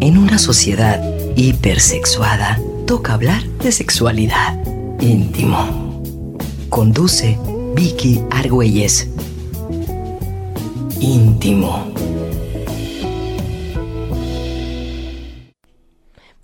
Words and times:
En 0.00 0.18
una 0.18 0.38
sociedad 0.38 1.02
hipersexuada, 1.36 2.60
toca 2.86 3.14
hablar 3.14 3.42
de 3.62 3.72
sexualidad. 3.72 4.58
Íntimo. 5.00 6.02
Conduce 6.68 7.38
Vicky 7.74 8.22
Argüelles. 8.30 9.08
Íntimo. 11.00 11.95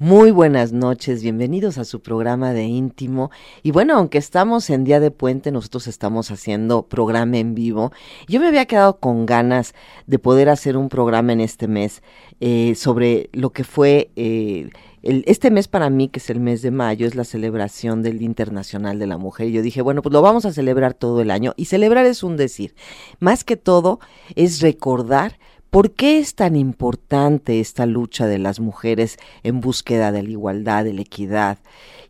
Muy 0.03 0.33
buenas 0.33 0.73
noches, 0.73 1.23
bienvenidos 1.23 1.79
a 1.79 1.85
su 1.85 2.03
programa 2.03 2.53
de 2.53 2.65
íntimo. 2.65 3.31
Y 3.63 3.71
bueno, 3.71 3.95
aunque 3.95 4.19
estamos 4.19 4.69
en 4.69 4.83
día 4.83 4.99
de 4.99 5.13
puente, 5.13 5.53
nosotros 5.53 5.87
estamos 5.87 6.33
haciendo 6.33 6.89
programa 6.89 7.39
en 7.39 7.55
vivo. 7.55 7.93
Yo 8.27 8.41
me 8.41 8.49
había 8.49 8.67
quedado 8.67 8.99
con 8.99 9.27
ganas 9.27 9.77
de 10.09 10.19
poder 10.19 10.49
hacer 10.49 10.77
un 10.77 10.89
programa 10.89 11.33
en 11.33 11.41
este 11.41 11.69
mes 11.69 12.03
eh, 12.41 12.75
sobre 12.75 13.31
lo 13.33 13.51
que 13.51 13.63
fue 13.63 14.11
eh, 14.17 14.71
el, 15.05 15.23
este 15.29 15.53
mes 15.53 15.69
para 15.69 15.89
mí, 15.89 16.09
que 16.09 16.19
es 16.19 16.31
el 16.31 16.41
mes 16.41 16.63
de 16.63 16.73
mayo, 16.73 17.07
es 17.07 17.15
la 17.15 17.23
celebración 17.23 18.03
del 18.03 18.23
Internacional 18.23 18.99
de 18.99 19.07
la 19.07 19.19
Mujer. 19.19 19.47
Y 19.47 19.53
yo 19.53 19.63
dije, 19.63 19.83
bueno, 19.83 20.03
pues 20.03 20.13
lo 20.13 20.21
vamos 20.21 20.45
a 20.47 20.53
celebrar 20.53 20.95
todo 20.95 21.21
el 21.21 21.31
año. 21.31 21.55
Y 21.57 21.67
celebrar 21.67 22.07
es 22.07 22.25
un 22.25 22.37
decir. 22.37 22.75
Más 23.21 23.45
que 23.45 23.57
todo 23.57 24.01
es 24.35 24.63
recordar 24.63 25.39
¿Por 25.73 25.93
qué 25.93 26.19
es 26.19 26.35
tan 26.35 26.55
importante 26.55 27.59
esta 27.59 27.87
lucha 27.87 28.27
de 28.27 28.37
las 28.37 28.61
mujeres 28.61 29.17
en 29.43 29.63
búsqueda 29.63 30.13
de 30.13 30.23
la 30.23 30.29
igualdad, 30.29 30.85
de 30.85 30.93
la 30.93 31.01
equidad? 31.01 31.61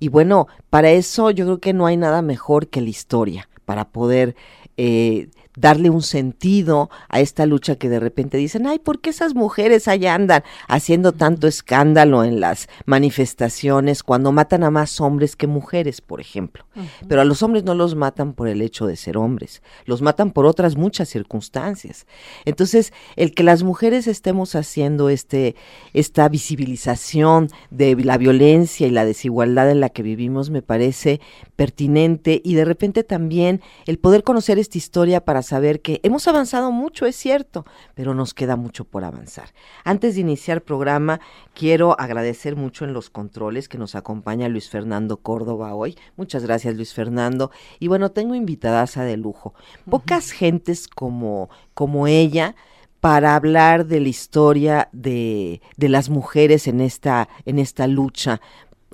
Y 0.00 0.08
bueno, 0.08 0.48
para 0.68 0.90
eso 0.90 1.30
yo 1.30 1.44
creo 1.44 1.58
que 1.60 1.72
no 1.72 1.86
hay 1.86 1.96
nada 1.96 2.22
mejor 2.22 2.66
que 2.66 2.80
la 2.80 2.88
historia, 2.88 3.48
para 3.64 3.88
poder 3.90 4.34
eh, 4.76 5.28
darle 5.56 5.90
un 5.90 6.02
sentido 6.02 6.90
a 7.08 7.20
esta 7.20 7.46
lucha 7.46 7.76
que 7.76 7.88
de 7.88 8.00
repente 8.00 8.36
dicen, 8.38 8.66
ay, 8.66 8.78
¿por 8.78 9.00
qué 9.00 9.10
esas 9.10 9.34
mujeres 9.34 9.88
allá 9.88 10.14
andan 10.14 10.42
haciendo 10.68 11.12
tanto 11.12 11.46
escándalo 11.46 12.24
en 12.24 12.40
las 12.40 12.68
manifestaciones 12.86 14.02
cuando 14.02 14.32
matan 14.32 14.64
a 14.64 14.70
más 14.70 15.00
hombres 15.00 15.36
que 15.36 15.46
mujeres, 15.46 16.00
por 16.00 16.20
ejemplo? 16.20 16.64
Pero 17.06 17.20
a 17.20 17.24
los 17.24 17.42
hombres 17.42 17.64
no 17.64 17.74
los 17.74 17.94
matan 17.94 18.32
por 18.32 18.48
el 18.48 18.62
hecho 18.62 18.86
de 18.86 18.96
ser 18.96 19.16
hombres, 19.16 19.62
los 19.84 20.00
matan 20.00 20.30
por 20.30 20.46
otras 20.46 20.76
muchas 20.76 21.08
circunstancias. 21.08 22.06
Entonces, 22.44 22.92
el 23.16 23.34
que 23.34 23.42
las 23.42 23.62
mujeres 23.62 24.06
estemos 24.06 24.54
haciendo 24.54 25.10
este, 25.10 25.54
esta 25.92 26.28
visibilización 26.28 27.48
de 27.70 27.94
la 27.96 28.16
violencia 28.16 28.86
y 28.86 28.90
la 28.90 29.04
desigualdad 29.04 29.70
en 29.70 29.80
la 29.80 29.90
que 29.90 30.02
vivimos 30.02 30.50
me 30.50 30.62
parece 30.62 31.20
pertinente 31.56 32.40
y 32.42 32.54
de 32.54 32.64
repente 32.64 33.04
también 33.04 33.60
el 33.86 33.98
poder 33.98 34.22
conocer 34.22 34.58
esta 34.58 34.78
historia 34.78 35.24
para 35.24 35.41
saber 35.42 35.80
que 35.80 36.00
hemos 36.02 36.28
avanzado 36.28 36.72
mucho, 36.72 37.06
es 37.06 37.16
cierto, 37.16 37.64
pero 37.94 38.14
nos 38.14 38.34
queda 38.34 38.56
mucho 38.56 38.84
por 38.84 39.04
avanzar. 39.04 39.50
Antes 39.84 40.14
de 40.14 40.20
iniciar 40.22 40.58
el 40.58 40.62
programa, 40.62 41.20
quiero 41.54 41.98
agradecer 41.98 42.56
mucho 42.56 42.84
en 42.84 42.92
los 42.92 43.10
controles 43.10 43.68
que 43.68 43.78
nos 43.78 43.94
acompaña 43.94 44.48
Luis 44.48 44.68
Fernando 44.68 45.18
Córdoba 45.18 45.74
hoy. 45.74 45.96
Muchas 46.16 46.44
gracias, 46.44 46.74
Luis 46.76 46.94
Fernando. 46.94 47.50
Y 47.78 47.88
bueno, 47.88 48.10
tengo 48.10 48.34
invitadaza 48.34 49.04
de 49.04 49.16
lujo. 49.16 49.54
Pocas 49.88 50.30
gentes 50.30 50.88
como, 50.88 51.50
como 51.74 52.06
ella 52.06 52.54
para 53.00 53.34
hablar 53.34 53.86
de 53.86 53.98
la 53.98 54.08
historia 54.08 54.88
de, 54.92 55.60
de, 55.76 55.88
las 55.88 56.08
mujeres 56.08 56.68
en 56.68 56.80
esta, 56.80 57.28
en 57.46 57.58
esta 57.58 57.88
lucha 57.88 58.40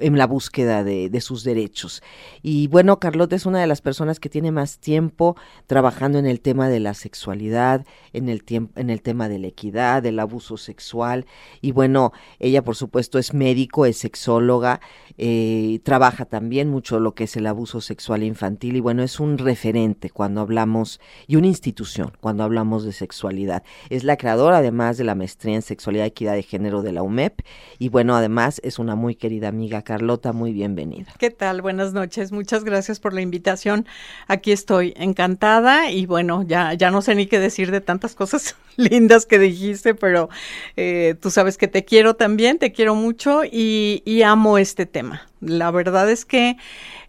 en 0.01 0.19
la 0.19 0.27
búsqueda 0.27 0.85
de, 0.85 1.11
de, 1.11 1.21
sus 1.21 1.45
derechos. 1.45 2.03
Y 2.43 2.67
bueno, 2.69 2.99
Carlota 2.99 3.37
es 3.37 3.47
una 3.47 3.61
de 3.61 3.67
las 3.67 3.81
personas 3.81 4.21
que 4.21 4.29
tiene 4.29 4.53
más 4.53 4.79
tiempo 4.79 5.37
trabajando 5.67 6.19
en 6.19 6.27
el 6.27 6.41
tema 6.41 6.69
de 6.69 6.81
la 6.81 6.95
sexualidad, 6.95 7.87
en 8.13 8.29
el, 8.29 8.43
en 8.77 8.91
el 8.91 9.03
tema 9.03 9.29
de 9.29 9.39
la 9.39 9.49
equidad, 9.49 10.03
del 10.03 10.19
abuso 10.19 10.57
sexual. 10.57 11.27
Y 11.61 11.73
bueno, 11.73 12.13
ella 12.39 12.63
por 12.63 12.77
supuesto 12.77 13.19
es 13.19 13.35
médico, 13.35 13.87
es 13.87 13.99
sexóloga, 13.99 14.81
eh, 15.17 15.81
trabaja 15.83 16.25
también 16.25 16.69
mucho 16.69 17.01
lo 17.01 17.15
que 17.15 17.25
es 17.25 17.37
el 17.37 17.47
abuso 17.47 17.81
sexual 17.81 18.23
infantil 18.23 18.77
y 18.77 18.81
bueno, 18.81 19.03
es 19.03 19.21
un 19.21 19.39
referente 19.39 20.11
cuando 20.11 20.41
hablamos, 20.41 21.01
y 21.27 21.37
una 21.37 21.47
institución 21.47 22.13
cuando 22.21 22.45
hablamos 22.45 22.85
de 22.85 22.93
sexualidad. 22.93 23.63
Es 23.91 24.05
la 24.05 24.17
creadora 24.17 24.59
además 24.59 24.97
de 24.97 25.05
la 25.05 25.15
maestría 25.15 25.55
en 25.55 25.63
sexualidad 25.63 26.07
equidad 26.07 26.35
de 26.35 26.43
género 26.43 26.83
de 26.83 26.93
la 26.93 27.03
UMEP 27.03 27.41
y 27.79 27.89
bueno, 27.89 28.15
además 28.15 28.61
es 28.65 28.79
una 28.79 28.95
muy 28.95 29.15
querida 29.15 29.49
amiga 29.49 29.83
Carlota, 29.89 30.35
muy 30.35 30.53
bienvenida. 30.53 31.15
¿Qué 31.19 31.31
tal? 31.31 31.63
Buenas 31.63 31.95
noches. 31.95 32.31
Muchas 32.31 32.63
gracias 32.63 33.01
por 33.01 33.15
la 33.15 33.23
invitación. 33.23 33.87
Aquí 34.27 34.53
estoy 34.53 34.93
encantada 34.99 35.91
y 35.91 36.05
bueno, 36.05 36.43
ya, 36.43 36.75
ya 36.75 36.91
no 36.91 37.01
sé 37.01 37.15
ni 37.15 37.27
qué 37.27 37.39
decir 37.39 37.71
de 37.71 37.81
tantas 37.81 38.15
cosas 38.15 38.55
lindas 38.77 39.25
que 39.25 39.39
dijiste, 39.39 39.95
pero 39.95 40.29
eh, 40.77 41.15
tú 41.23 41.31
sabes 41.31 41.57
que 41.57 41.69
te 41.69 41.87
quiero 41.87 42.17
también, 42.17 42.59
te 42.59 42.71
quiero 42.71 42.95
mucho 42.95 43.45
y, 43.51 44.03
amo 44.27 44.59
este 44.59 44.85
tema. 44.85 45.27
La 45.41 45.71
verdad 45.71 46.11
es 46.11 46.27
que 46.27 46.59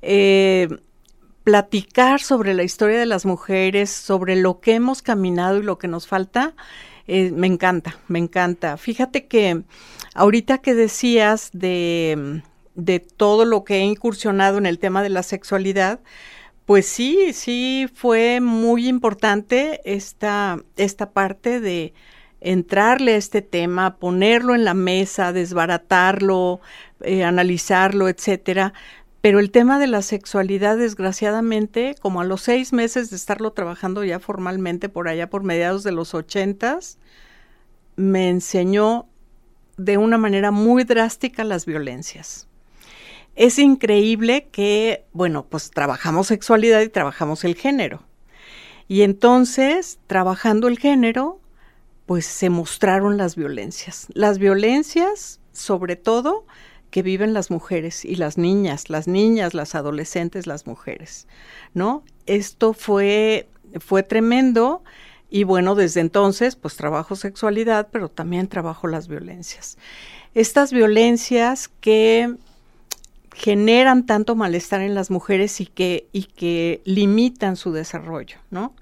eh, 0.02 0.70
platicar 1.44 2.22
sobre 2.22 2.54
la 2.54 2.64
historia 2.64 2.98
de 2.98 3.06
las 3.06 3.26
mujeres, 3.26 3.90
sobre 3.90 4.38
lo 4.38 4.62
que 4.62 4.76
hemos 4.76 5.02
caminado 5.02 5.58
y 5.58 5.64
lo 5.64 5.78
que 5.80 5.90
nos 5.90 6.08
falta, 6.08 6.54
eh, 7.08 7.32
me 7.32 7.48
encanta, 7.48 7.98
me 8.08 8.20
encanta. 8.20 8.78
Fíjate 8.78 9.28
que 9.28 9.64
ahorita 10.14 10.60
que 10.60 10.76
decías 10.76 11.50
de 11.52 12.42
de 12.76 13.00
todo 13.00 13.46
lo 13.46 13.64
que 13.64 13.78
he 13.78 13.84
incursionado 13.84 14.58
en 14.58 14.66
el 14.66 14.80
tema 14.80 15.04
de 15.04 15.10
la 15.10 15.24
sexualidad, 15.24 16.00
pues 16.70 16.86
sí, 16.86 17.34
sí 17.34 17.90
fue 17.96 18.42
muy 18.42 18.88
importante 18.88 19.82
esta, 19.86 20.60
esta 20.78 21.12
parte 21.12 21.60
de 21.60 21.94
entrarle 22.42 23.16
a 23.16 23.18
este 23.18 23.42
tema, 23.42 23.98
ponerlo 23.98 24.54
en 24.54 24.66
la 24.66 24.76
mesa, 24.76 25.34
desbaratarlo, 25.34 26.62
eh, 27.02 27.24
analizarlo, 27.24 28.08
etcétera. 28.08 28.74
Pero 29.22 29.40
el 29.40 29.50
tema 29.50 29.80
de 29.80 29.88
la 29.88 30.02
sexualidad, 30.04 30.78
desgraciadamente, 30.78 31.96
como 32.00 32.22
a 32.22 32.24
los 32.24 32.42
seis 32.42 32.72
meses 32.72 33.10
de 33.10 33.16
estarlo 33.16 33.52
trabajando 33.52 34.04
ya 34.04 34.20
formalmente 34.20 34.90
por 34.90 35.08
allá 35.08 35.28
por 35.30 35.44
mediados 35.44 35.84
de 35.84 35.92
los 35.92 36.14
ochentas, 36.14 37.00
me 37.96 38.30
enseñó 38.30 39.08
de 39.78 39.98
una 39.98 40.18
manera 40.18 40.52
muy 40.52 40.84
drástica 40.84 41.44
las 41.44 41.66
violencias 41.66 42.49
es 43.40 43.58
increíble 43.58 44.50
que, 44.52 45.06
bueno, 45.14 45.46
pues 45.46 45.72
trabajamos 45.72 46.28
sexualidad 46.28 46.82
y 46.82 46.90
trabajamos 46.90 47.46
el 47.46 47.56
género. 47.56 48.04
Y 48.90 49.04
entonces, 49.04 49.98
trabajando 50.08 50.68
el 50.68 50.78
género, 50.78 51.40
pues 52.06 52.26
se 52.26 52.50
mostraron 52.50 53.16
las 53.16 53.38
violencias. 53.38 54.08
Las 54.14 54.40
violencias, 54.40 55.40
sobre 55.54 55.96
todo, 55.96 56.46
que 56.92 57.02
viven 57.02 57.34
las 57.34 57.50
mujeres 57.50 58.04
y 58.04 58.18
las 58.18 58.38
niñas, 58.38 58.90
las 58.90 59.08
niñas, 59.08 59.54
las 59.54 59.74
adolescentes, 59.74 60.46
las 60.46 60.68
mujeres, 60.68 61.26
¿no? 61.74 62.04
Esto 62.26 62.74
fue, 62.74 63.48
fue 63.80 64.04
tremendo 64.04 64.84
y 65.30 65.46
bueno, 65.46 65.76
desde 65.76 66.02
entonces, 66.02 66.58
pues 66.58 66.76
trabajo 66.76 67.16
sexualidad, 67.16 67.88
pero 67.90 68.10
también 68.10 68.50
trabajo 68.50 68.88
las 68.90 69.08
violencias. 69.08 69.78
Estas 70.34 70.74
violencias 70.74 71.70
que 71.80 72.36
generan 73.40 74.06
tanto 74.06 74.36
malestar 74.36 74.82
en 74.82 74.94
las 74.94 75.10
mujeres 75.10 75.62
y 75.62 75.66
que, 75.66 76.08
y 76.12 76.24
que 76.24 76.82
limitan 76.84 77.56
su 77.56 77.72
desarrollo, 77.72 78.38
¿no? 78.52 78.74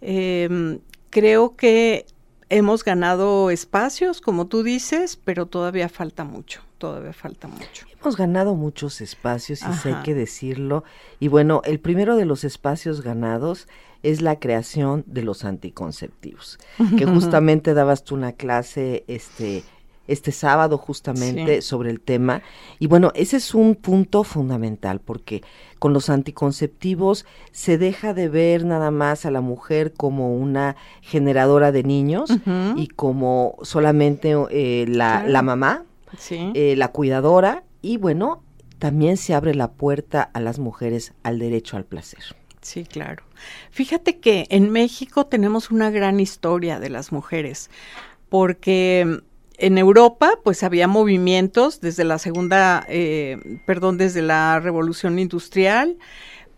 Em, 0.00 0.78
creo 1.10 1.54
que 1.54 2.06
hemos 2.48 2.82
ganado 2.82 3.50
espacios, 3.50 4.22
como 4.22 4.46
tú 4.46 4.62
dices, 4.62 5.20
pero 5.22 5.44
todavía 5.44 5.90
falta 5.90 6.24
mucho, 6.24 6.62
todavía 6.78 7.12
falta 7.12 7.46
mucho. 7.46 7.86
Hemos 8.00 8.16
ganado 8.16 8.54
muchos 8.54 9.02
espacios, 9.02 9.60
y 9.60 9.72
sé 9.74 9.92
hay 9.92 10.02
que 10.02 10.14
decirlo. 10.14 10.82
Y 11.18 11.28
bueno, 11.28 11.60
el 11.66 11.78
primero 11.78 12.16
de 12.16 12.24
los 12.24 12.42
espacios 12.44 13.02
ganados 13.02 13.68
es 14.02 14.22
la 14.22 14.40
creación 14.40 15.04
de 15.06 15.24
los 15.24 15.44
anticonceptivos, 15.44 16.58
que 16.96 17.04
justamente 17.04 17.74
dabas 17.74 18.02
tú 18.02 18.14
una 18.14 18.32
clase, 18.32 19.04
este, 19.08 19.62
este 20.10 20.32
sábado 20.32 20.78
justamente 20.78 21.62
sobre 21.62 21.90
el 21.90 22.00
tema. 22.00 22.42
Y 22.78 22.86
bueno, 22.86 23.12
ese 23.14 23.36
es 23.36 23.54
un 23.54 23.74
punto 23.74 24.24
fundamental 24.24 25.00
porque 25.00 25.42
con 25.78 25.92
los 25.92 26.10
anticonceptivos 26.10 27.24
se 27.52 27.78
deja 27.78 28.12
de 28.14 28.28
ver 28.28 28.64
nada 28.64 28.90
más 28.90 29.24
a 29.24 29.30
la 29.30 29.40
mujer 29.40 29.92
como 29.92 30.34
una 30.36 30.76
generadora 31.00 31.72
de 31.72 31.82
niños 31.82 32.30
y 32.76 32.88
como 32.88 33.56
solamente 33.62 34.34
eh, 34.50 34.84
la, 34.88 35.24
la, 35.26 35.42
mamá, 35.42 35.84
eh, 36.30 36.74
la 36.76 36.88
cuidadora 36.88 37.64
y 37.82 37.96
bueno, 37.96 38.42
también 38.78 39.16
se 39.16 39.34
abre 39.34 39.54
la 39.54 39.72
puerta 39.72 40.22
a 40.22 40.40
las 40.40 40.58
mujeres 40.58 41.12
al 41.22 41.38
derecho 41.38 41.76
al 41.76 41.84
placer. 41.84 42.36
Sí, 42.62 42.84
claro. 42.84 43.24
Fíjate 43.70 44.18
que 44.18 44.46
en 44.50 44.70
México 44.70 45.26
tenemos 45.26 45.70
una 45.70 45.90
gran 45.90 46.20
historia 46.20 46.78
de 46.78 46.90
las 46.90 47.10
mujeres, 47.10 47.70
porque 48.28 49.22
en 49.60 49.76
Europa, 49.78 50.32
pues 50.42 50.62
había 50.62 50.88
movimientos 50.88 51.80
desde 51.80 52.04
la 52.04 52.18
segunda, 52.18 52.84
eh, 52.88 53.60
perdón, 53.66 53.98
desde 53.98 54.22
la 54.22 54.58
revolución 54.58 55.18
industrial, 55.18 55.98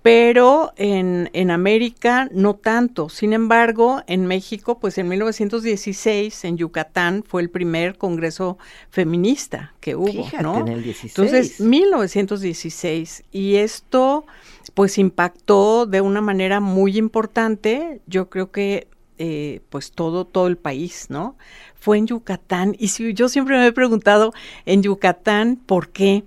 pero 0.02 0.72
en, 0.76 1.28
en, 1.32 1.50
América 1.50 2.28
no 2.32 2.54
tanto. 2.54 3.08
Sin 3.08 3.32
embargo, 3.32 4.02
en 4.06 4.26
México, 4.26 4.78
pues 4.78 4.99
en 4.99 5.08
1916, 5.08 6.44
en 6.44 6.56
Yucatán, 6.56 7.25
fue 7.26 7.43
el 7.43 7.50
primer 7.50 7.99
congreso 7.99 8.58
feminista 8.90 9.75
que 9.81 9.94
hubo, 9.94 10.28
¿no? 10.40 10.58
En 10.58 10.69
el 10.69 10.82
16. 10.82 11.19
Entonces, 11.19 11.60
1916. 11.60 13.25
Y 13.31 13.56
esto, 13.56 14.26
pues, 14.75 14.98
impactó 14.98 15.87
de 15.87 16.00
una 16.00 16.20
manera 16.20 16.58
muy 16.58 16.98
importante. 16.98 18.00
Yo 18.06 18.28
creo 18.28 18.50
que 18.50 18.88
eh, 19.25 19.60
pues 19.69 19.93
todo, 19.93 20.25
todo 20.25 20.48
el 20.48 20.56
país, 20.56 21.06
¿no? 21.08 21.37
Fue 21.82 21.99
en 21.99 22.06
Yucatán. 22.06 22.76
Y 22.79 22.88
si, 22.88 23.12
yo 23.12 23.29
siempre 23.29 23.58
me 23.58 23.67
he 23.67 23.73
preguntado 23.73 24.32
en 24.67 24.84
Yucatán, 24.84 25.56
¿por 25.56 25.88
qué? 25.88 26.23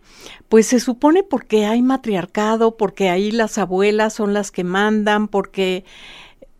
Pues 0.50 0.68
se 0.68 0.81
supone 0.81 1.24
porque 1.24 1.66
hay 1.66 1.81
matriarcado, 1.81 2.75
porque 2.75 3.07
ahí 3.07 3.31
las 3.31 3.57
abuelas 3.57 4.12
son 4.12 4.34
las 4.34 4.52
que 4.52 4.66
mandan, 4.66 5.30
porque... 5.30 5.86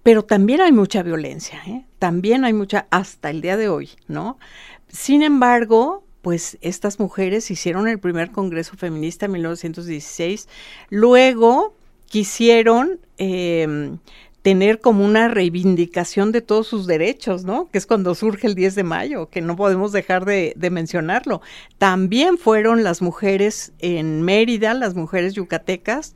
Pero 0.02 0.24
también 0.24 0.62
hay 0.62 0.72
mucha 0.72 1.04
violencia, 1.04 1.62
¿eh? 1.68 1.84
También 2.00 2.46
hay 2.46 2.54
mucha, 2.54 2.88
hasta 2.90 3.32
el 3.32 3.42
día 3.42 3.58
de 3.58 3.68
hoy, 3.68 3.90
¿no? 4.08 4.40
Sin 4.88 5.24
embargo, 5.24 6.06
pues 6.22 6.58
estas 6.62 6.98
mujeres 6.98 7.52
hicieron 7.52 7.90
el 7.90 8.00
primer 8.00 8.32
Congreso 8.32 8.78
Feminista 8.78 9.26
en 9.26 9.34
1916, 9.34 10.48
luego 10.90 11.76
quisieron 12.06 13.02
eh, 13.18 13.98
tener 14.46 14.80
como 14.80 15.04
una 15.04 15.28
reivindicación 15.28 16.32
de 16.32 16.40
todos 16.40 16.68
sus 16.68 16.86
derechos, 16.86 17.46
¿no? 17.46 17.68
Que 17.72 17.80
es 17.80 17.88
cuando 17.88 18.14
surge 18.14 18.46
el 18.46 18.54
10 18.54 18.76
de 18.76 18.84
mayo, 18.84 19.28
que 19.32 19.42
no 19.42 19.56
podemos 19.56 19.92
dejar 19.92 20.24
de, 20.24 20.54
mencionarlo. 20.70 21.42
También 21.80 22.38
fueron 22.38 22.84
las 22.84 23.02
mujeres 23.02 23.74
en 23.80 24.22
Mérida, 24.22 24.76
las 24.76 24.94
mujeres 24.94 25.34
yucatecas, 25.34 26.14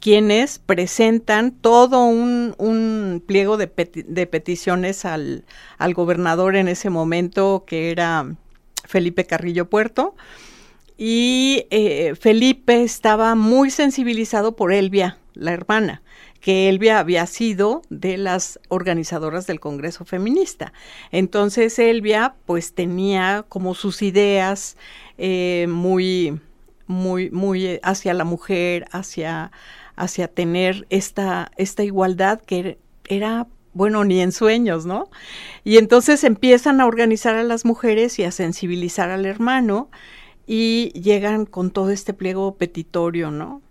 quienes 0.00 0.60
presentan 0.60 1.50
todo 1.50 2.04
un, 2.04 3.24
pliego 3.26 3.56
de, 3.56 3.66
peticiones 3.66 5.04
al, 5.04 5.44
gobernador 5.94 6.54
en 6.54 6.68
ese 6.68 6.90
momento, 6.90 7.64
que 7.66 7.90
era 7.90 8.36
Felipe 8.84 9.24
Carrillo 9.24 9.68
Puerto, 9.68 10.14
y 10.96 11.66
eh, 11.70 12.14
Felipe 12.14 12.84
estaba 12.84 13.34
muy 13.34 13.70
sensibilizado 13.70 14.54
por 14.54 14.72
Elvia, 14.72 15.18
la 15.34 15.52
hermana 15.52 16.02
que 16.44 16.68
Elvia 16.68 16.98
había 16.98 17.26
sido 17.26 17.80
de 17.88 18.18
las 18.18 18.60
organizadoras 18.68 19.46
del 19.46 19.60
Congreso 19.60 20.04
Feminista. 20.04 20.74
Entonces 21.10 21.78
Elvia 21.78 22.34
pues 22.44 22.74
tenía 22.74 23.46
como 23.48 23.74
sus 23.74 24.02
ideas 24.02 24.76
eh, 25.16 25.64
muy, 25.70 26.38
muy, 26.86 27.30
muy 27.30 27.80
hacia 27.82 28.12
la 28.12 28.24
mujer, 28.24 28.84
hacia, 28.92 29.52
hacia 29.96 30.28
tener 30.28 30.86
esta, 30.90 31.50
esta 31.56 31.82
igualdad 31.82 32.42
que 32.42 32.76
era 33.08 33.46
bueno, 33.72 34.04
ni 34.04 34.20
en 34.20 34.30
sueños, 34.30 34.84
¿no? 34.84 35.08
Y 35.64 35.78
entonces 35.78 36.24
empiezan 36.24 36.82
a 36.82 36.86
organizar 36.86 37.36
a 37.36 37.42
las 37.42 37.64
mujeres 37.64 38.18
y 38.18 38.24
a 38.24 38.30
sensibilizar 38.30 39.08
al 39.08 39.24
hermano 39.24 39.88
y 40.46 40.90
llegan 40.90 41.46
con 41.46 41.70
todo 41.70 41.88
este 41.88 42.12
pliego 42.12 42.56
petitorio, 42.56 43.30
¿no? 43.30 43.62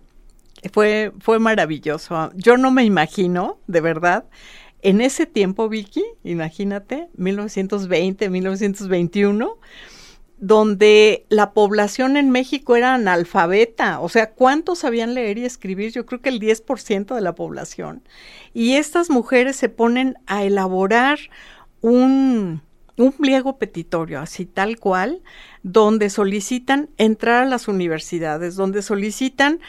Fue, 0.72 1.12
fue 1.20 1.40
maravilloso. 1.40 2.32
Yo 2.36 2.58
no 2.58 2.72
me 2.72 2.84
imagino, 2.84 3.60
de 3.68 3.82
verdad, 3.82 4.26
en 4.84 5.00
ese 5.02 5.26
tiempo, 5.26 5.70
Vicky, 5.70 6.04
imagínate, 6.24 7.08
1920, 7.16 8.30
1921, 8.30 9.58
donde 10.38 11.26
la 11.30 11.54
población 11.54 12.18
en 12.18 12.30
México 12.30 12.76
era 12.76 12.94
analfabeta, 12.94 14.02
o 14.02 14.10
sea, 14.10 14.32
¿cuántos 14.32 14.80
sabían 14.80 15.14
leer 15.14 15.38
y 15.38 15.46
escribir? 15.46 15.94
Yo 15.94 16.06
creo 16.06 16.22
que 16.22 16.28
el 16.28 16.42
10% 16.42 17.16
de 17.16 17.22
la 17.22 17.34
población. 17.34 18.04
Y 18.54 18.74
estas 18.74 19.10
mujeres 19.10 19.56
se 19.56 19.70
ponen 19.70 20.18
a 20.26 20.44
elaborar 20.44 21.18
un, 21.80 22.62
un 22.98 23.12
pliego 23.14 23.58
petitorio, 23.58 24.20
así 24.20 24.46
tal 24.46 24.80
cual, 24.80 25.22
donde 25.64 26.10
solicitan 26.10 26.90
entrar 26.98 27.44
a 27.44 27.48
las 27.48 27.70
universidades, 27.70 28.58
donde 28.58 28.82
solicitan 28.82 29.62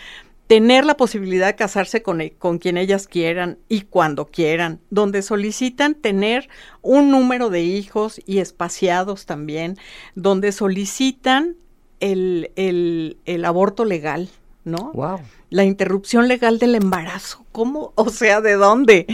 tener 0.47 0.85
la 0.85 0.97
posibilidad 0.97 1.47
de 1.47 1.57
casarse 1.57 2.03
con, 2.03 2.21
e, 2.21 2.33
con, 2.33 2.59
quien 2.59 2.77
ellas 2.77 3.07
quieran 3.09 3.59
y 3.69 3.83
cuando 3.83 4.27
quieran, 4.27 4.81
donde 4.91 5.23
solicitan 5.23 5.95
tener 5.95 6.49
un 6.83 7.11
número 7.11 7.51
de 7.51 7.63
hijos 7.63 8.21
y 8.27 8.39
espaciados 8.39 9.27
también, 9.27 9.79
donde 10.15 10.53
solicitan 10.53 11.57
el, 12.01 12.51
el, 12.57 13.19
el 13.25 13.45
aborto 13.45 13.85
legal, 13.85 14.29
¿no? 14.65 14.93
Wow 14.93 15.21
la 15.55 15.63
interrupción 15.63 16.27
legal 16.27 16.59
del 16.59 16.75
embarazo. 16.75 17.45
¿Cómo? 17.53 17.93
O 18.05 18.11
sea, 18.11 18.41
¿de 18.41 18.55
dónde? 18.55 19.07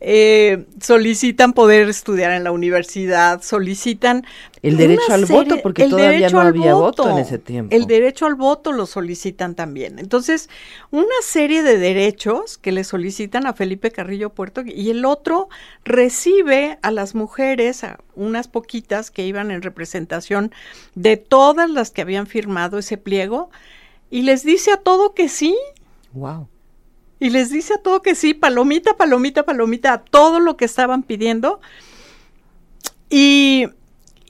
Eh, 0.00 0.66
solicitan 0.80 1.54
poder 1.54 1.88
estudiar 1.88 2.32
en 2.32 2.44
la 2.44 2.52
universidad, 2.52 3.42
solicitan... 3.42 4.24
El 4.62 4.76
derecho 4.76 5.12
al 5.12 5.26
voto, 5.26 5.56
porque 5.62 5.88
todavía 5.88 6.28
no 6.28 6.40
había 6.40 6.74
voto. 6.74 7.08
en 7.08 7.18
ese 7.18 7.38
tiempo. 7.38 7.74
El 7.74 7.86
derecho 7.86 8.26
al 8.26 8.34
voto 8.34 8.72
lo 8.72 8.84
solicitan 8.86 9.54
también. 9.54 9.98
Entonces, 9.98 10.50
una 10.90 11.06
serie 11.22 11.62
de 11.62 11.78
derechos 11.78 12.58
que 12.58 12.72
le 12.72 12.82
solicitan 12.82 13.46
a 13.46 13.52
Felipe 13.52 13.92
Carrillo 13.92 14.30
Puerto 14.30 14.62
y 14.66 14.90
el 14.90 15.04
otro 15.04 15.48
recibe 15.84 16.78
a 16.82 16.90
las 16.90 17.14
mujeres, 17.14 17.84
a 17.84 18.00
unas 18.16 18.48
poquitas 18.48 19.10
que 19.10 19.24
iban 19.24 19.50
en 19.52 19.62
representación 19.62 20.52
de 20.94 21.16
todas 21.16 21.70
las 21.70 21.90
que 21.92 22.02
habían 22.02 22.26
firmado 22.26 22.78
ese 22.78 22.96
pliego, 22.96 23.50
y 24.10 24.22
les 24.22 24.42
dice 24.44 24.72
a 24.72 24.76
todo 24.76 25.14
que 25.14 25.28
sí, 25.28 25.56
Wow. 26.16 26.48
Y 27.20 27.30
les 27.30 27.50
dice 27.50 27.74
a 27.74 27.78
todo 27.78 28.02
que 28.02 28.14
sí, 28.14 28.34
palomita, 28.34 28.96
palomita, 28.96 29.44
palomita, 29.44 29.92
a 29.92 29.98
todo 30.02 30.40
lo 30.40 30.56
que 30.56 30.64
estaban 30.64 31.02
pidiendo. 31.02 31.60
Y, 33.08 33.66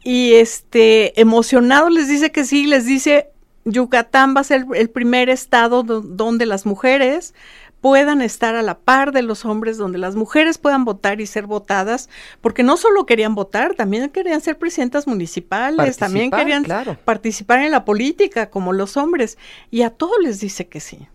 y 0.02 0.34
este, 0.34 1.18
emocionado 1.20 1.88
les 1.88 2.08
dice 2.08 2.30
que 2.30 2.44
sí, 2.44 2.66
les 2.66 2.86
dice, 2.86 3.30
Yucatán 3.64 4.34
va 4.36 4.40
a 4.40 4.44
ser 4.44 4.66
el 4.74 4.90
primer 4.90 5.28
estado 5.28 5.82
donde 5.82 6.46
las 6.46 6.66
mujeres 6.66 7.34
puedan 7.80 8.20
estar 8.20 8.56
a 8.56 8.62
la 8.62 8.78
par 8.78 9.12
de 9.12 9.22
los 9.22 9.44
hombres, 9.44 9.76
donde 9.76 9.98
las 9.98 10.16
mujeres 10.16 10.58
puedan 10.58 10.84
votar 10.84 11.20
y 11.20 11.26
ser 11.26 11.46
votadas, 11.46 12.08
porque 12.40 12.64
no 12.64 12.76
solo 12.76 13.06
querían 13.06 13.34
votar, 13.34 13.74
también 13.74 14.08
querían 14.10 14.40
ser 14.40 14.58
presidentas 14.58 15.06
municipales, 15.06 15.96
también 15.96 16.30
querían 16.30 16.64
participar 17.04 17.60
en 17.60 17.70
la 17.70 17.84
política 17.84 18.50
como 18.50 18.72
los 18.72 18.96
hombres, 18.96 19.38
y 19.70 19.82
a 19.82 19.90
todos 19.90 20.16
les 20.20 20.40
dice 20.40 20.66
que 20.66 20.80
sí. 20.80 21.06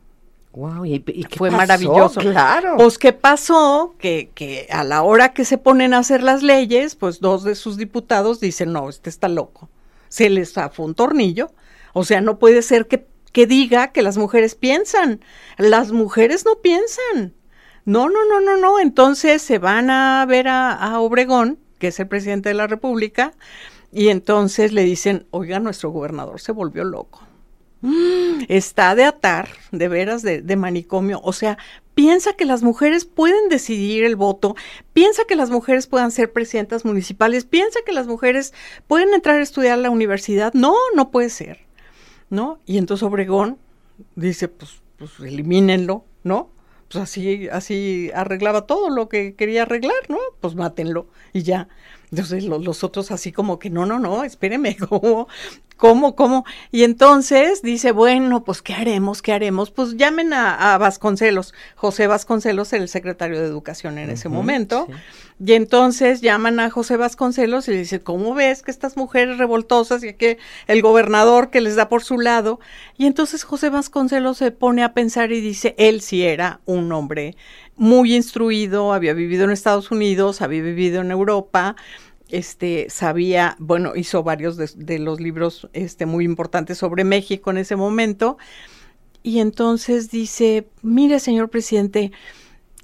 Wow, 0.54 0.86
¿y, 0.86 1.02
fue 1.38 1.50
maravilloso. 1.50 2.20
Claro. 2.20 2.76
Pues 2.76 2.98
qué 2.98 3.14
pasó 3.14 3.96
que, 3.98 4.32
que 4.36 4.68
a 4.70 4.84
la 4.84 5.02
hora 5.02 5.34
que 5.34 5.46
se 5.46 5.58
ponen 5.58 5.94
a 5.94 6.00
hacer 6.00 6.24
las 6.24 6.44
leyes, 6.44 6.96
pues 6.96 7.22
dos 7.22 7.44
de 7.44 7.56
sus 7.56 7.78
diputados 7.78 8.42
dicen, 8.42 8.74
no, 8.74 8.90
este 8.90 9.10
está 9.10 9.30
loco. 9.30 9.70
Se 10.10 10.30
les 10.30 10.54
zafó 10.54 10.84
un 10.84 10.94
tornillo. 10.94 11.52
O 11.94 12.04
sea, 12.04 12.20
no 12.20 12.38
puede 12.38 12.64
ser 12.64 12.88
que, 12.88 13.08
que 13.32 13.48
diga 13.48 13.94
que 13.94 14.02
las 14.02 14.18
mujeres 14.18 14.56
piensan. 14.56 15.22
Las 15.58 15.94
mujeres 15.94 16.44
no 16.44 16.56
piensan. 16.58 17.34
No, 17.86 18.10
no, 18.10 18.26
no, 18.26 18.42
no, 18.42 18.58
no. 18.58 18.80
Entonces 18.80 19.42
se 19.42 19.58
van 19.58 19.90
a 19.90 20.26
ver 20.28 20.50
a, 20.50 20.74
a 20.74 21.00
Obregón, 21.00 21.60
que 21.80 21.88
es 21.88 22.00
el 22.02 22.10
presidente 22.10 22.50
de 22.50 22.56
la 22.56 22.68
República, 22.68 23.32
y 23.94 24.10
entonces 24.10 24.74
le 24.74 24.84
dicen, 24.84 25.28
oiga, 25.32 25.60
nuestro 25.60 25.92
gobernador 25.92 26.42
se 26.42 26.52
volvió 26.52 26.84
loco 26.84 27.31
está 28.48 28.96
de 28.96 29.04
atar, 29.04 29.50
de 29.72 29.88
veras, 29.88 30.22
de, 30.22 30.56
manicomio. 30.56 31.20
O 31.24 31.34
sea, 31.34 31.58
piensa 31.96 32.34
que 32.34 32.46
las 32.46 32.64
mujeres 32.64 33.06
pueden 33.06 33.50
decidir 33.50 34.04
el 34.04 34.16
voto, 34.16 34.56
piensa 34.94 35.24
que 35.28 35.36
las 35.36 35.50
mujeres 35.50 35.88
puedan 35.88 36.12
ser 36.12 36.32
presidentas 36.32 36.86
municipales, 36.86 37.46
piensa 37.46 37.80
que 37.86 37.94
las 37.94 38.08
mujeres 38.08 38.54
pueden 38.88 39.14
entrar 39.14 39.40
a 39.40 39.44
estudiar 39.44 39.74
a 39.74 39.82
la 39.82 39.90
universidad. 39.90 40.54
No, 40.54 40.76
no 40.96 41.12
puede 41.12 41.30
ser, 41.30 41.60
¿no? 42.30 42.60
Y 42.66 42.78
entonces 42.78 43.04
Obregón 43.04 43.58
dice, 44.16 44.48
pues, 44.48 44.82
pues 44.98 45.12
elimínenlo, 45.20 46.06
¿no? 46.24 46.50
Pues 46.90 47.04
así, 47.04 47.48
así 47.50 48.12
arreglaba 48.14 48.68
todo 48.68 48.90
lo 48.90 49.08
que 49.08 49.36
quería 49.36 49.64
arreglar, 49.64 49.96
¿no? 50.10 50.18
Pues 50.42 50.56
mátenlo 50.56 51.08
y 51.32 51.44
ya. 51.44 51.70
Entonces 52.12 52.44
los, 52.44 52.84
otros 52.84 53.12
así 53.12 53.32
como 53.32 53.58
que 53.58 53.70
no, 53.70 53.86
no, 53.86 53.98
no, 53.98 54.26
espéreme, 54.26 54.76
¿cómo? 54.90 55.28
¿Cómo, 55.82 56.16
cómo? 56.16 56.46
Y 56.72 56.84
entonces 56.84 57.64
dice, 57.64 57.92
bueno, 57.92 58.44
pues 58.44 58.62
¿qué 58.62 58.76
haremos? 58.76 59.24
¿Qué 59.24 59.34
haremos? 59.34 59.72
Pues 59.72 59.98
llamen 59.98 60.32
a, 60.32 60.78
Vasconcelos, 60.78 61.56
José 61.74 62.06
Vasconcelos, 62.06 62.72
el 62.74 62.88
secretario 62.88 63.40
de 63.40 63.48
Educación 63.48 63.98
en 63.98 64.12
ese 64.12 64.30
momento. 64.30 64.88
Y 65.44 65.54
entonces 65.54 66.22
llaman 66.22 66.60
a 66.60 66.70
José 66.70 66.98
Vasconcelos 66.98 67.68
y 67.68 67.72
le 67.72 67.78
dice, 67.80 68.00
¿cómo 68.00 68.36
ves 68.36 68.62
que 68.62 68.70
estas 68.70 68.96
mujeres 68.96 69.40
revoltosas 69.40 70.04
y 70.04 70.14
que 70.14 70.38
el 70.68 70.84
gobernador 70.84 71.50
que 71.50 71.62
les 71.62 71.76
da 71.76 71.90
por 71.90 72.04
su 72.04 72.20
lado? 72.20 72.60
Y 72.96 73.08
entonces 73.08 73.44
José 73.44 73.72
Vasconcelos 73.72 74.38
se 74.38 74.52
pone 74.52 74.84
a 74.84 74.94
pensar 74.94 75.32
y 75.32 75.42
dice, 75.42 75.74
él 75.80 76.02
sí 76.02 76.24
era 76.24 76.60
un 76.66 76.92
hombre 76.92 77.36
muy 77.76 78.16
instruido, 78.16 78.94
había 78.94 79.14
vivido 79.14 79.46
en 79.46 79.50
Estados 79.50 79.90
Unidos, 79.90 80.44
había 80.44 80.62
vivido 80.62 81.02
en 81.02 81.10
Europa, 81.10 81.76
este, 82.32 82.88
sabía, 82.90 83.56
bueno, 83.60 83.96
hizo 83.96 84.24
varios 84.24 84.58
de, 84.58 85.00
los 85.00 85.20
libros 85.20 85.70
este, 85.74 86.06
muy 86.06 86.26
importantes 86.26 86.78
sobre 86.78 87.04
México 87.04 87.52
en 87.52 87.58
ese 87.58 87.76
momento, 87.76 88.38
y 89.24 89.40
entonces 89.40 90.10
dice, 90.10 90.68
mire 90.82 91.20
señor 91.20 91.50
presidente, 91.50 92.12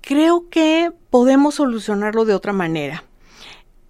creo 0.01 0.49
que 0.49 0.91
podemos 1.09 1.55
solucionarlo 1.55 2.25
de 2.25 2.35
otra 2.35 2.53
manera. 2.53 3.03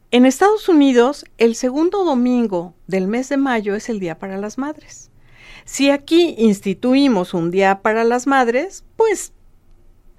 En 0.09 0.25
Estados 0.25 0.69
Unidos, 0.69 1.25
el 1.37 1.55
segundo 1.55 2.05
domingo 2.05 2.73
del 2.87 3.07
mes 3.07 3.27
de 3.27 3.35
mayo 3.35 3.75
es 3.75 3.89
el 3.89 3.99
Día 3.99 4.17
para 4.17 4.37
las 4.37 4.57
Madres. 4.57 5.11
Si 5.65 5.89
aquí 5.89 6.35
instituimos 6.37 7.33
un 7.33 7.51
Día 7.51 7.81
para 7.81 8.05
las 8.05 8.25
Madres, 8.25 8.85
pues 8.95 9.33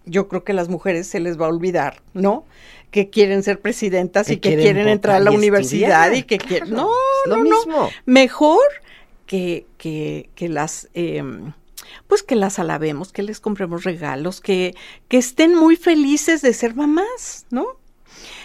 yo 0.04 0.28
creo 0.28 0.44
que 0.44 0.52
a 0.52 0.54
las 0.54 0.68
mujeres 0.68 1.06
se 1.06 1.20
les 1.20 1.40
va 1.40 1.46
a 1.46 1.50
olvidar, 1.50 2.02
¿no? 2.12 2.44
Que 2.90 3.10
quieren 3.10 3.42
ser 3.42 3.60
presidentas 3.60 4.30
y 4.30 4.38
que 4.38 4.56
quieren, 4.56 4.88
entrar 4.88 5.16
a 5.16 5.20
la 5.20 5.30
universidad 5.30 6.12
y 6.12 6.22
que 6.22 6.38
quieren... 6.38 6.70
No, 6.70 6.90
no, 7.26 7.44
no. 7.44 7.90
Mejor 8.06 8.62
que, 9.26 9.66
que, 9.76 10.30
que 10.34 10.48
las... 10.48 10.88
Em, 10.94 11.52
pues 12.06 12.22
que 12.22 12.36
las 12.36 12.58
alabemos, 12.58 13.12
que 13.12 13.22
les 13.22 13.40
compremos 13.40 13.84
regalos, 13.84 14.40
que, 14.40 14.74
que 15.08 15.18
estén 15.18 15.54
muy 15.54 15.76
felices 15.76 16.42
de 16.42 16.52
ser 16.52 16.74
mamás, 16.74 17.46
¿no? 17.50 17.66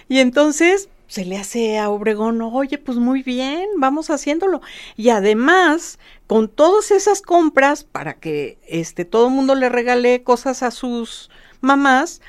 Y 0.07 0.19
entonces, 0.19 0.89
se 1.07 1.25
le 1.25 1.37
hace 1.37 1.77
a 1.77 1.89
Obregón, 1.89 2.41
oye, 2.41 2.77
pues 2.77 2.97
muy 2.97 3.23
bien, 3.23 3.67
vamos 3.77 4.09
haciéndolo. 4.09 4.61
Y 4.97 5.09
además, 5.09 5.99
con 6.27 6.49
todas 6.49 6.91
esas 6.91 7.21
compras 7.21 7.83
para 7.83 8.15
que 8.15 8.57
este 8.67 9.05
todo 9.05 9.27
el 9.27 9.33
mundo 9.33 9.55
le 9.55 9.69
regale 9.69 10.23
cosas 10.23 10.63
a 10.63 10.71
sus 10.71 11.29
mamás, 11.61 12.21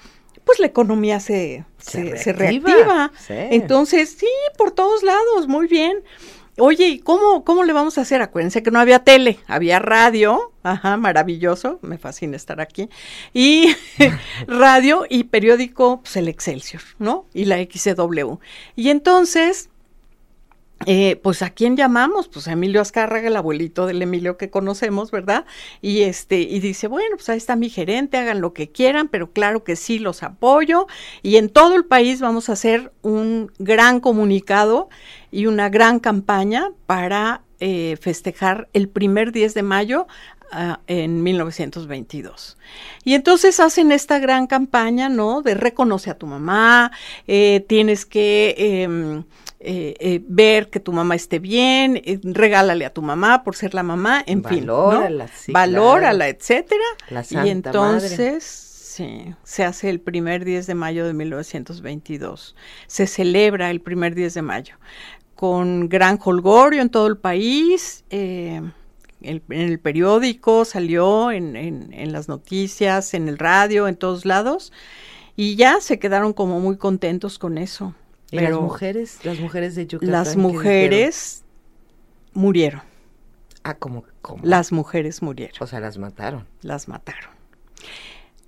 pues 0.45 0.59
la 0.59 0.67
economía 0.67 1.21
se, 1.21 1.65
se, 1.79 2.33
reactiva. 2.33 3.11
Entonces, 3.29 4.17
sí, 4.19 4.29
por 4.57 4.73
todos 4.73 5.03
lados, 5.03 5.49
muy 5.49 5.67
bien. 5.67 6.03
Oye, 6.59 6.87
¿y 6.87 6.99
cómo, 7.01 7.45
cómo 7.45 7.65
le 7.65 7.73
vamos 7.73 7.99
a 7.99 8.03
hacer? 8.03 8.23
Acuérdense 8.23 8.63
que 8.63 8.71
no 8.71 8.79
había 8.79 9.01
tele, 9.01 9.41
había 9.49 9.81
radio, 9.81 10.53
ajá, 10.63 10.97
maravilloso, 10.97 11.81
me 11.83 11.99
fascina 11.99 12.37
estar 12.37 12.61
aquí, 12.61 12.89
y 13.33 13.75
radio 14.47 15.05
y 15.09 15.25
periódico, 15.25 16.03
pues 16.03 16.17
el 16.17 16.29
Excelsior, 16.29 16.83
¿no? 17.01 17.27
Y 17.35 17.47
la 17.47 17.57
XW. 17.57 18.39
Y 18.77 18.91
entonces, 18.91 19.69
eh, 20.87 21.19
pues 21.23 21.41
a 21.43 21.51
quién 21.51 21.77
llamamos, 21.77 22.29
pues 22.29 22.47
a 22.47 22.53
Emilio 22.53 22.81
Azcárraga, 22.81 23.29
el 23.29 23.37
abuelito 23.37 23.87
del 23.87 24.03
Emilio 24.03 24.37
que 24.37 24.51
conocemos, 24.51 25.11
¿verdad? 25.11 25.47
Y 25.81 26.03
este, 26.03 26.41
y 26.41 26.61
dice, 26.61 26.89
bueno, 26.89 27.17
pues 27.17 27.29
ahí 27.31 27.39
está 27.39 27.57
mi 27.57 27.71
gerente, 27.71 28.19
hagan 28.19 28.41
lo 28.41 28.53
que 28.53 28.71
quieran, 28.71 29.09
pero 29.09 29.33
claro 29.33 29.65
que 29.65 29.77
sí 29.77 29.99
los 29.99 30.23
apoyo. 30.23 30.87
Y 31.23 31.37
en 31.37 31.49
todo 31.49 31.75
el 31.75 31.87
país 31.87 32.21
vamos 32.21 32.49
a 32.49 32.53
hacer 32.53 32.93
un 33.03 33.51
gran 33.59 34.01
comunicado 34.01 34.91
y 35.31 35.47
una 35.47 35.71
gran 35.71 36.01
campaña 36.01 36.71
para 36.87 37.43
eh, 37.61 37.97
festejar 38.01 38.69
el 38.75 38.89
primer 38.89 39.33
10 39.33 39.55
de 39.55 39.63
mayo 39.63 40.07
ah, 40.53 40.81
en 40.87 41.23
1922. 41.23 42.59
Y 43.05 43.15
entonces 43.15 43.59
hacen 43.59 43.91
esta 43.91 44.19
gran 44.19 44.47
campaña, 44.47 45.09
¿no? 45.09 45.41
De 45.41 45.55
reconoce 45.55 46.11
a 46.11 46.19
tu 46.19 46.27
mamá, 46.27 46.93
eh, 47.27 47.65
tienes 47.67 48.05
que 48.05 48.55
em, 48.59 49.25
eh, 49.67 49.95
eh, 49.99 50.23
ver 50.29 50.69
que 50.69 50.79
tu 50.79 50.93
mamá 50.93 51.15
esté 51.15 51.39
bien, 51.39 51.97
eh, 52.05 52.21
regálale 52.23 52.85
a 52.85 52.93
tu 52.93 53.01
mamá 53.01 53.43
por 53.45 53.57
ser 53.57 53.73
la 53.73 53.83
mamá, 53.83 54.23
en 54.27 54.45
fin, 54.45 54.67
¿no? 54.67 54.91
Valórala, 55.49 56.29
etcétera. 56.29 56.85
y 57.31 57.49
entonces, 57.49 58.45
sí, 58.45 59.35
se 59.43 59.65
hace 59.65 59.89
el 59.89 60.01
primer 60.01 60.45
10 60.45 60.67
de 60.67 60.75
mayo 60.75 61.07
de 61.07 61.15
1922. 61.15 62.55
Se 62.87 63.07
celebra 63.07 63.71
el 63.71 63.81
primer 63.81 64.15
10 64.15 64.35
de 64.35 64.43
mayo 64.43 64.77
con 65.35 65.89
gran 65.89 66.19
holgorio 66.23 66.83
en 66.83 66.91
todo 66.91 67.07
el 67.07 67.17
país. 67.17 68.05
en 68.11 68.75
el 69.23 69.81
periódico 69.81 70.67
salió, 70.67 71.31
en, 71.31 71.57
en 71.57 72.13
las 72.13 72.29
noticias, 72.29 73.15
en 73.15 73.29
el 73.29 73.39
radio, 73.39 73.89
en 73.89 73.97
todos 73.97 74.27
lados. 74.27 74.75
Y 75.37 75.57
ya 75.57 75.81
se 75.81 75.99
quedaron 75.99 76.35
como 76.35 76.61
muy 76.61 76.77
contentos 76.77 77.39
con 77.39 77.57
eso 77.57 77.95
las 78.31 78.53
mujeres, 78.53 79.19
las 79.25 79.39
mujeres 79.39 79.75
de 79.75 79.87
Yucatán. 79.87 80.13
Las 80.13 80.37
mujeres 80.37 81.45
murieron. 82.33 82.83
Ah, 83.63 83.75
¿cómo, 83.75 84.05
Las 84.43 84.73
mujeres 84.73 85.23
murieron. 85.23 85.57
O 85.61 85.67
sea, 85.67 85.81
las 85.81 85.97
mataron. 85.97 86.47
Las 86.61 86.87
mataron. 86.89 87.31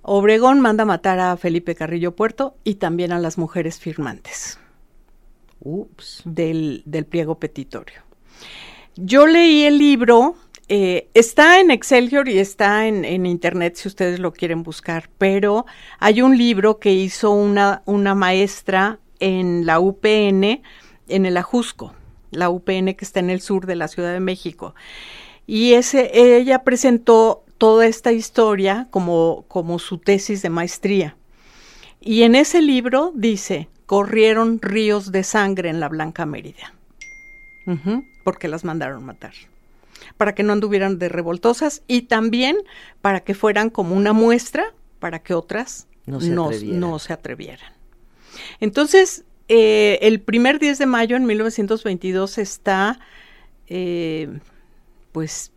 Obregón 0.03 0.61
manda 0.61 0.85
matar 0.85 1.19
a 1.19 1.35
Felipe 1.37 1.75
Carrillo 1.75 2.15
Puerto 2.15 2.55
y 2.63 2.75
también 2.75 3.11
a 3.11 3.19
las 3.19 3.37
mujeres 3.37 3.79
firmantes. 3.79 4.59
Ups. 5.59 6.21
Del, 6.23 6.83
del 6.85 7.05
pliego 7.05 7.39
petitorio. 7.39 8.01
Yo 8.95 9.27
leí 9.27 9.63
el 9.63 9.77
libro, 9.77 10.35
eh, 10.69 11.09
está 11.13 11.59
en 11.59 11.71
Excelsior 11.71 12.29
y 12.29 12.39
está 12.39 12.87
en, 12.87 13.03
en, 13.05 13.25
internet 13.25 13.75
si 13.75 13.87
ustedes 13.87 14.19
lo 14.19 14.33
quieren 14.33 14.63
buscar, 14.63 15.09
pero 15.17 15.65
hay 15.99 16.21
un 16.21 16.37
libro 16.37 16.79
que 16.79 16.93
hizo 16.93 17.31
una, 17.31 17.81
una 17.85 18.15
maestra 18.15 18.99
en 19.19 19.65
la 19.65 19.79
UPN, 19.79 20.61
en 21.07 21.25
el 21.25 21.37
Ajusco, 21.37 21.93
la 22.31 22.49
UPN 22.49 22.93
que 22.95 23.05
está 23.05 23.19
en 23.19 23.29
el 23.29 23.41
sur 23.41 23.65
de 23.65 23.75
la 23.75 23.87
Ciudad 23.87 24.13
de 24.13 24.19
México. 24.19 24.75
Y 25.45 25.73
ese, 25.73 26.11
ella 26.13 26.63
presentó 26.63 27.43
toda 27.57 27.85
esta 27.87 28.11
historia 28.11 28.87
como, 28.91 29.45
como 29.47 29.79
su 29.79 29.97
tesis 29.97 30.41
de 30.41 30.49
maestría. 30.49 31.15
Y 31.99 32.23
en 32.23 32.35
ese 32.35 32.61
libro 32.61 33.11
dice, 33.15 33.69
corrieron 33.85 34.61
ríos 34.61 35.11
de 35.11 35.23
sangre 35.23 35.69
en 35.69 35.79
la 35.79 35.89
Blanca 35.89 36.25
Mérida, 36.25 36.73
porque 38.23 38.47
las 38.47 38.63
mandaron 38.63 39.03
matar, 39.03 39.33
para 40.17 40.35
que 40.35 40.43
no 40.43 40.53
anduvieran 40.53 40.99
de 40.99 41.09
revoltosas 41.09 41.81
y 41.87 42.03
también 42.03 42.57
para 43.01 43.21
que 43.21 43.33
fueran 43.33 43.69
como 43.69 43.95
una 43.95 44.13
muestra 44.13 44.73
para 44.99 45.19
que 45.19 45.33
otras 45.33 45.87
no 46.05 46.99
se 46.99 47.13
atrevieran. 47.13 47.76
Entonces, 48.59 49.25
eh, 49.47 49.99
el 50.01 50.19
primer 50.19 50.59
10 50.59 50.77
de 50.77 50.85
mayo 50.85 51.15
en 51.15 51.25
1922 51.25 52.37
está, 52.37 52.99
eh, 53.67 54.39
pues, 55.11 55.51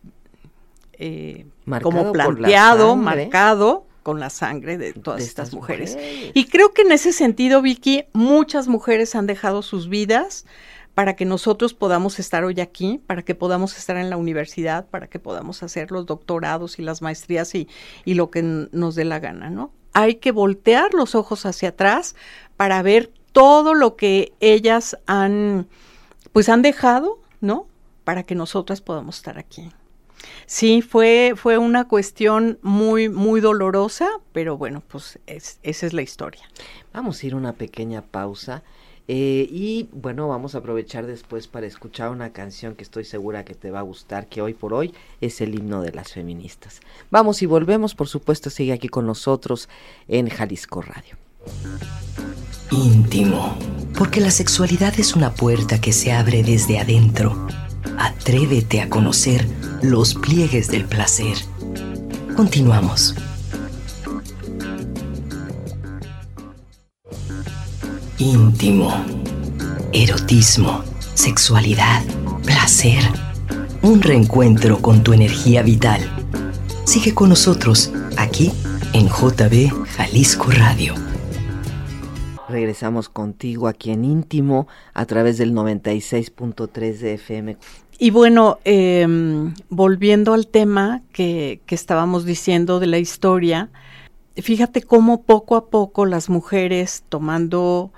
eh, 0.95 1.47
como 1.83 2.13
planteado, 2.13 2.97
marcado 2.97 3.87
con 4.03 4.21
la 4.21 4.31
sangre 4.31 4.79
de 4.79 4.93
todas 4.93 5.23
estas, 5.23 5.53
mujeres. 5.53 5.99
Y 6.35 6.47
creo 6.47 6.73
que 6.73 6.83
en 6.83 6.93
ese 6.93 7.13
sentido, 7.13 7.63
Vicky, 7.63 8.05
muchas 8.13 8.69
mujeres 8.69 9.15
han 9.15 9.27
dejado 9.27 9.63
sus 9.63 9.89
vidas 9.89 10.47
para 10.95 11.17
que 11.17 11.25
nosotros 11.25 11.75
podamos 11.75 12.19
estar 12.19 12.45
hoy 12.45 12.61
aquí, 12.61 13.01
para 13.07 13.23
que 13.23 13.35
podamos 13.35 13.77
estar 13.77 13.97
en 13.97 14.11
la 14.11 14.17
universidad, 14.17 14.87
para 14.87 15.07
que 15.07 15.19
podamos 15.19 15.63
hacer 15.63 15.91
los 15.91 16.07
doctorados 16.07 16.79
y 16.79 16.83
las 16.83 17.03
maestrías 17.03 17.55
y, 17.55 17.69
y 18.05 18.15
lo 18.15 18.31
que 18.31 18.43
nos 18.43 18.95
dé 18.95 19.05
la 19.05 19.19
gana, 19.19 19.51
¿no? 19.51 19.73
Hay 19.93 20.17
que 20.17 20.31
voltear 20.31 20.95
los 20.95 21.15
ojos 21.15 21.47
hacia 21.47 21.71
atrás 21.71 22.15
para 22.61 22.83
ver 22.83 23.11
todo 23.33 23.73
lo 23.73 23.97
que 23.97 24.35
ellas 24.39 24.99
han, 25.07 25.67
pues 26.31 26.51
han 26.51 26.61
dejado, 26.61 27.19
¿no? 27.41 27.67
Para 28.05 28.25
que 28.25 28.35
nosotras 28.35 28.83
podamos 28.83 29.17
estar 29.17 29.39
aquí. 29.39 29.71
Sí, 30.45 30.83
fue, 30.83 31.33
fue 31.37 31.57
una 31.57 31.89
cuestión 31.89 32.59
muy, 32.61 33.09
muy 33.09 33.41
dolorosa, 33.41 34.11
pero 34.33 34.59
bueno, 34.59 34.83
pues 34.87 35.19
esa 35.27 35.59
es 35.63 35.95
la 35.95 36.03
historia. 36.03 36.43
Vamos 36.93 37.23
a 37.23 37.29
ir 37.29 37.35
una 37.35 37.55
pequeña 37.55 38.03
pausa. 38.03 38.63
Eh, 39.09 39.49
y 39.51 39.89
bueno, 39.93 40.29
vamos 40.29 40.55
a 40.55 40.59
aprovechar 40.59 41.07
después 41.07 41.49
para 41.49 41.65
escuchar 41.65 42.11
una 42.11 42.35
canción 42.35 42.75
que 42.75 42.83
estoy 42.83 43.07
segura 43.07 43.47
que 43.47 43.55
te 43.55 43.71
va 43.71 43.79
a 43.79 43.85
gustar, 43.85 44.27
que 44.27 44.43
hoy 44.43 44.53
por 44.53 44.75
hoy 44.75 44.93
es 45.23 45.41
el 45.41 45.55
himno 45.55 45.81
de 45.81 45.93
las 45.93 46.13
feministas. 46.13 46.81
Vamos 47.11 47.41
y 47.41 47.47
volvemos, 47.47 47.95
por 47.95 48.09
supuesto, 48.09 48.51
sigue 48.51 48.75
aquí 48.75 48.89
con 48.91 49.07
nosotros 49.07 49.71
en 50.09 50.29
Jalisco 50.29 50.83
Radio 50.83 51.17
íntimo, 52.71 53.57
porque 53.97 54.21
la 54.21 54.31
sexualidad 54.31 54.99
es 54.99 55.15
una 55.15 55.35
puerta 55.35 55.81
que 55.81 55.93
se 55.93 56.13
abre 56.13 56.43
desde 56.43 56.79
adentro. 56.79 57.47
Atrévete 57.99 58.81
a 58.81 58.89
conocer 58.89 59.47
los 59.83 60.15
pliegues 60.15 60.69
del 60.69 60.85
placer. 60.85 61.37
Continuamos. 62.37 63.15
Íntimo, 68.19 69.05
erotismo, 69.93 70.85
sexualidad, 71.15 72.03
placer. 72.45 73.03
Un 73.83 74.03
reencuentro 74.03 74.81
con 74.81 75.03
tu 75.03 75.13
energía 75.13 75.63
vital. 75.63 76.01
Sigue 76.85 77.15
con 77.15 77.31
nosotros 77.31 77.91
aquí 78.17 78.53
en 78.93 79.09
JB 79.09 79.87
Jalisco 79.97 80.51
Radio. 80.51 81.10
Regresamos 82.51 83.09
contigo 83.09 83.69
aquí 83.69 83.91
en 83.91 84.05
íntimo 84.05 84.67
a 84.93 85.07
través 85.07 85.39
del 85.39 85.53
96.3 85.55 86.99
de 86.99 87.15
FM. 87.15 87.57
Y 87.99 88.11
bueno, 88.11 88.59
em, 88.65 89.53
volviendo 89.69 90.33
al 90.33 90.47
tema 90.47 91.03
que, 91.13 91.61
estábamos 91.69 92.25
diciendo 92.25 92.81
de 92.81 92.87
la 92.87 92.99
historia, 92.99 93.69
fíjate 94.37 94.83
cómo 94.83 95.23
poco 95.23 95.55
a 95.55 95.67
poco 95.69 96.07
las 96.07 96.31
mujeres 96.31 97.05
tomando 97.11 97.93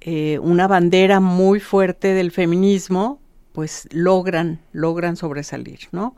eh, 0.00 0.38
una 0.40 0.66
bandera 0.66 1.20
muy 1.20 1.60
fuerte 1.60 2.14
del 2.14 2.30
feminismo, 2.30 3.20
pues 3.54 3.86
logran, 3.92 4.58
logran 4.72 5.16
sobresalir, 5.16 5.78
¿no? 5.92 6.16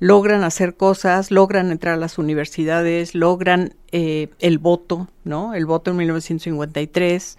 Logran 0.00 0.42
hacer 0.42 0.74
cosas, 0.74 1.30
logran 1.30 1.70
entrar 1.70 1.92
a 1.92 1.96
las 1.98 2.16
universidades, 2.16 3.14
logran 3.14 3.74
eh, 3.92 4.28
el 4.38 4.56
voto, 4.56 5.06
¿no? 5.22 5.52
El 5.52 5.66
voto 5.66 5.90
en 5.90 5.98
1953. 5.98 7.36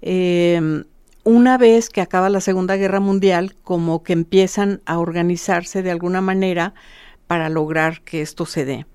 Em, 0.00 0.84
una 1.24 1.58
vez 1.58 1.90
que 1.90 2.00
acaba 2.00 2.30
la 2.30 2.40
Segunda 2.40 2.76
Guerra 2.76 3.00
Mundial, 3.00 3.54
como 3.64 4.02
que 4.02 4.14
empiezan 4.14 4.80
a 4.86 4.98
organizarse 4.98 5.82
de 5.82 5.90
alguna 5.90 6.22
manera 6.22 6.72
para 7.26 7.50
lograr 7.50 8.00
que 8.00 8.22
esto 8.22 8.46
se 8.46 8.64
dé 8.64 8.86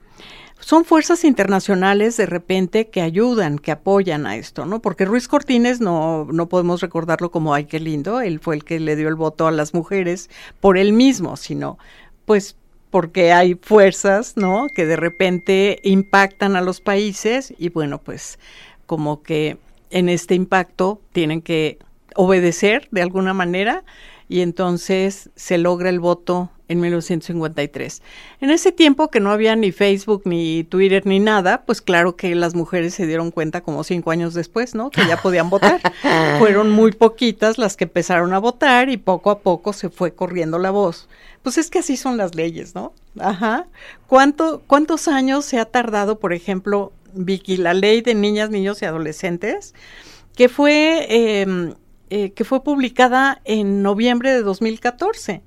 son 0.66 0.84
fuerzas 0.84 1.26
internacionales 1.26 2.18
de 2.18 2.26
repente 2.26 2.88
que 2.88 3.04
ayudan, 3.04 3.60
que 3.60 3.72
apoyan 3.72 4.26
a 4.26 4.36
esto, 4.36 4.66
¿no? 4.66 4.82
Porque 4.82 5.06
Ruiz 5.06 5.28
Cortines 5.28 5.80
no, 5.80 6.26
no 6.32 6.50
podemos 6.50 6.82
recordarlo 6.82 7.30
como, 7.30 7.54
ay, 7.54 7.66
qué 7.66 7.80
lindo, 7.80 8.20
él 8.20 8.40
fue 8.40 8.56
el 8.56 8.64
que 8.64 8.80
le 8.80 8.96
dio 8.96 9.08
el 9.08 9.14
voto 9.14 9.46
a 9.46 9.52
las 9.52 9.76
mujeres 9.76 10.28
por 10.62 10.80
él 10.80 10.92
mismo, 10.92 11.38
sino 11.38 11.78
pues 12.26 12.56
porque 12.90 13.32
hay 13.32 13.54
fuerzas, 13.54 14.38
¿no? 14.38 14.66
Que 14.74 14.88
de 14.88 14.96
repente 14.96 15.82
impactan 15.84 16.56
a 16.56 16.62
los 16.62 16.82
países 16.82 17.54
y 17.60 17.70
bueno, 17.70 18.00
pues 18.00 18.40
como 18.88 19.22
que 19.22 19.60
en 19.92 20.10
este 20.10 20.34
impacto 20.34 21.00
tienen 21.12 21.44
que 21.44 21.78
obedecer 22.16 22.88
de 22.90 23.04
alguna 23.04 23.36
manera 23.36 23.84
y 24.28 24.42
entonces 24.42 25.30
se 25.36 25.60
logra 25.60 25.90
el 25.90 26.00
voto 26.00 26.50
en 26.68 26.80
1953. 26.80 28.02
En 28.42 28.50
ese 28.50 28.72
tiempo 28.72 29.10
que 29.10 29.20
no 29.20 29.32
había 29.32 29.56
ni 29.56 29.72
Facebook, 29.72 30.24
ni 30.26 30.64
Twitter, 30.64 31.06
ni 31.06 31.20
nada, 31.20 31.64
pues 31.66 31.82
claro 31.82 32.16
que 32.16 32.34
las 32.36 32.56
mujeres 32.56 32.94
se 32.94 33.06
dieron 33.06 33.32
cuenta 33.32 33.62
como 33.62 33.84
cinco 33.84 34.12
años 34.12 34.34
después, 34.34 34.76
¿no? 34.76 34.90
Que 34.90 35.06
ya 35.08 35.22
podían 35.22 35.50
votar. 35.50 35.80
Fueron 36.40 36.72
muy 36.72 36.92
poquitas 36.92 37.58
las 37.58 37.78
que 37.78 37.86
empezaron 37.86 38.34
a 38.34 38.40
votar 38.40 38.90
y 38.90 38.98
poco 38.98 39.32
a 39.32 39.40
poco 39.40 39.74
se 39.74 39.90
fue 39.90 40.14
corriendo 40.14 40.60
la 40.60 40.72
voz. 40.72 41.08
Pues 41.44 41.58
es 41.58 41.70
que 41.70 41.80
así 41.80 41.98
son 41.98 42.18
las 42.18 42.36
leyes, 42.36 42.74
¿no? 42.74 42.94
Ajá. 43.20 43.68
¿Cuánto, 44.08 44.64
¿Cuántos 44.66 45.08
años 45.08 45.46
se 45.46 45.60
ha 45.60 45.66
tardado, 45.66 46.20
por 46.20 46.34
ejemplo, 46.34 46.92
Vicky, 47.14 47.58
la 47.58 47.74
ley 47.74 48.02
de 48.02 48.16
niñas, 48.16 48.50
niños 48.50 48.82
y 48.82 48.86
adolescentes? 48.86 49.74
Que 50.36 50.50
fue... 50.50 51.06
Eh, 51.10 51.74
eh, 52.12 52.34
que 52.34 52.44
fue 52.44 52.64
publicada 52.64 53.42
en 53.46 53.82
noviembre 53.82 54.32
de 54.32 54.44
2014. 54.44 55.42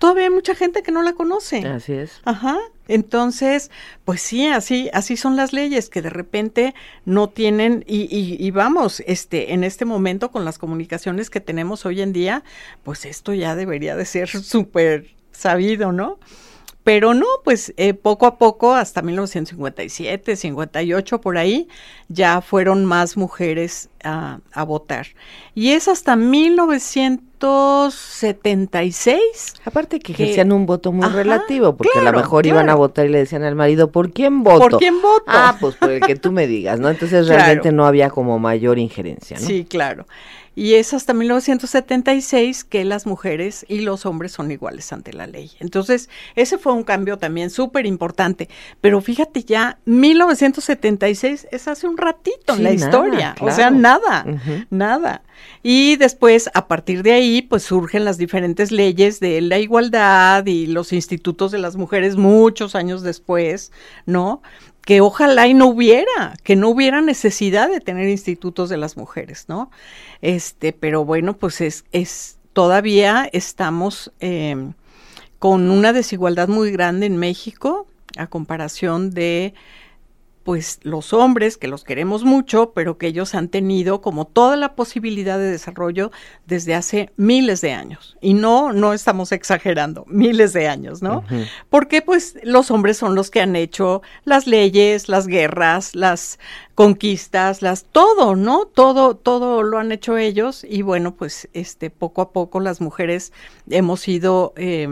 Todavía 0.00 0.24
hay 0.24 0.30
mucha 0.30 0.54
gente 0.54 0.82
que 0.82 0.92
no 0.92 1.02
la 1.02 1.12
conoce. 1.12 1.58
Así 1.58 1.92
es. 1.92 2.22
Ajá. 2.24 2.56
Entonces, 2.88 3.70
pues 4.06 4.22
sí, 4.22 4.46
así, 4.46 4.88
así 4.94 5.18
son 5.18 5.36
las 5.36 5.52
leyes 5.52 5.90
que 5.90 6.00
de 6.00 6.08
repente 6.08 6.74
no 7.04 7.28
tienen 7.28 7.84
y, 7.86 8.08
y, 8.10 8.34
y, 8.42 8.50
vamos, 8.50 9.02
este, 9.06 9.52
en 9.52 9.62
este 9.62 9.84
momento 9.84 10.30
con 10.30 10.46
las 10.46 10.56
comunicaciones 10.56 11.28
que 11.28 11.40
tenemos 11.40 11.84
hoy 11.84 12.00
en 12.00 12.14
día, 12.14 12.42
pues 12.82 13.04
esto 13.04 13.34
ya 13.34 13.54
debería 13.54 13.94
de 13.94 14.06
ser 14.06 14.28
súper 14.42 15.10
sabido, 15.32 15.92
¿no? 15.92 16.18
Pero 16.82 17.12
no, 17.12 17.26
pues 17.44 17.74
eh, 17.76 17.92
poco 17.92 18.24
a 18.24 18.38
poco, 18.38 18.72
hasta 18.74 19.02
1957, 19.02 20.34
58, 20.34 21.20
por 21.20 21.36
ahí, 21.36 21.68
ya 22.08 22.40
fueron 22.40 22.86
más 22.86 23.18
mujeres 23.18 23.90
a, 24.02 24.40
a 24.54 24.64
votar. 24.64 25.08
Y 25.54 25.72
es 25.72 25.88
hasta 25.88 26.16
1976. 27.40 29.54
Aparte 29.64 29.98
que, 29.98 30.12
ejercían 30.12 30.52
un 30.52 30.66
voto 30.66 30.92
muy 30.92 31.08
relativo, 31.08 31.74
porque 31.76 31.98
a 31.98 32.02
lo 32.02 32.12
mejor 32.12 32.46
iban 32.46 32.68
a 32.68 32.74
votar 32.74 33.06
y 33.06 33.08
le 33.08 33.16
decían 33.18 33.44
al 33.44 33.54
marido, 33.54 33.90
¿por 33.90 34.12
quién 34.12 34.42
voto? 34.42 34.68
¿Por 34.68 34.78
quién 34.78 35.00
voto? 35.00 35.24
Ah, 35.26 35.56
pues 35.60 35.76
por 35.76 35.90
el 35.90 36.00
que 36.00 36.16
tú 36.16 36.32
me 36.32 36.46
digas, 36.46 36.80
¿no? 36.80 36.90
Entonces 36.90 37.28
realmente 37.28 37.72
no 37.72 37.86
había 37.86 38.10
como 38.10 38.38
mayor 38.38 38.78
injerencia, 38.78 39.38
¿no? 39.38 39.46
Sí, 39.46 39.64
claro 39.64 40.04
y 40.60 40.74
es 40.74 40.92
hasta 40.92 41.14
1976 41.14 42.64
que 42.64 42.84
las 42.84 43.06
mujeres 43.06 43.64
y 43.66 43.80
los 43.80 44.04
hombres 44.04 44.32
son 44.32 44.50
iguales 44.50 44.92
ante 44.92 45.14
la 45.14 45.26
ley. 45.26 45.52
Entonces, 45.58 46.10
ese 46.36 46.58
fue 46.58 46.74
un 46.74 46.82
cambio 46.82 47.16
también 47.16 47.48
súper 47.48 47.86
importante. 47.86 48.50
Pero 48.82 49.00
fíjate 49.00 49.42
ya, 49.42 49.78
1976 49.86 51.48
es 51.50 51.66
hace 51.66 51.86
un 51.86 51.96
ratito 51.96 52.56
en 52.56 52.62
la 52.62 52.72
historia, 52.72 53.34
o 53.40 53.50
sea, 53.50 53.70
nada, 53.70 54.26
nada. 54.68 55.22
Y 55.62 55.96
después, 55.96 56.50
a 56.52 56.68
partir 56.68 57.02
de 57.02 57.12
ahí, 57.12 57.40
pues 57.40 57.62
surgen 57.62 58.04
las 58.04 58.18
diferentes 58.18 58.70
leyes 58.70 59.18
de 59.18 59.40
la 59.40 59.58
igualdad 59.58 60.44
y 60.44 60.66
los 60.66 60.92
institutos 60.92 61.52
de 61.52 61.58
las 61.58 61.76
mujeres 61.76 62.16
muchos 62.16 62.74
años 62.74 63.02
después, 63.02 63.72
¿no? 64.04 64.42
Que 64.84 65.00
ojalá 65.00 65.46
y 65.46 65.54
no 65.54 65.66
hubiera, 65.66 66.34
que 66.42 66.56
no 66.56 66.68
hubiera 66.70 67.00
necesidad 67.00 67.68
de 67.68 67.80
tener 67.80 68.08
institutos 68.08 68.68
de 68.68 68.76
las 68.76 68.96
mujeres, 68.96 69.44
¿no? 69.48 69.70
Este, 70.22 70.72
pero 70.72 71.04
bueno, 71.04 71.36
pues 71.36 71.60
es, 71.60 71.84
es 71.92 72.38
todavía 72.52 73.28
estamos 73.32 74.12
eh, 74.20 74.72
con 75.38 75.70
una 75.70 75.92
desigualdad 75.92 76.48
muy 76.48 76.70
grande 76.70 77.06
en 77.06 77.16
México 77.16 77.86
a 78.16 78.26
comparación 78.26 79.10
de 79.10 79.54
pues 80.44 80.80
los 80.82 81.12
hombres 81.12 81.58
que 81.58 81.68
los 81.68 81.84
queremos 81.84 82.24
mucho, 82.24 82.72
pero 82.72 82.96
que 82.96 83.08
ellos 83.08 83.34
han 83.34 83.48
tenido 83.48 84.00
como 84.00 84.24
toda 84.24 84.56
la 84.56 84.74
posibilidad 84.74 85.38
de 85.38 85.50
desarrollo 85.50 86.10
desde 86.46 86.74
hace 86.74 87.10
miles 87.16 87.60
de 87.60 87.72
años. 87.72 88.16
Y 88.20 88.34
no, 88.34 88.72
no 88.72 88.94
estamos 88.94 89.32
exagerando, 89.32 90.04
miles 90.08 90.52
de 90.52 90.66
años, 90.66 91.02
¿no? 91.02 91.24
Porque 91.68 92.00
pues 92.00 92.38
los 92.42 92.70
hombres 92.70 92.96
son 92.96 93.14
los 93.14 93.30
que 93.30 93.42
han 93.42 93.54
hecho 93.54 94.02
las 94.24 94.46
leyes, 94.46 95.08
las 95.08 95.26
guerras, 95.26 95.94
las 95.94 96.38
conquistas, 96.74 97.60
las 97.60 97.84
todo, 97.84 98.34
¿no? 98.34 98.64
Todo, 98.64 99.16
todo 99.16 99.62
lo 99.62 99.78
han 99.78 99.92
hecho 99.92 100.16
ellos 100.16 100.64
y 100.68 100.80
bueno, 100.80 101.14
pues 101.14 101.48
este 101.52 101.90
poco 101.90 102.22
a 102.22 102.32
poco 102.32 102.60
las 102.60 102.80
mujeres 102.80 103.32
hemos 103.68 104.08
ido 104.08 104.54
eh, 104.56 104.88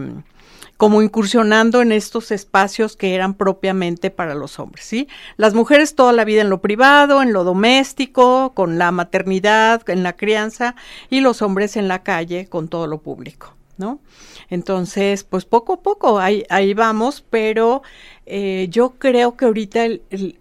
como 0.78 1.02
incursionando 1.02 1.82
en 1.82 1.92
estos 1.92 2.30
espacios 2.30 2.96
que 2.96 3.14
eran 3.14 3.34
propiamente 3.34 4.10
para 4.10 4.34
los 4.34 4.60
hombres, 4.60 4.86
¿sí? 4.86 5.08
Las 5.36 5.52
mujeres 5.52 5.96
toda 5.96 6.12
la 6.12 6.24
vida 6.24 6.40
en 6.40 6.50
lo 6.50 6.62
privado, 6.62 7.20
en 7.20 7.32
lo 7.32 7.42
doméstico, 7.44 8.52
con 8.54 8.78
la 8.78 8.92
maternidad, 8.92 9.82
en 9.90 10.04
la 10.04 10.14
crianza, 10.14 10.76
y 11.10 11.20
los 11.20 11.42
hombres 11.42 11.76
en 11.76 11.88
la 11.88 12.04
calle 12.04 12.46
con 12.48 12.68
todo 12.68 12.86
lo 12.86 13.02
público, 13.02 13.54
¿no? 13.76 13.98
Entonces, 14.50 15.24
pues 15.24 15.44
poco 15.44 15.74
a 15.74 15.80
poco 15.80 16.18
ahí, 16.18 16.44
ahí 16.48 16.72
vamos, 16.72 17.22
pero 17.28 17.82
eh, 18.24 18.68
yo 18.70 18.90
creo 18.98 19.36
que 19.36 19.44
ahorita 19.44 19.86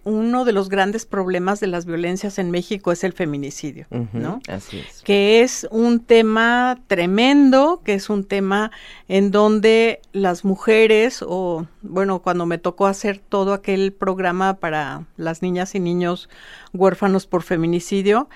uno 0.04 0.44
de 0.46 0.52
los 0.52 0.70
grandes 0.70 1.04
problemas 1.04 1.60
de 1.60 1.66
las 1.66 1.84
violencias 1.84 2.38
en 2.38 2.50
México 2.50 2.90
es 2.90 3.04
el 3.04 3.12
feminicidio, 3.12 3.86
¿no? 4.12 4.40
Así 4.48 4.78
es. 4.78 5.02
Que 5.02 5.42
es 5.42 5.66
un 5.70 6.00
tema 6.00 6.78
tremendo, 6.86 7.82
que 7.84 7.94
es 7.94 8.08
un 8.08 8.24
tema 8.24 8.70
en 9.08 9.30
donde 9.30 10.00
las 10.12 10.44
mujeres, 10.44 11.22
o 11.26 11.66
bueno, 11.82 12.20
cuando 12.20 12.46
me 12.46 12.58
tocó 12.58 12.86
hacer 12.86 13.18
todo 13.18 13.52
aquel 13.52 13.92
programa 13.92 14.54
para 14.54 15.04
las 15.18 15.42
niñas 15.42 15.74
y 15.74 15.80
niños 15.80 16.30
huérfanos 16.72 17.26
por 17.26 17.42
feminicidio, 17.42 18.28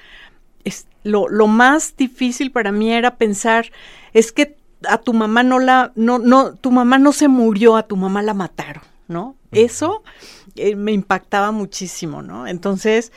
es, 0.64 0.87
lo, 1.02 1.28
lo 1.28 1.46
más 1.46 1.96
difícil 1.96 2.52
para 2.52 2.72
mí 2.72 2.92
era 2.92 3.16
pensar, 3.16 3.70
es 4.12 4.32
que 4.32 4.62
a 4.88 4.99
tu 4.99 5.12
mamá 5.12 5.42
no 5.42 5.59
la, 5.59 5.92
no, 5.95 6.18
no, 6.18 6.55
tu 6.55 6.71
mamá 6.71 6.99
no 6.99 7.12
se 7.12 7.29
murió, 7.29 7.77
a 7.77 7.85
tu 7.85 7.97
mamá 7.97 8.23
la 8.23 8.35
mataron, 8.35 8.83
¿no? 9.09 9.37
Eso 9.51 10.03
eh, 10.57 10.77
me 10.77 10.92
impactaba 10.92 11.53
muchísimo, 11.53 12.23
¿no? 12.23 12.47
Entonces, 12.47 13.12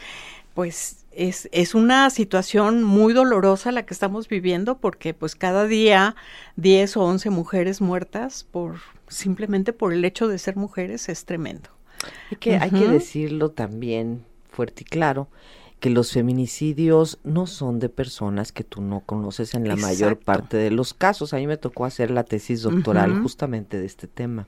pues 0.54 1.06
es, 1.12 1.47
es, 1.51 1.75
una 1.75 2.10
situación 2.10 2.84
muy 2.84 3.13
dolorosa 3.13 3.71
la 3.71 3.86
que 3.86 3.93
estamos 3.93 4.28
viviendo 4.28 4.78
porque 4.78 5.13
pues 5.13 5.36
cada 5.36 5.65
día 5.65 6.15
10 6.58 6.97
o 6.97 7.04
11 7.04 7.30
mujeres 7.30 7.80
muertas 7.80 8.43
por 8.43 8.75
simplemente 9.08 9.71
por 9.71 9.93
el 9.93 10.04
hecho 10.04 10.28
de 10.28 10.38
ser 10.38 10.58
mujeres 10.58 11.08
es 11.10 11.25
tremendo. 11.25 11.69
Hay 12.32 12.38
que, 12.38 12.58
hay 12.58 12.69
que 12.69 12.88
decirlo 12.88 13.51
también 13.51 14.25
fuerte 14.51 14.84
y 14.84 14.86
claro 14.86 15.30
que 15.86 15.91
los 15.91 16.13
feminicidios 16.13 17.19
no 17.24 17.45
son 17.45 17.78
de 17.78 17.89
personas 17.89 18.52
que 18.52 18.63
tú 18.63 18.82
no 18.82 19.02
conoces 19.02 19.54
en 19.54 19.67
la 19.67 19.76
mayor 19.76 20.17
parte 20.17 20.58
de 20.58 20.71
los 20.71 20.95
casos. 20.95 21.32
A 21.32 21.38
mí 21.38 21.45
me 21.45 21.58
tocó 21.58 21.86
hacer 21.86 22.10
la 22.10 22.24
tesis 22.24 22.63
doctoral 22.63 23.21
justamente 23.21 23.80
de 23.80 23.86
este 23.86 24.08
tema. 24.08 24.48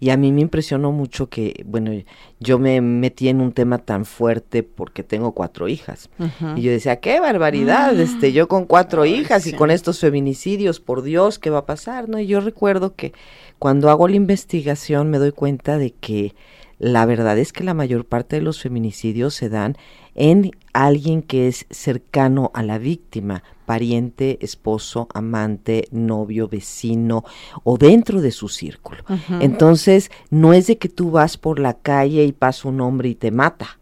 Y 0.00 0.10
a 0.10 0.16
mí 0.16 0.32
me 0.32 0.40
impresionó 0.40 0.90
mucho 0.90 1.28
que, 1.28 1.62
bueno, 1.64 1.92
yo 2.40 2.58
me 2.58 2.80
metí 2.80 3.28
en 3.28 3.40
un 3.40 3.52
tema 3.52 3.78
tan 3.78 4.04
fuerte 4.04 4.64
porque 4.64 5.04
tengo 5.04 5.30
cuatro 5.30 5.68
hijas. 5.68 6.10
Y 6.56 6.62
yo 6.62 6.72
decía, 6.72 6.96
qué 6.96 7.20
barbaridad, 7.20 7.96
este, 8.00 8.32
yo 8.32 8.48
con 8.48 8.64
cuatro 8.64 9.04
hijas 9.04 9.46
y 9.46 9.52
con 9.52 9.70
estos 9.70 10.00
feminicidios, 10.00 10.80
por 10.80 11.02
Dios, 11.02 11.38
¿qué 11.38 11.50
va 11.50 11.58
a 11.58 11.66
pasar? 11.66 12.08
¿No? 12.08 12.18
Y 12.18 12.26
yo 12.26 12.40
recuerdo 12.40 12.96
que 12.96 13.12
cuando 13.60 13.90
hago 13.90 14.08
la 14.08 14.16
investigación 14.16 15.08
me 15.08 15.18
doy 15.18 15.30
cuenta 15.30 15.78
de 15.78 15.92
que 15.92 16.34
la 16.80 17.06
verdad 17.06 17.38
es 17.38 17.52
que 17.52 17.62
la 17.62 17.74
mayor 17.74 18.04
parte 18.04 18.34
de 18.34 18.42
los 18.42 18.60
feminicidios 18.60 19.34
se 19.34 19.48
dan 19.48 19.76
en 20.14 20.50
alguien 20.74 21.22
que 21.22 21.48
es 21.48 21.66
cercano 21.70 22.50
a 22.52 22.62
la 22.62 22.78
víctima, 22.78 23.42
pariente, 23.64 24.38
esposo, 24.42 25.08
amante, 25.14 25.88
novio, 25.90 26.48
vecino 26.48 27.24
o 27.62 27.78
dentro 27.78 28.20
de 28.20 28.30
su 28.30 28.48
círculo. 28.48 29.02
Entonces, 29.40 30.10
no 30.28 30.52
es 30.52 30.66
de 30.66 30.76
que 30.76 30.90
tú 30.90 31.10
vas 31.10 31.38
por 31.38 31.58
la 31.58 31.74
calle 31.74 32.24
y 32.24 32.32
pasa 32.32 32.68
un 32.68 32.82
hombre 32.82 33.08
y 33.08 33.14
te 33.14 33.30
mata. 33.30 33.78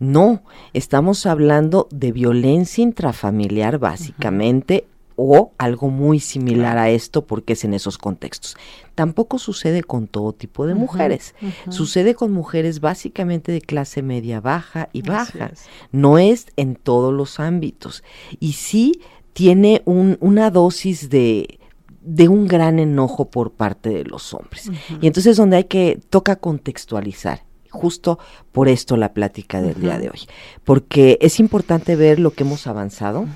No, 0.00 0.42
estamos 0.72 1.24
hablando 1.24 1.88
de 1.90 2.12
violencia 2.12 2.82
intrafamiliar 2.82 3.78
básicamente 3.78 4.86
o 5.16 5.52
algo 5.58 5.90
muy 5.90 6.20
similar 6.20 6.78
a 6.78 6.90
esto 6.90 7.26
porque 7.26 7.54
es 7.54 7.64
en 7.64 7.74
esos 7.74 7.98
contextos. 7.98 8.56
Tampoco 8.94 9.38
sucede 9.38 9.82
con 9.82 10.06
todo 10.06 10.32
tipo 10.32 10.66
de 10.66 10.74
mujeres. 10.74 11.34
Sucede 11.68 12.14
con 12.14 12.32
mujeres 12.32 12.80
básicamente 12.80 13.52
de 13.52 13.60
clase 13.60 14.02
media 14.02 14.40
baja 14.40 14.88
y 14.92 15.02
baja. 15.02 15.52
No 15.92 16.18
es 16.18 16.46
en 16.56 16.76
todos 16.76 17.12
los 17.12 17.40
ámbitos. 17.40 18.02
Y 18.40 18.52
sí 18.52 19.00
tiene 19.32 19.82
una 19.84 20.50
dosis 20.50 21.10
de, 21.10 21.58
de 22.00 22.28
un 22.28 22.46
gran 22.46 22.78
enojo 22.78 23.30
por 23.30 23.52
parte 23.52 23.90
de 23.90 24.04
los 24.04 24.34
hombres. 24.34 24.70
Y 25.00 25.06
entonces 25.06 25.36
donde 25.36 25.56
hay 25.56 25.64
que, 25.64 26.00
toca 26.10 26.36
contextualizar 26.36 27.44
justo 27.70 28.18
por 28.52 28.68
esto 28.68 28.96
la 28.96 29.12
plática 29.12 29.60
del 29.60 29.80
día 29.80 29.98
de 29.98 30.08
hoy, 30.08 30.20
porque 30.62 31.18
es 31.20 31.40
importante 31.40 31.96
ver 31.96 32.20
lo 32.20 32.30
que 32.30 32.44
hemos 32.44 32.68
avanzado, 32.68 33.26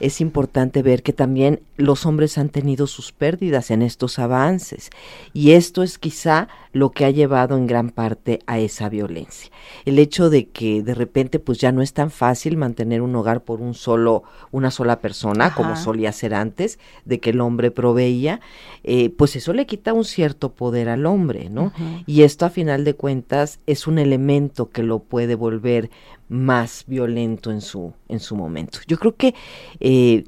es 0.00 0.20
importante 0.20 0.82
ver 0.82 1.02
que 1.02 1.12
también 1.12 1.60
los 1.76 2.06
hombres 2.06 2.38
han 2.38 2.48
tenido 2.48 2.86
sus 2.86 3.12
pérdidas 3.12 3.70
en 3.70 3.82
estos 3.82 4.18
avances 4.18 4.90
y 5.32 5.52
esto 5.52 5.82
es 5.82 5.98
quizá 5.98 6.48
lo 6.72 6.90
que 6.90 7.04
ha 7.04 7.10
llevado 7.10 7.56
en 7.56 7.66
gran 7.66 7.90
parte 7.90 8.40
a 8.46 8.58
esa 8.58 8.88
violencia. 8.88 9.50
El 9.84 9.98
hecho 9.98 10.30
de 10.30 10.48
que 10.48 10.82
de 10.82 10.94
repente 10.94 11.38
pues 11.38 11.58
ya 11.58 11.72
no 11.72 11.82
es 11.82 11.92
tan 11.92 12.10
fácil 12.10 12.56
mantener 12.56 13.02
un 13.02 13.14
hogar 13.16 13.42
por 13.42 13.60
un 13.60 13.74
solo 13.74 14.22
una 14.52 14.70
sola 14.70 15.00
persona 15.00 15.54
como 15.54 15.76
solía 15.76 16.12
ser 16.12 16.34
antes, 16.34 16.78
de 17.04 17.20
que 17.20 17.30
el 17.30 17.40
hombre 17.40 17.70
proveía, 17.70 18.40
eh, 18.84 19.10
pues 19.10 19.36
eso 19.36 19.52
le 19.52 19.66
quita 19.66 19.92
un 19.92 20.04
cierto 20.04 20.52
poder 20.52 20.88
al 20.88 21.06
hombre, 21.06 21.50
¿no? 21.50 21.72
Y 22.06 22.22
esto 22.22 22.46
a 22.46 22.50
final 22.50 22.84
de 22.84 22.94
cuentas 22.94 23.58
es 23.66 23.86
un 23.86 23.98
elemento 23.98 24.70
que 24.70 24.82
lo 24.82 25.00
puede 25.00 25.34
volver 25.34 25.90
más 26.30 26.84
violento 26.86 27.50
en 27.50 27.60
su, 27.60 27.92
en 28.08 28.20
su 28.20 28.36
momento. 28.36 28.78
Yo 28.86 28.98
creo 28.98 29.16
que 29.16 29.34
eh, 29.80 30.24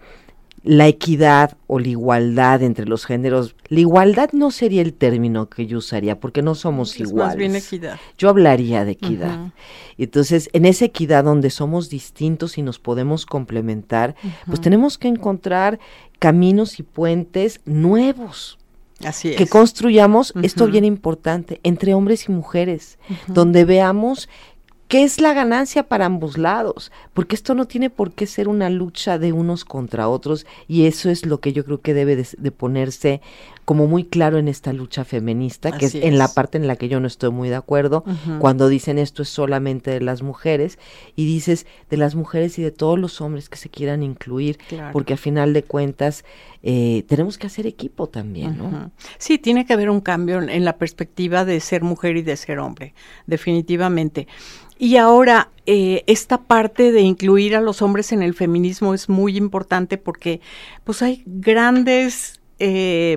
la 0.65 0.87
equidad 0.87 1.57
o 1.69 1.79
la 1.79 1.88
igualdad 1.88 2.62
entre 2.62 2.87
los 2.87 3.07
géneros, 3.07 3.55
la 3.69 3.81
igualdad 3.81 4.31
no 4.33 4.51
sería 4.51 4.83
el 4.83 4.95
término 4.95 5.49
que 5.49 5.67
yo 5.67 5.79
usaría 5.79 6.21
porque 6.21 6.43
no 6.43 6.55
somos 6.55 6.99
iguales. 6.99 7.29
Más 7.29 7.37
bien 7.37 7.57
equidad. 7.57 7.99
Yo 8.19 8.29
hablaría 8.29 8.85
de 8.85 8.93
equidad. 8.93 9.53
Entonces, 9.97 10.51
en 10.53 10.67
esa 10.67 10.85
equidad 10.85 11.25
donde 11.25 11.51
somos 11.51 11.88
distintos 11.88 12.59
y 12.59 12.62
nos 12.62 12.79
podemos 12.79 13.25
complementar, 13.25 14.15
pues 14.47 14.61
tenemos 14.61 14.99
que 14.99 15.09
encontrar 15.09 15.79
caminos 16.19 16.79
y 16.81 16.83
puentes 16.83 17.61
nuevos. 17.65 18.59
Así 19.05 19.31
es. 19.31 19.37
Que 19.37 19.49
construyamos, 19.49 20.33
esto 20.43 20.67
bien 20.67 20.85
importante, 20.85 21.61
entre 21.65 21.95
hombres 21.95 22.29
y 22.29 22.33
mujeres, 22.33 22.99
donde 23.27 23.65
veamos 23.65 24.29
¿Qué 24.88 25.05
es 25.05 25.21
la 25.21 25.33
ganancia 25.33 25.85
para 25.85 26.05
ambos 26.05 26.37
lados? 26.37 26.92
Porque 27.14 27.35
esto 27.35 27.55
no 27.55 27.66
tiene 27.66 27.88
por 27.88 28.12
qué 28.12 28.27
ser 28.27 28.47
una 28.47 28.68
lucha 28.68 29.18
de 29.18 29.33
unos 29.33 29.64
contra 29.64 30.09
otros 30.09 30.47
y 30.68 30.87
eso 30.87 31.09
es 31.09 31.25
lo 31.25 31.40
que 31.40 31.55
yo 31.55 31.64
creo 31.64 31.81
que 31.81 31.95
debe 31.95 32.16
de, 32.16 32.51
ponerse 32.51 33.23
como 33.64 33.87
muy 33.87 34.05
claro 34.05 34.38
en 34.38 34.48
esta 34.48 34.72
lucha 34.72 35.05
feminista, 35.05 35.72
que 35.72 35.87
es, 35.87 35.94
en 35.94 36.18
la 36.18 36.29
parte 36.29 36.59
en 36.59 36.66
la 36.66 36.77
que 36.77 36.88
yo 36.88 36.98
no 37.01 37.07
estoy 37.07 37.31
muy 37.31 37.48
de 37.48 37.55
acuerdo, 37.55 38.05
cuando 38.38 38.68
dicen 38.68 38.98
esto 38.98 39.22
es 39.22 39.29
solamente 39.29 39.90
de 39.90 40.01
las 40.01 40.22
mujeres 40.22 40.79
y 41.14 41.27
dices 41.27 41.66
de 41.88 41.96
las 41.96 42.14
mujeres 42.14 42.59
y 42.59 42.62
de 42.62 42.72
todos 42.72 42.98
los 42.98 43.20
hombres 43.20 43.48
que 43.48 43.57
se 43.57 43.68
quieran 43.68 44.03
incluir, 44.03 44.59
porque 44.92 45.14
a 45.14 45.16
final 45.16 45.53
de 45.53 45.62
cuentas 45.62 46.25
eh, 46.62 47.05
tenemos 47.07 47.38
que 47.38 47.46
hacer 47.46 47.66
equipo 47.66 48.09
también, 48.09 48.59
¿no? 48.59 48.90
Sí, 49.18 49.38
tiene 49.38 49.64
que 49.64 49.72
haber 49.72 49.90
un 49.90 50.01
cambio 50.01 50.42
en 50.42 50.64
la 50.64 50.77
perspectiva 50.77 51.44
de 51.44 51.61
ser 51.61 51.83
mujer 51.83 52.16
y 52.16 52.22
de 52.22 52.37
ser 52.37 52.59
hombre, 52.59 52.94
definitivamente. 53.27 54.27
Y 54.79 54.96
ahora, 54.96 55.51
eh, 55.66 56.03
esta 56.09 56.42
parte 56.42 56.90
de 56.90 57.03
incluir 57.03 57.55
a 57.55 57.61
los 57.61 57.83
hombres 57.83 58.11
en 58.11 58.20
el 58.20 58.35
feminismo 58.35 58.94
es 58.94 59.09
muy 59.09 59.37
importante 59.37 59.96
porque 59.96 60.40
pues 60.83 61.03
hay 61.03 61.22
grandes 61.25 62.41
eh, 62.59 63.17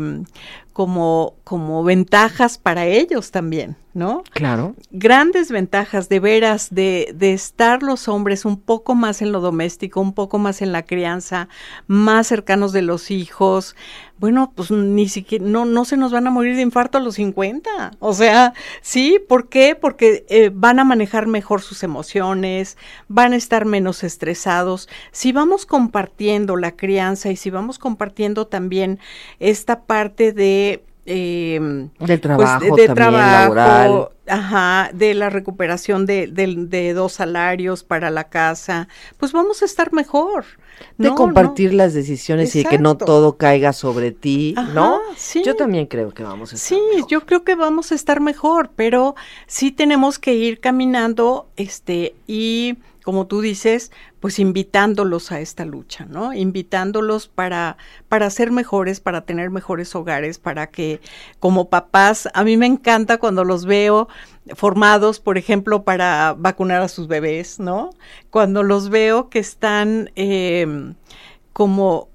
como, 0.75 1.35
como 1.45 1.85
ventajas 1.85 2.57
para 2.57 2.85
ellos 2.85 3.31
también, 3.31 3.77
¿no? 3.93 4.23
Claro. 4.31 4.75
Grandes 4.91 5.49
ventajas 5.49 6.09
de 6.09 6.19
veras 6.19 6.67
de, 6.69 7.13
de 7.15 7.31
estar 7.31 7.81
los 7.81 8.09
hombres 8.09 8.43
un 8.43 8.59
poco 8.59 8.93
más 8.93 9.21
en 9.21 9.31
lo 9.31 9.39
doméstico, 9.39 10.01
un 10.01 10.11
poco 10.11 10.37
más 10.37 10.61
en 10.61 10.73
la 10.73 10.83
crianza, 10.83 11.47
más 11.87 12.27
cercanos 12.27 12.73
de 12.73 12.81
los 12.81 13.09
hijos. 13.09 13.73
Bueno, 14.17 14.51
pues 14.55 14.71
ni 14.71 15.07
siquiera, 15.09 15.45
no, 15.45 15.65
no 15.65 15.83
se 15.85 15.97
nos 15.97 16.11
van 16.11 16.27
a 16.27 16.31
morir 16.31 16.55
de 16.55 16.61
infarto 16.61 16.97
a 16.97 17.01
los 17.01 17.15
50. 17.15 17.91
O 17.99 18.13
sea, 18.13 18.53
sí, 18.81 19.19
¿por 19.29 19.49
qué? 19.49 19.75
Porque 19.75 20.25
eh, 20.29 20.51
van 20.53 20.79
a 20.79 20.85
manejar 20.85 21.27
mejor 21.27 21.61
sus 21.61 21.83
emociones, 21.83 22.77
van 23.07 23.33
a 23.33 23.35
estar 23.37 23.65
menos 23.65 24.03
estresados. 24.03 24.87
Si 25.11 25.31
vamos 25.31 25.65
compartiendo 25.65 26.55
la 26.55 26.75
crianza 26.75 27.29
y 27.29 27.35
si 27.35 27.49
vamos 27.49 27.77
compartiendo 27.77 28.47
también 28.47 28.99
esta 29.39 29.83
parte 29.83 30.31
de 30.31 30.64
eh, 31.05 31.87
del 31.99 32.19
trabajo, 32.19 32.75
de, 32.75 32.87
trabajo, 32.87 34.11
ajá, 34.27 34.89
de 34.91 35.13
la 35.13 35.29
recuperación 35.29 36.07
de, 36.07 36.27
de, 36.27 36.93
dos 36.93 37.13
salarios 37.13 37.83
para 37.83 38.09
la 38.09 38.25
casa, 38.25 38.87
pues 39.17 39.31
vamos 39.31 39.61
a 39.61 39.65
estar 39.65 39.93
mejor. 39.93 40.45
De 40.97 41.13
compartir 41.13 41.73
las 41.73 41.93
decisiones 41.93 42.55
y 42.55 42.65
que 42.65 42.79
no 42.79 42.97
todo 42.97 43.37
caiga 43.37 43.71
sobre 43.71 44.11
ti, 44.11 44.55
¿no? 44.73 44.99
Sí. 45.15 45.41
Yo 45.45 45.55
también 45.55 45.85
creo 45.85 46.11
que 46.11 46.23
vamos 46.23 46.51
a 46.51 46.55
estar 46.55 46.77
Sí, 46.77 47.03
yo 47.07 47.21
creo 47.21 47.43
que 47.43 47.55
vamos 47.55 47.91
a 47.91 47.95
estar 47.95 48.19
mejor, 48.19 48.71
pero 48.75 49.15
sí 49.47 49.71
tenemos 49.71 50.19
que 50.19 50.33
ir 50.33 50.59
caminando, 50.59 51.47
este, 51.55 52.15
y 52.27 52.77
como 53.05 53.27
tú 53.27 53.39
dices, 53.39 53.91
pues 54.19 54.39
invitándolos 54.39 55.31
a 55.31 55.39
esta 55.39 55.63
lucha, 55.63 56.07
¿no? 56.09 56.33
Invitándolos 56.33 57.27
para, 57.27 57.77
para 58.09 58.31
ser 58.31 58.49
mejores, 58.51 58.99
para 58.99 59.21
tener 59.21 59.51
mejores 59.51 59.93
hogares, 59.95 60.39
para 60.39 60.67
que 60.67 61.01
como 61.39 61.69
papás, 61.69 62.27
a 62.33 62.43
mí 62.43 62.57
me 62.57 62.65
encanta 62.65 63.19
cuando 63.19 63.43
los 63.43 63.65
veo 63.67 64.07
formados, 64.55 65.19
por 65.19 65.37
ejemplo, 65.37 65.83
para 65.83 66.35
vacunar 66.35 66.81
a 66.81 66.87
sus 66.87 67.07
bebés, 67.07 67.59
¿no? 67.59 67.91
Cuando 68.31 68.63
los 68.63 68.89
veo 68.89 69.29
que 69.29 69.37
están 69.37 70.09
eh, 70.15 70.95
como 71.53 72.09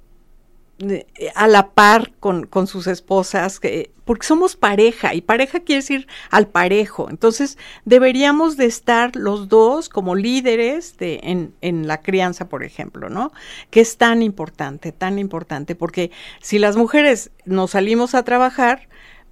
a 1.34 1.48
la 1.48 1.70
par 1.70 2.12
con, 2.20 2.46
con 2.46 2.66
sus 2.66 2.86
esposas, 2.86 3.60
porque 4.04 4.26
somos 4.26 4.56
pareja 4.56 5.14
y 5.14 5.20
pareja 5.20 5.60
quiere 5.60 5.82
decir 5.82 6.06
al 6.30 6.48
parejo. 6.48 7.08
Entonces 7.10 7.58
deberíamos 7.84 8.56
de 8.56 8.66
estar 8.66 9.14
los 9.14 9.48
dos 9.48 9.88
como 9.88 10.14
líderes 10.14 10.96
de, 10.96 11.20
en, 11.22 11.54
en 11.60 11.86
la 11.86 12.00
crianza, 12.00 12.48
por 12.48 12.64
ejemplo, 12.64 13.08
¿no? 13.08 13.32
Que 13.70 13.80
es 13.80 13.96
tan 13.98 14.22
importante, 14.22 14.92
tan 14.92 15.18
importante, 15.18 15.74
porque 15.74 16.10
si 16.40 16.58
las 16.58 16.76
mujeres 16.76 17.30
nos 17.44 17.72
salimos 17.72 18.14
a 18.14 18.24
trabajar, 18.24 18.88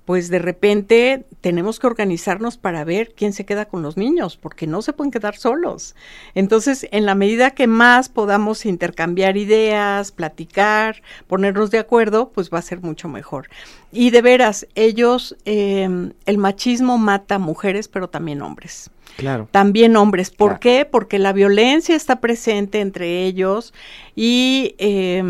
pues 0.09 0.31
de 0.31 0.39
repente 0.39 1.27
tenemos 1.43 1.79
que 1.79 1.87
organizarnos 1.87 2.57
para 2.57 2.83
ver 2.83 3.13
quién 3.15 3.35
se 3.35 3.45
queda 3.45 3.67
con 3.67 3.83
los 3.83 3.99
niños, 3.99 4.39
porque 4.39 4.67
no 4.67 4.81
se 4.81 4.95
pueden 4.95 5.11
quedar 5.11 5.37
solos. 5.37 5.95
Entonces, 6.35 6.89
en 6.93 7.05
la 7.05 7.15
medida 7.15 7.51
que 7.51 7.67
más 7.67 8.09
podamos 8.09 8.65
intercambiar 8.65 9.37
ideas, 9.37 10.11
platicar, 10.11 11.03
ponernos 11.27 11.71
de 11.71 11.81
acuerdo, 11.81 12.31
pues 12.31 12.49
va 12.49 12.59
a 12.59 12.63
ser 12.63 12.81
mucho 12.81 13.07
mejor. 13.07 13.51
Y 13.93 14.09
de 14.09 14.23
veras, 14.23 14.67
ellos, 14.75 15.37
em, 15.45 16.15
el 16.25 16.39
machismo 16.39 16.97
mata 16.97 17.39
mujeres, 17.39 17.87
pero 17.87 18.09
también 18.09 18.41
hombres. 18.41 18.91
Claro. 19.19 19.47
También 19.51 19.95
hombres. 19.95 20.31
¿Por 20.31 20.59
qué? 20.59 20.87
Porque 20.91 21.19
la 21.19 21.35
violencia 21.35 21.95
está 21.95 22.19
presente 22.19 22.81
entre 22.81 23.27
ellos 23.27 23.75
y 24.17 24.75
eh, 24.79 25.23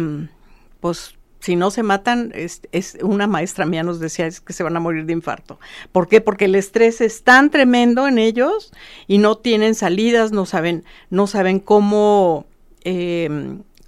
pues 0.79 1.18
si 1.49 1.57
no 1.57 1.71
se 1.71 1.83
matan, 1.83 2.31
es, 2.35 2.61
una 3.01 3.27
maestra 3.27 3.65
mía 3.65 3.83
nos 3.83 4.01
decía 4.01 4.29
que 4.29 4.53
se 4.53 4.63
van 4.63 4.77
a 4.77 4.81
morir 4.81 5.07
de 5.07 5.15
infarto. 5.15 5.59
¿Por 5.93 6.07
qué? 6.07 6.21
Porque 6.21 6.45
el 6.45 6.55
estrés 6.55 7.01
es 7.01 7.23
tan 7.23 7.49
tremendo 7.49 8.07
en 8.07 8.19
ellos 8.19 8.71
y 9.07 9.17
no 9.17 9.39
tienen 9.39 9.75
salidas, 9.75 10.31
no 10.31 10.45
saben, 10.45 10.85
no 11.09 11.27
saben 11.27 11.59
cómo 11.59 12.45
eh, 12.85 13.31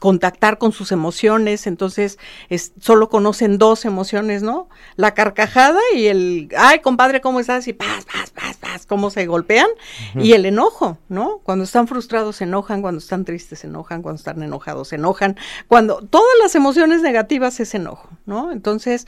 contactar 0.00 0.58
con 0.58 0.72
sus 0.72 0.90
emociones, 0.90 1.66
entonces 1.66 2.18
es, 2.48 2.72
solo 2.80 3.08
conocen 3.08 3.58
dos 3.58 3.84
emociones, 3.84 4.42
¿no? 4.42 4.68
La 4.96 5.14
carcajada 5.14 5.78
y 5.94 6.06
el, 6.06 6.48
ay, 6.56 6.80
compadre, 6.80 7.20
¿cómo 7.20 7.38
estás? 7.38 7.68
Y 7.68 7.74
paz, 7.74 8.06
paz, 8.10 8.30
paz, 8.30 8.56
paz, 8.56 8.86
cómo 8.86 9.10
se 9.10 9.26
golpean, 9.26 9.68
y 10.16 10.32
el 10.32 10.46
enojo, 10.46 10.98
¿no? 11.08 11.38
Cuando 11.44 11.64
están 11.64 11.86
frustrados 11.86 12.36
se 12.36 12.44
enojan, 12.44 12.80
cuando 12.80 12.98
están 12.98 13.24
tristes 13.24 13.60
se 13.60 13.66
enojan, 13.66 14.02
cuando 14.02 14.18
están 14.18 14.42
enojados 14.42 14.88
se 14.88 14.96
enojan, 14.96 15.36
cuando 15.68 16.00
todas 16.00 16.34
las 16.42 16.54
emociones 16.54 17.02
negativas 17.02 17.60
es 17.60 17.74
enojo, 17.74 18.08
¿no? 18.24 18.52
Entonces, 18.52 19.06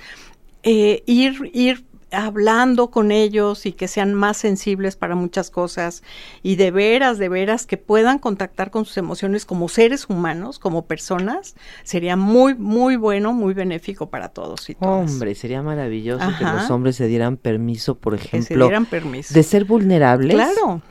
eh, 0.62 1.02
ir, 1.07 1.50
ir 1.55 1.87
hablando 2.12 2.90
con 2.90 3.11
ellos 3.11 3.66
y 3.66 3.72
que 3.72 3.88
sean 3.88 4.14
más 4.14 4.37
sensibles 4.37 4.96
para 4.96 5.14
muchas 5.14 5.51
cosas 5.51 6.03
y 6.42 6.57
de 6.57 6.70
veras, 6.70 7.18
de 7.18 7.29
veras 7.29 7.66
que 7.66 7.77
puedan 7.77 8.18
contactar 8.18 8.70
con 8.70 8.85
sus 8.85 8.96
emociones 8.98 9.44
como 9.44 9.68
seres 9.68 10.09
humanos, 10.09 10.59
como 10.59 10.87
personas, 10.87 11.57
sería 11.83 12.16
muy, 12.16 12.55
muy 12.55 12.96
bueno, 12.96 13.33
muy 13.33 13.55
benéfico 13.55 14.11
para 14.11 14.29
todos 14.29 14.68
y 14.70 14.75
todas. 14.75 15.11
Hombre, 15.11 15.35
sería 15.35 15.62
maravilloso 15.62 16.27
que 16.38 16.44
los 16.44 16.70
hombres 16.70 16.96
se 16.96 17.07
dieran 17.07 17.37
permiso, 17.37 17.96
por 17.96 18.14
ejemplo, 18.14 18.68
permiso. 18.90 19.35
de 19.35 19.42
ser 19.42 19.64
vulnerables. 19.64 20.35
Claro. 20.35 20.83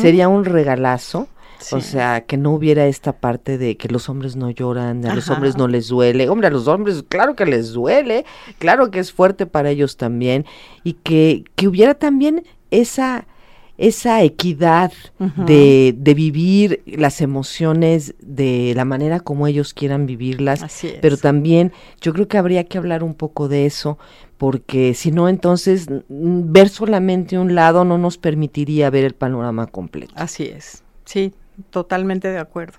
Sería 0.00 0.28
un 0.28 0.44
regalazo 0.44 1.28
O 1.72 1.80
sea, 1.80 2.22
que 2.22 2.36
no 2.36 2.52
hubiera 2.52 2.86
esta 2.86 3.12
parte 3.12 3.58
de 3.58 3.76
que 3.76 3.88
los 3.88 4.08
hombres 4.08 4.36
no 4.36 4.50
lloran, 4.50 5.04
a 5.06 5.14
los 5.14 5.28
hombres 5.30 5.56
no 5.56 5.68
les 5.68 5.88
duele. 5.88 6.28
Hombre, 6.28 6.48
a 6.48 6.50
los 6.50 6.68
hombres 6.68 7.04
claro 7.08 7.34
que 7.34 7.46
les 7.46 7.72
duele, 7.72 8.24
claro 8.58 8.90
que 8.90 8.98
es 8.98 9.12
fuerte 9.12 9.46
para 9.46 9.70
ellos 9.70 9.96
también. 9.96 10.44
Y 10.84 10.94
que, 10.94 11.44
que 11.54 11.68
hubiera 11.68 11.94
también 11.94 12.44
esa 12.70 13.26
esa 13.78 14.22
equidad 14.22 14.92
de, 15.18 15.94
de, 15.96 16.14
vivir 16.14 16.82
las 16.86 17.20
emociones 17.20 18.14
de 18.20 18.72
la 18.74 18.86
manera 18.86 19.20
como 19.20 19.46
ellos 19.46 19.74
quieran 19.74 20.06
vivirlas, 20.06 20.64
pero 21.02 21.18
también 21.18 21.72
yo 22.00 22.14
creo 22.14 22.26
que 22.26 22.38
habría 22.38 22.64
que 22.64 22.78
hablar 22.78 23.04
un 23.04 23.14
poco 23.14 23.48
de 23.48 23.66
eso, 23.66 23.98
porque 24.38 24.94
si 24.94 25.10
no, 25.10 25.28
entonces 25.28 25.88
ver 26.08 26.70
solamente 26.70 27.38
un 27.38 27.54
lado 27.54 27.84
no 27.84 27.98
nos 27.98 28.16
permitiría 28.16 28.88
ver 28.88 29.04
el 29.04 29.14
panorama 29.14 29.66
completo. 29.66 30.14
Así 30.16 30.44
es, 30.44 30.82
sí, 31.04 31.34
totalmente 31.70 32.28
de 32.28 32.38
acuerdo. 32.38 32.78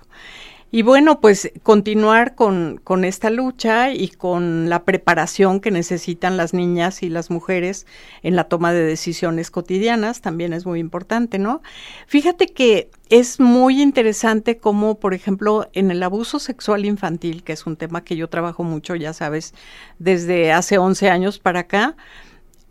Y 0.70 0.82
bueno, 0.82 1.22
pues 1.22 1.50
continuar 1.62 2.34
con, 2.34 2.78
con, 2.84 3.04
esta 3.04 3.30
lucha 3.30 3.90
y 3.90 4.08
con 4.08 4.68
la 4.68 4.84
preparación 4.84 5.60
que 5.60 5.70
necesitan 5.70 6.36
las 6.36 6.52
niñas 6.52 7.02
y 7.02 7.08
las 7.08 7.30
mujeres 7.30 7.86
en 8.22 8.36
la 8.36 8.44
toma 8.44 8.74
de 8.74 8.84
decisiones 8.84 9.50
cotidianas 9.50 10.20
también 10.20 10.52
es 10.52 10.66
muy 10.66 10.78
importante, 10.78 11.38
¿no? 11.38 11.62
Fíjate 12.06 12.48
que 12.48 12.90
es 13.08 13.40
muy 13.40 13.80
interesante 13.80 14.58
cómo, 14.58 15.00
por 15.00 15.14
ejemplo, 15.14 15.70
en 15.72 15.90
el 15.90 16.02
abuso 16.02 16.38
sexual 16.38 16.84
infantil, 16.84 17.44
que 17.44 17.54
es 17.54 17.64
un 17.64 17.76
tema 17.76 18.04
que 18.04 18.16
yo 18.16 18.28
trabajo 18.28 18.62
mucho, 18.62 18.94
ya 18.94 19.14
sabes, 19.14 19.54
desde 19.98 20.52
hace 20.52 20.76
11 20.76 21.08
años 21.08 21.38
para 21.38 21.60
acá, 21.60 21.96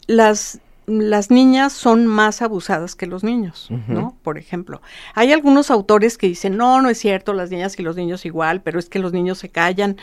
las 0.05 0.59
las 0.87 1.31
niñas 1.31 1.73
son 1.73 2.07
más 2.07 2.41
abusadas 2.41 2.95
que 2.95 3.07
los 3.07 3.21
niños, 3.21 3.69
¿no? 3.87 4.15
Por 4.23 4.37
ejemplo, 4.37 4.81
hay 5.13 5.33
algunos 5.33 5.69
autores 5.69 6.17
que 6.17 6.27
dicen, 6.27 6.55
no, 6.55 6.81
no 6.81 6.89
es 6.89 6.97
cierto, 6.97 7.33
las 7.33 7.51
niñas 7.51 7.77
y 7.77 7.83
los 7.83 7.97
niños 7.97 8.25
igual, 8.25 8.61
pero 8.61 8.79
es 8.79 8.87
que 8.87 8.99
los 8.99 9.11
niños 9.11 9.37
se 9.37 9.49
callan. 9.49 9.97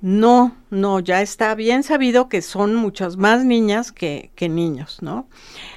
No, 0.00 0.56
no, 0.70 1.00
ya 1.00 1.20
está 1.20 1.54
bien 1.54 1.82
sabido 1.82 2.28
que 2.28 2.40
son 2.40 2.74
muchas 2.74 3.16
más 3.18 3.44
niñas 3.44 3.92
que, 3.92 4.30
que 4.34 4.48
niños, 4.48 4.98
¿no? 5.02 5.28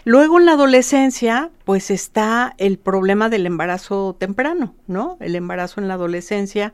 Luego 0.05 0.39
en 0.39 0.45
la 0.45 0.53
adolescencia, 0.53 1.49
pues 1.65 1.91
está 1.91 2.53
el 2.57 2.77
problema 2.77 3.27
del 3.27 3.45
embarazo 3.45 4.15
temprano, 4.17 4.75
¿no? 4.87 5.17
El 5.19 5.35
embarazo 5.35 5.81
en 5.81 5.89
la 5.89 5.95
adolescencia, 5.95 6.71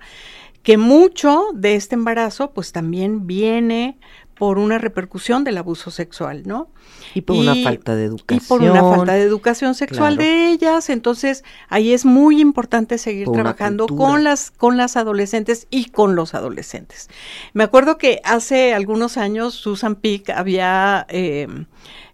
que 0.62 0.78
mucho 0.78 1.46
de 1.56 1.76
este 1.76 1.96
embarazo, 1.96 2.52
pues 2.52 2.72
también 2.72 3.26
viene 3.26 3.98
por 4.38 4.60
una 4.60 4.78
repercusión 4.78 5.44
del 5.44 5.58
abuso 5.58 5.90
sexual, 5.92 6.44
¿no? 6.46 6.70
Y 7.14 7.22
por 7.22 7.38
una 7.38 7.56
falta 7.56 7.96
de 7.96 8.06
educación. 8.06 8.44
Y 8.44 8.48
por 8.48 8.62
una 8.62 8.82
falta 8.82 9.14
de 9.14 9.24
educación 9.24 9.76
sexual 9.76 10.18
de 10.18 10.52
ellas. 10.52 10.90
Entonces, 10.90 11.44
ahí 11.70 11.94
es 11.94 12.06
muy 12.06 12.40
importante 12.40 12.98
seguir 12.98 13.30
trabajando 13.32 13.88
con 13.88 14.24
las, 14.24 14.52
con 14.52 14.78
las 14.78 14.96
adolescentes 14.98 15.68
y 15.70 15.86
con 15.86 16.16
los 16.16 16.36
adolescentes. 16.36 17.10
Me 17.54 17.64
acuerdo 17.64 17.98
que 17.98 18.22
hace 18.24 18.74
algunos 18.74 19.18
años 19.18 19.54
Susan 19.54 19.96
Peak 19.96 20.30
había... 20.30 21.06
Em, 21.10 21.66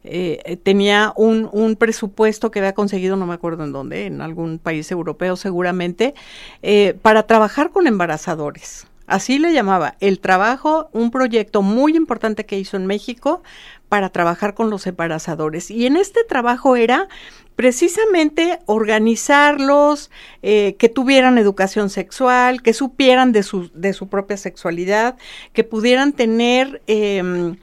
eh, 0.05 0.59
tenía 0.63 1.13
un, 1.15 1.47
un, 1.53 1.77
presupuesto 1.77 2.51
que 2.51 2.59
había 2.59 2.73
conseguido, 2.73 3.15
no 3.15 3.25
me 3.25 3.33
acuerdo 3.33 3.63
en 3.63 3.71
dónde, 3.71 4.05
en 4.05 4.19
algún 4.19 4.59
país 4.59 4.91
europeo 4.91 5.37
seguramente, 5.37 6.13
eh, 6.61 6.97
para 7.01 7.23
trabajar 7.23 7.69
con 7.69 7.87
embarazadores. 7.87 8.85
Así 9.05 9.37
le 9.37 9.53
llamaba, 9.53 9.95
el 9.99 10.19
trabajo, 10.19 10.89
un 10.93 11.11
proyecto 11.11 11.61
muy 11.61 11.95
importante 11.95 12.45
que 12.45 12.57
hizo 12.57 12.77
en 12.77 12.85
México 12.85 13.43
para 13.89 14.09
trabajar 14.09 14.53
con 14.53 14.69
los 14.69 14.87
embarazadores. 14.87 15.69
Y 15.69 15.85
en 15.85 15.97
este 15.97 16.23
trabajo 16.23 16.75
era 16.75 17.09
precisamente 17.55 18.59
organizarlos, 18.65 20.09
eh, 20.41 20.75
que 20.79 20.89
tuvieran 20.89 21.37
educación 21.37 21.89
sexual, 21.89 22.61
que 22.61 22.73
supieran 22.73 23.31
de 23.31 23.43
su, 23.43 23.69
de 23.73 23.93
su 23.93 24.07
propia 24.07 24.37
sexualidad, 24.37 25.17
que 25.53 25.63
pudieran 25.63 26.13
tener 26.13 26.81
em, 26.87 27.57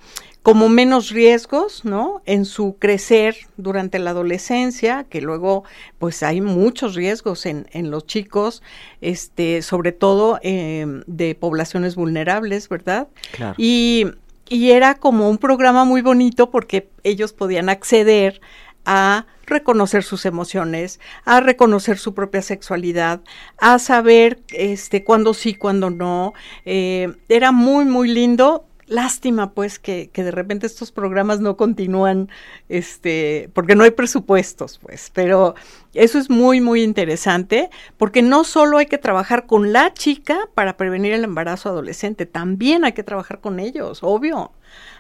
como 0.51 0.69
menos 0.69 1.11
riesgos, 1.11 1.85
¿no? 1.85 2.23
En 2.27 2.45
su 2.45 2.77
crecer 2.77 3.37
durante 3.57 4.01
la 4.01 4.11
adolescencia, 4.11 5.05
que 5.09 5.21
luego, 5.21 5.63
pues 6.01 6.25
hay 6.25 6.41
muchos 6.41 6.97
riesgos 6.97 7.47
en, 7.47 7.69
en 7.71 7.93
los 7.93 8.05
chicos, 8.05 8.61
este, 9.01 9.63
sobre 9.63 9.93
todo 9.93 10.41
em, 10.43 11.05
de 11.07 11.37
poblaciones 11.37 11.95
vulnerables, 11.95 12.69
¿verdad? 12.69 13.07
Claro. 13.31 13.55
Y, 13.59 14.07
y 14.49 14.73
era 14.73 14.97
como 14.97 15.31
un 15.31 15.39
programa 15.39 15.85
muy 15.85 16.03
bonito 16.03 16.51
porque 16.51 16.89
ellos 17.05 17.33
podían 17.33 17.69
acceder 17.69 18.41
a 18.85 19.27
reconocer 19.47 20.03
sus 20.03 20.27
emociones, 20.27 20.99
a 21.25 21.41
reconocer 21.41 21.97
su 21.99 22.13
propia 22.13 22.43
sexualidad, 22.43 23.21
a 23.59 23.79
saber 23.79 24.41
este 24.49 25.05
cuándo 25.05 25.33
sí, 25.33 25.55
cuándo 25.55 25.91
no. 25.91 26.35
Eh, 26.65 27.13
era 27.29 27.53
muy, 27.53 27.85
muy 27.85 28.09
lindo 28.09 28.65
lástima 28.91 29.53
pues 29.53 29.79
que, 29.79 30.11
que, 30.13 30.25
de 30.25 30.33
repente 30.33 30.67
estos 30.67 30.91
programas 30.91 31.41
no 31.41 31.57
continúan, 31.57 32.29
este, 32.69 33.49
porque 33.55 33.77
no 33.77 33.85
hay 33.85 33.93
presupuestos, 33.93 34.79
pues, 34.83 35.11
pero 35.15 35.55
eso 35.95 36.19
es 36.19 36.29
muy, 36.29 36.61
muy 36.61 36.83
interesante, 36.83 37.71
porque 37.97 38.21
no 38.21 38.43
solo 38.45 38.79
hay 38.79 38.87
que 38.87 38.99
trabajar 38.99 39.47
con 39.47 39.73
la 39.73 39.95
chica 39.95 40.41
para 40.55 40.77
prevenir 40.77 41.13
el 41.13 41.25
embarazo 41.25 41.69
adolescente, 41.69 42.27
también 42.27 42.85
hay 42.85 42.93
que 42.93 43.05
trabajar 43.05 43.41
con 43.41 43.61
ellos, 43.61 44.01
obvio. 44.03 44.53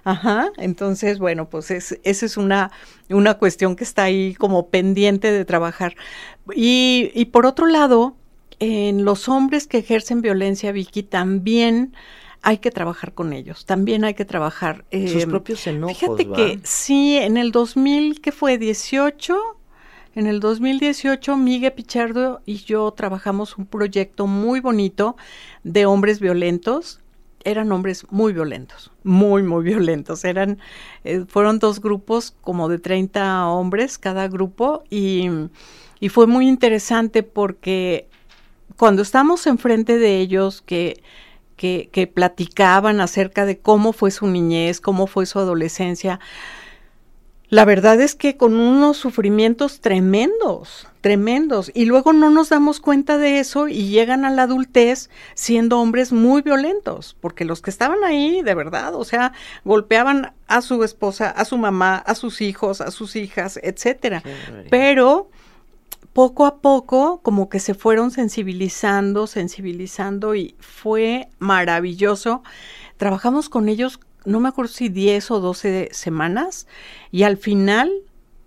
Ajá, 0.04 0.50
entonces, 0.56 1.18
bueno, 1.18 1.48
pues 1.50 1.70
es, 1.70 1.98
esa 2.04 2.26
es 2.26 2.36
una, 2.36 2.70
una 3.08 3.34
cuestión 3.34 3.76
que 3.76 3.84
está 3.84 4.04
ahí 4.04 4.34
como 4.34 4.68
pendiente 4.68 5.30
de 5.30 5.44
trabajar. 5.44 5.94
Y, 6.54 7.10
y 7.14 7.26
por 7.26 7.44
otro 7.44 7.66
lado, 7.66 8.16
en 8.60 9.04
los 9.04 9.28
hombres 9.28 9.66
que 9.66 9.78
ejercen 9.78 10.22
violencia, 10.22 10.72
Vicky, 10.72 11.02
también 11.02 11.94
hay 12.42 12.58
que 12.58 12.70
trabajar 12.70 13.12
con 13.12 13.32
ellos, 13.32 13.66
también 13.66 14.04
hay 14.04 14.14
que 14.14 14.24
trabajar. 14.24 14.84
Sus 14.90 15.22
em, 15.22 15.30
propios 15.30 15.66
enojos. 15.66 15.98
Fíjate 15.98 16.28
que 16.30 16.60
sí, 16.64 17.16
en 17.16 17.36
el 17.36 17.52
2000, 17.52 18.20
¿qué 18.20 18.32
fue? 18.32 18.58
18, 18.58 19.38
en 20.14 20.26
el 20.26 20.40
2018 20.40 21.36
Miguel 21.36 21.72
Pichardo 21.72 22.40
y 22.44 22.64
yo 22.64 22.90
trabajamos 22.92 23.56
un 23.58 23.66
proyecto 23.66 24.26
muy 24.26 24.60
bonito 24.60 25.16
de 25.62 25.86
hombres 25.86 26.18
violentos. 26.18 27.00
Eran 27.44 27.72
hombres 27.72 28.04
muy 28.10 28.32
violentos, 28.32 28.90
muy, 29.02 29.42
muy 29.42 29.62
violentos. 29.64 30.24
Eran, 30.24 30.58
eh, 31.04 31.24
fueron 31.28 31.58
dos 31.58 31.80
grupos 31.80 32.34
como 32.40 32.68
de 32.68 32.78
30 32.78 33.46
hombres 33.46 33.98
cada 33.98 34.28
grupo 34.28 34.82
y, 34.90 35.28
y 36.00 36.08
fue 36.08 36.26
muy 36.26 36.48
interesante 36.48 37.22
porque 37.22 38.08
cuando 38.76 39.02
estamos 39.02 39.46
enfrente 39.46 39.98
de 39.98 40.20
ellos, 40.20 40.60
que 40.60 41.02
que, 41.60 42.10
platicaban 42.12 43.00
acerca 43.00 43.44
de 43.44 43.58
cómo 43.58 43.92
fue 43.92 44.10
su 44.10 44.26
niñez, 44.26 44.80
cómo 44.80 45.06
fue 45.06 45.26
su 45.26 45.38
adolescencia. 45.38 46.18
La 47.50 47.64
verdad 47.64 48.00
es 48.00 48.14
que 48.14 48.36
con 48.36 48.54
unos 48.54 48.96
sufrimientos 48.96 49.80
tremendos, 49.80 50.88
tremendos, 51.02 51.70
y 51.74 51.84
luego 51.84 52.12
no 52.12 52.30
nos 52.30 52.48
damos 52.48 52.80
cuenta 52.80 53.18
de 53.18 53.40
eso 53.40 53.68
y 53.68 53.88
llegan 53.88 54.24
a 54.24 54.30
la 54.30 54.44
adultez 54.44 55.10
siendo 55.34 55.80
hombres 55.80 56.12
muy 56.12 56.40
violentos, 56.42 57.16
porque 57.20 57.44
los 57.44 57.60
que 57.60 57.70
estaban 57.70 58.04
ahí, 58.04 58.40
de 58.42 58.54
verdad, 58.54 58.94
o 58.94 59.04
sea, 59.04 59.32
golpeaban 59.64 60.32
a 60.46 60.62
su 60.62 60.82
esposa, 60.82 61.28
a 61.28 61.44
su 61.44 61.58
mamá, 61.58 61.96
a 61.96 62.14
sus 62.14 62.40
hijos, 62.40 62.80
a 62.80 62.90
sus 62.90 63.16
hijas, 63.16 63.58
etcétera. 63.62 64.22
Pero 64.70 65.28
poco 66.12 66.46
a 66.46 66.60
poco 66.60 67.20
como 67.22 67.48
que 67.48 67.60
se 67.60 67.74
fueron 67.74 68.10
sensibilizando, 68.10 69.26
sensibilizando 69.26 70.34
y 70.34 70.54
fue 70.58 71.28
maravilloso. 71.38 72.42
Trabajamos 72.96 73.48
con 73.48 73.68
ellos, 73.68 74.00
no 74.24 74.40
me 74.40 74.48
acuerdo 74.48 74.72
si 74.72 74.88
10 74.88 75.30
o 75.30 75.40
12 75.40 75.88
semanas 75.92 76.66
y 77.10 77.22
al 77.22 77.36
final 77.36 77.90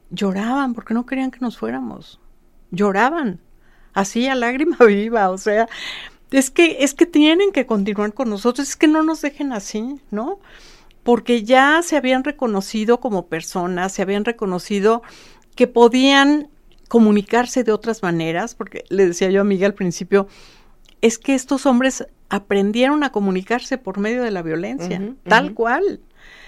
lloraban 0.10 0.74
porque 0.74 0.94
no 0.94 1.06
querían 1.06 1.32
que 1.32 1.40
nos 1.40 1.58
fuéramos. 1.58 2.20
Lloraban, 2.72 3.40
así 3.94 4.28
a 4.28 4.36
lágrima 4.36 4.78
viva, 4.86 5.30
o 5.30 5.38
sea, 5.38 5.68
es 6.32 6.50
que 6.50 6.78
es 6.84 6.94
que 6.94 7.06
tienen 7.06 7.52
que 7.52 7.66
continuar 7.66 8.14
con 8.14 8.30
nosotros, 8.30 8.70
es 8.70 8.76
que 8.76 8.88
no 8.88 9.04
nos 9.04 9.22
dejen 9.22 9.54
así, 9.54 10.02
¿no? 10.12 10.40
Porque 11.04 11.44
ya 11.44 11.82
se 11.84 11.98
habían 11.98 12.24
reconocido 12.24 13.00
como 13.00 13.28
personas, 13.28 13.94
se 13.94 14.02
habían 14.02 14.26
reconocido 14.26 15.04
que 15.56 15.68
podían 15.68 16.50
comunicarse 16.94 17.64
de 17.64 17.72
otras 17.72 18.04
maneras, 18.04 18.54
porque 18.54 18.86
le 18.90 19.08
decía 19.08 19.32
yo 19.32 19.42
a 19.42 19.44
Miguel 19.44 19.72
al 19.72 19.74
principio, 19.74 20.28
es 21.02 21.18
que 21.18 21.34
estos 21.34 21.66
hombres 21.66 22.06
aprendieron 22.30 23.04
a 23.04 23.12
comunicarse 23.12 23.80
por 23.80 23.98
medio 23.98 24.22
de 24.22 24.30
la 24.30 24.44
violencia, 24.44 25.02
tal 25.24 25.56
cual. 25.56 26.02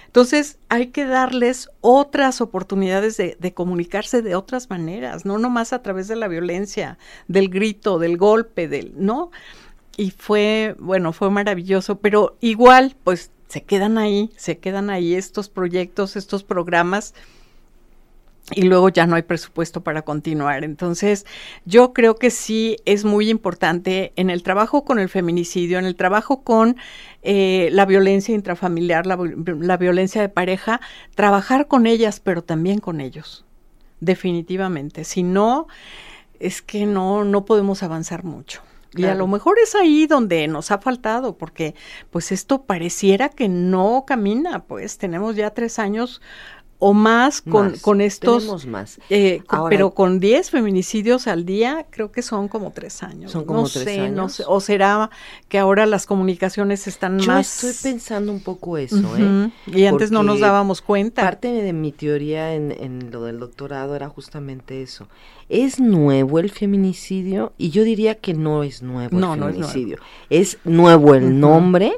Entonces 0.05 0.59
hay 0.69 0.89
que 0.89 1.05
darles 1.05 1.71
otras 1.81 2.41
oportunidades 2.41 3.17
de, 3.17 3.35
de, 3.39 3.53
comunicarse 3.55 4.21
de 4.21 4.35
otras 4.35 4.69
maneras, 4.69 5.25
no 5.25 5.39
nomás 5.39 5.73
a 5.73 5.81
través 5.81 6.07
de 6.07 6.15
la 6.15 6.27
violencia, 6.27 6.99
del 7.27 7.49
grito, 7.49 7.97
del 7.97 8.15
golpe, 8.15 8.67
del, 8.67 8.93
¿no? 8.97 9.31
Y 9.97 10.11
fue, 10.11 10.75
bueno, 10.77 11.11
fue 11.11 11.31
maravilloso, 11.31 11.97
pero 11.97 12.37
igual, 12.39 12.95
pues 13.03 13.31
se 13.47 13.63
quedan 13.63 13.97
ahí, 13.97 14.29
se 14.37 14.59
quedan 14.59 14.91
ahí 14.91 15.15
estos 15.15 15.49
proyectos, 15.49 16.15
estos 16.15 16.43
programas 16.43 17.15
y 18.51 18.63
luego 18.63 18.89
ya 18.89 19.07
no 19.07 19.15
hay 19.15 19.23
presupuesto 19.23 19.81
para 19.81 20.03
continuar. 20.03 20.63
Entonces, 20.63 21.25
yo 21.65 21.93
creo 21.93 22.15
que 22.15 22.29
sí 22.29 22.77
es 22.85 23.03
muy 23.03 23.29
importante 23.29 24.13
en 24.15 24.29
el 24.29 24.43
trabajo 24.43 24.83
con 24.85 24.99
el 24.99 25.09
feminicidio, 25.09 25.79
en 25.79 25.85
el 25.85 25.95
trabajo 25.95 26.43
con 26.43 26.77
eh, 27.23 27.69
la 27.71 27.85
violencia 27.85 28.35
intrafamiliar, 28.35 29.07
la, 29.07 29.17
la 29.17 29.77
violencia 29.77 30.21
de 30.21 30.29
pareja, 30.29 30.79
trabajar 31.15 31.67
con 31.67 31.87
ellas, 31.87 32.19
pero 32.19 32.43
también 32.43 32.79
con 32.79 33.01
ellos, 33.01 33.45
definitivamente. 33.99 35.05
Si 35.05 35.23
no, 35.23 35.67
es 36.39 36.61
que 36.61 36.85
no, 36.85 37.23
no 37.23 37.45
podemos 37.45 37.81
avanzar 37.81 38.23
mucho. 38.23 38.61
Y 38.97 39.05
a 39.05 39.15
lo 39.15 39.27
mejor 39.27 39.57
es 39.61 39.75
ahí 39.75 40.07
donde 40.07 40.47
nos 40.47 40.71
ha 40.71 40.77
faltado, 40.77 41.37
porque 41.37 41.75
pues 42.11 42.31
esto 42.31 42.63
pareciera 42.63 43.27
que 43.27 43.49
no 43.49 44.05
camina, 44.07 44.63
pues 44.63 44.97
tenemos 44.97 45.35
ya 45.35 45.49
tres 45.49 45.79
años 45.79 46.21
o 46.79 46.93
más 46.93 47.41
con, 47.41 47.77
con 47.79 48.01
estos. 48.01 48.65
más. 48.65 48.99
Eh, 49.09 49.41
pero 49.69 49.91
con 49.91 50.19
10 50.19 50.49
feminicidios 50.51 51.27
al 51.27 51.45
día, 51.45 51.85
creo 51.89 52.11
que 52.11 52.21
son 52.21 52.47
como 52.47 52.71
tres 52.71 53.01
años. 53.03 53.31
Son 53.31 53.45
como 53.45 53.61
no 53.61 53.69
tres 53.69 53.85
sé, 53.85 53.99
años. 54.01 54.15
No 54.15 54.29
sé, 54.29 54.43
o 54.47 54.59
será 54.59 55.09
que 55.47 55.57
ahora 55.57 55.85
las 55.85 56.05
comunicaciones 56.05 56.87
están 56.87 57.19
Yo 57.19 57.31
más. 57.31 57.63
estoy 57.63 57.91
pensando 57.91 58.31
un 58.31 58.41
poco 58.41 58.77
eso, 58.77 58.97
Ujú, 58.97 59.15
¿eh? 59.17 59.49
Y 59.67 59.85
antes 59.85 60.11
no 60.11 60.23
nos 60.23 60.39
dábamos 60.39 60.81
cuenta. 60.81 61.21
Parte 61.23 61.47
de 61.47 61.73
mi 61.73 61.91
teoría 61.91 62.53
en, 62.53 62.71
en 62.71 63.11
lo 63.11 63.23
del 63.23 63.39
doctorado 63.39 63.95
era 63.95 64.09
justamente 64.09 64.81
eso. 64.81 65.07
¿Es 65.47 65.79
nuevo 65.79 66.39
el 66.39 66.49
feminicidio? 66.49 67.53
Y 67.59 67.69
yo 67.69 67.83
diría 67.83 68.15
que 68.15 68.33
no 68.33 68.63
es 68.63 68.81
nuevo 68.81 69.15
No, 69.19 69.35
el 69.35 69.39
no 69.39 69.49
es 69.49 69.55
nuevo. 69.57 69.69
feminicidio. 69.71 69.97
es 70.31 70.57
nuevo 70.63 71.13
el 71.13 71.39
nombre, 71.39 71.93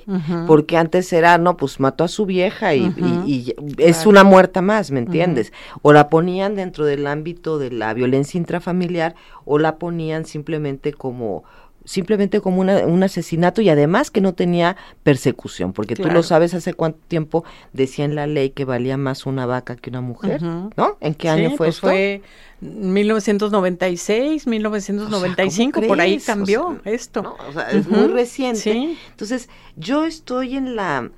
porque 0.47 0.75
antes 0.75 1.11
era, 1.13 1.37
no, 1.37 1.55
pues 1.55 1.79
mató 1.79 2.03
a 2.03 2.07
su 2.09 2.25
vieja 2.25 2.75
y, 2.75 2.87
Ujú, 2.87 2.99
y- 3.25 3.31
y 3.31 3.55
es 3.77 3.97
claro. 3.97 4.09
una 4.09 4.23
muerta 4.25 4.61
más, 4.61 4.91
¿me 4.91 4.99
entiendes? 4.99 5.53
O 5.81 5.93
la 5.93 6.09
ponían 6.09 6.55
dentro 6.55 6.83
del 6.85 7.07
ámbito 7.07 7.57
de 7.57 7.71
la 7.71 7.93
violencia 7.93 8.37
intrafamiliar 8.37 9.15
o 9.45 9.59
la 9.59 9.77
ponían 9.77 10.25
simplemente 10.25 10.91
como 10.91 11.43
simplemente 11.87 12.41
como 12.41 12.59
una- 12.59 12.85
un 12.85 13.01
asesinato 13.01 13.61
y 13.61 13.69
además 13.69 14.11
que 14.11 14.19
no 14.19 14.33
tenía 14.33 14.75
persecución, 15.03 15.71
porque 15.71 15.95
tú 15.95 16.09
lo 16.09 16.21
sabes 16.21 16.53
hace 16.53 16.73
cuánto 16.73 16.99
tiempo 17.07 17.45
decía 17.71 18.03
en 18.03 18.13
la 18.13 18.27
ley 18.27 18.49
que 18.49 18.65
valía 18.65 18.97
más 18.97 19.25
una 19.25 19.45
vaca 19.45 19.77
que 19.77 19.89
una 19.89 20.01
mujer. 20.01 20.41
¿no? 20.43 20.69
¿En 20.99 21.15
qué 21.15 21.27
Sí, 21.29 21.33
año 21.33 21.49
fue 21.51 21.67
pues 21.67 21.75
esto? 21.75 21.87
Fue 21.87 22.21
1996, 22.61 24.47
1995, 24.47 25.81
por 25.87 26.01
ahí 26.01 26.11
crees? 26.17 26.23
O 26.23 26.25
cambió 26.25 26.79
sea, 26.83 26.91
esto. 26.93 27.21
¿no? 27.23 27.35
O 27.49 27.53
sea, 27.53 27.69
es 27.71 27.87
muy 27.87 28.07
reciente. 28.07 28.59
Sí, 28.59 28.97
Entonces, 29.11 29.49
yo 29.75 30.05
estoy 30.05 30.55
en 30.57 30.75
la... 30.75 31.09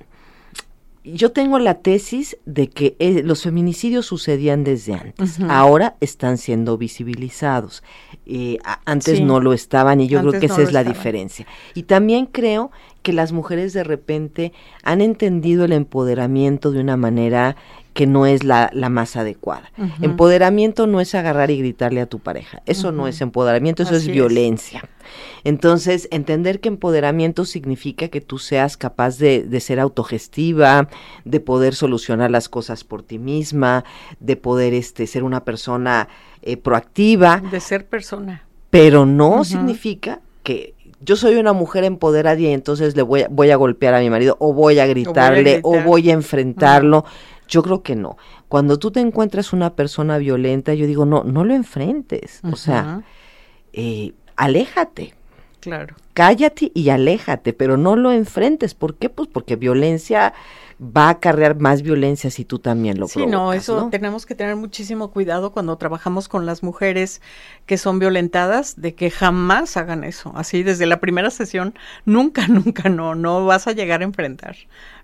Yo 1.02 1.32
tengo 1.32 1.58
la 1.58 1.74
tesis 1.76 2.36
de 2.44 2.68
que 2.68 2.94
eh, 2.98 3.22
los 3.24 3.42
feminicidios 3.42 4.04
sucedían 4.04 4.64
desde 4.64 4.92
antes. 4.94 5.38
Ahora 5.48 5.96
están 6.00 6.36
siendo 6.36 6.76
visibilizados. 6.76 7.82
Eh, 8.26 8.58
a- 8.64 8.80
antes 8.84 9.16
Sí. 9.18 9.24
no 9.24 9.40
lo 9.40 9.54
estaban 9.54 10.00
y 10.00 10.08
yo 10.08 10.20
creo 10.20 10.32
que 10.32 10.46
no 10.48 10.54
esa 10.54 10.62
es 10.62 10.72
la 10.72 10.80
estaban. 10.80 10.92
diferencia. 10.98 11.46
Y 11.74 11.84
también 11.84 12.26
creo 12.26 12.70
que 13.02 13.14
las 13.14 13.32
mujeres 13.32 13.72
de 13.72 13.82
repente 13.82 14.52
han 14.82 15.00
entendido 15.00 15.64
el 15.64 15.72
empoderamiento 15.72 16.70
de 16.70 16.80
una 16.80 16.98
manera 16.98 17.56
que 17.94 18.06
no 18.06 18.26
es 18.26 18.44
la, 18.44 18.70
la 18.74 18.88
más 18.90 19.16
adecuada. 19.16 19.72
Empoderamiento 20.02 20.86
no 20.86 21.00
es 21.00 21.14
agarrar 21.14 21.50
y 21.50 21.58
gritarle 21.58 22.02
a 22.02 22.06
tu 22.06 22.18
pareja. 22.18 22.62
Eso 22.66 22.92
no 22.92 23.08
es 23.08 23.20
empoderamiento, 23.22 23.82
eso 23.82 23.94
Así 23.94 24.02
es 24.02 24.08
es. 24.08 24.80
Entonces, 25.44 26.08
entender 26.10 26.60
que 26.60 26.68
empoderamiento 26.68 27.44
significa 27.44 28.08
que 28.08 28.20
tú 28.20 28.38
seas 28.38 28.76
capaz 28.76 29.18
de, 29.18 29.42
de 29.42 29.60
ser 29.60 29.80
autogestiva, 29.80 30.88
de 31.24 31.40
poder 31.40 31.74
solucionar 31.74 32.30
las 32.30 32.48
cosas 32.48 32.84
por 32.84 33.02
ti 33.02 33.18
misma, 33.18 33.84
de 34.18 34.36
poder 34.36 34.74
este, 34.74 35.06
ser 35.06 35.22
una 35.22 35.44
persona 35.44 36.08
eh, 36.42 36.56
proactiva, 36.56 37.42
de 37.50 37.60
ser 37.60 37.86
persona. 37.86 38.46
pero 38.70 39.06
no 39.06 39.44
significa 39.44 40.20
que 40.42 40.74
yo 41.00 41.16
soy 41.16 41.36
una 41.36 41.52
mujer 41.52 41.84
empoderada 41.84 42.38
y 42.38 42.46
entonces 42.46 42.96
le 42.96 43.02
voy 43.02 43.22
a, 43.22 43.28
voy 43.28 43.50
a 43.50 43.56
golpear 43.56 43.94
a 43.94 44.00
mi 44.00 44.10
marido 44.10 44.36
o 44.38 44.52
voy 44.52 44.78
a 44.78 44.86
gritarle 44.86 45.60
o 45.62 45.70
gritar. 45.70 45.86
voy 45.86 46.10
a 46.10 46.12
enfrentarlo. 46.14 47.04
Yo 47.48 47.62
creo 47.62 47.82
que 47.82 47.96
no. 47.96 48.16
Cuando 48.48 48.78
tú 48.78 48.90
te 48.90 49.00
encuentras 49.00 49.52
una 49.52 49.74
persona 49.74 50.18
violenta, 50.18 50.74
yo 50.74 50.86
digo, 50.86 51.04
no, 51.04 51.24
no 51.24 51.44
lo 51.44 51.54
enfrentes. 51.54 52.40
O 52.50 52.56
sea, 52.56 53.02
eh, 53.72 54.12
aléjate 54.46 55.14
claro. 55.60 55.96
cállate 56.14 56.72
y 56.74 56.90
aléjate, 56.90 57.52
pero 57.52 57.76
no 57.76 57.96
lo 57.96 58.12
enfrentes. 58.12 58.74
¿Por 58.74 58.96
qué? 58.96 59.08
Pues 59.10 59.28
porque 59.28 59.56
violencia 59.56 60.34
va 60.80 61.06
a 61.08 61.10
acarrear 61.10 61.56
más 61.58 61.82
violencia 61.82 62.30
si 62.30 62.44
tú 62.44 62.58
también 62.58 62.98
lo 62.98 63.08
Sí, 63.08 63.26
no, 63.26 63.52
provocas, 63.52 63.56
eso 63.62 63.72
¿no? 63.76 63.90
tenemos 63.90 64.26
que 64.26 64.34
tener 64.34 64.56
muchísimo 64.56 65.10
cuidado 65.10 65.52
cuando 65.52 65.76
trabajamos 65.78 66.28
con 66.28 66.46
las 66.46 66.62
mujeres 66.62 67.22
que 67.66 67.78
son 67.78 67.98
violentadas, 67.98 68.80
de 68.80 68.94
que 68.94 69.10
jamás 69.10 69.76
hagan 69.76 70.04
eso. 70.04 70.32
Así 70.36 70.62
desde 70.62 70.86
la 70.86 71.00
primera 71.00 71.30
sesión, 71.30 71.74
nunca, 72.04 72.46
nunca, 72.48 72.88
no, 72.90 73.14
no 73.14 73.46
vas 73.46 73.66
a 73.66 73.72
llegar 73.72 74.02
a 74.02 74.04
enfrentar, 74.04 74.56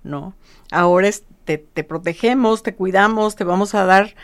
no. 0.04 0.34
Ahora 0.70 1.08
es- 1.08 1.24
te, 1.44 1.58
te 1.58 1.84
protegemos, 1.84 2.62
te 2.62 2.74
cuidamos, 2.74 3.36
te 3.36 3.44
vamos 3.44 3.74
a 3.74 3.84
dar 3.84 4.14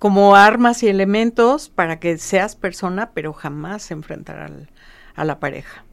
como 0.00 0.34
armas 0.34 0.82
y 0.82 0.88
elementos 0.88 1.68
para 1.68 2.00
que 2.00 2.18
seas 2.18 2.56
persona, 2.56 3.10
pero 3.14 3.32
jamás 3.32 3.92
enfrentar 3.92 4.40
al, 4.40 4.68
a 5.14 5.24
la 5.24 5.38
pareja. 5.38 5.84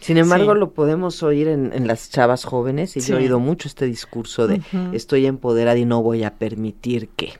Sin 0.00 0.16
embargo, 0.16 0.54
Sí. 0.54 0.58
lo 0.58 0.72
podemos 0.72 1.22
oír 1.22 1.46
en, 1.46 1.72
en 1.72 1.86
las 1.86 2.10
chavas 2.10 2.44
jóvenes 2.44 2.96
y 2.96 3.00
Sí. 3.00 3.12
yo 3.12 3.16
he 3.16 3.20
oído 3.20 3.38
mucho 3.38 3.68
este 3.68 3.86
discurso 3.86 4.46
de 4.48 4.60
estoy 4.92 5.26
empoderada 5.26 5.78
y 5.78 5.84
no 5.84 6.02
voy 6.02 6.24
a 6.24 6.34
permitir 6.34 7.08
que. 7.10 7.32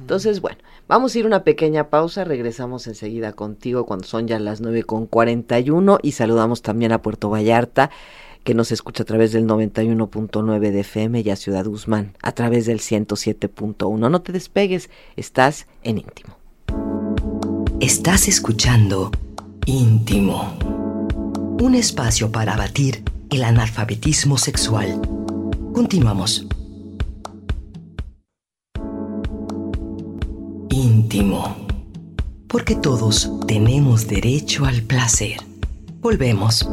Entonces, 0.00 0.40
bueno, 0.40 0.58
vamos 0.88 1.14
a 1.14 1.18
ir 1.20 1.26
una 1.26 1.44
pequeña 1.44 1.88
pausa, 1.90 2.24
regresamos 2.24 2.88
enseguida 2.88 3.32
contigo 3.32 3.86
cuando 3.86 4.06
son 4.06 4.26
ya 4.26 4.40
las 4.40 4.60
9 4.60 4.82
con 4.82 5.06
41 5.06 6.00
y 6.02 6.12
saludamos 6.12 6.62
también 6.62 6.90
a 6.90 7.02
Puerto 7.02 7.30
Vallarta 7.30 7.90
que 8.44 8.54
nos 8.54 8.72
escucha 8.72 9.02
a 9.02 9.06
través 9.06 9.32
del 9.32 9.46
91.9 9.46 10.70
de 10.70 10.80
FM 10.80 11.20
y 11.20 11.30
a 11.30 11.36
Ciudad 11.36 11.64
Guzmán 11.64 12.14
a 12.22 12.32
través 12.32 12.66
del 12.66 12.80
107.1. 12.80 14.10
No 14.10 14.22
te 14.22 14.32
despegues, 14.32 14.90
estás 15.16 15.66
en 15.82 15.98
íntimo. 15.98 16.36
Estás 17.80 18.28
escuchando 18.28 19.10
Íntimo. 19.66 20.56
Un 21.60 21.74
espacio 21.74 22.32
para 22.32 22.54
abatir 22.54 23.04
el 23.30 23.44
analfabetismo 23.44 24.38
sexual. 24.38 25.00
Continuamos. 25.72 26.46
Íntimo. 30.70 31.56
Porque 32.48 32.74
todos 32.74 33.30
tenemos 33.46 34.08
derecho 34.08 34.64
al 34.64 34.82
placer. 34.82 35.36
Volvemos. 36.00 36.68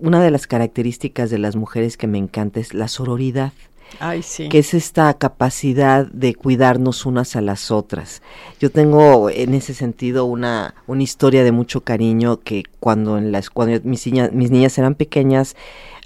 Una 0.00 0.22
de 0.22 0.30
las 0.30 0.46
características 0.46 1.30
de 1.30 1.38
las 1.38 1.56
mujeres 1.56 1.96
que 1.96 2.06
me 2.06 2.18
encanta 2.18 2.58
es 2.60 2.74
la 2.74 2.88
sororidad. 2.88 3.52
Ay, 3.98 4.22
sí. 4.22 4.48
que 4.48 4.60
es 4.60 4.72
esta 4.72 5.12
capacidad 5.14 6.06
de 6.06 6.34
cuidarnos 6.36 7.06
unas 7.06 7.34
a 7.34 7.40
las 7.40 7.72
otras. 7.72 8.22
Yo 8.60 8.70
tengo 8.70 9.30
en 9.30 9.52
ese 9.52 9.74
sentido 9.74 10.26
una, 10.26 10.74
una 10.86 11.02
historia 11.02 11.42
de 11.42 11.50
mucho 11.50 11.80
cariño 11.80 12.38
que 12.38 12.62
cuando, 12.78 13.18
en 13.18 13.32
las, 13.32 13.50
cuando 13.50 13.80
mis, 13.82 14.06
niñas, 14.06 14.32
mis 14.32 14.52
niñas 14.52 14.78
eran 14.78 14.94
pequeñas, 14.94 15.56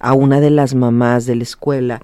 a 0.00 0.14
una 0.14 0.40
de 0.40 0.50
las 0.50 0.74
mamás 0.74 1.26
de 1.26 1.36
la 1.36 1.42
escuela 1.42 2.02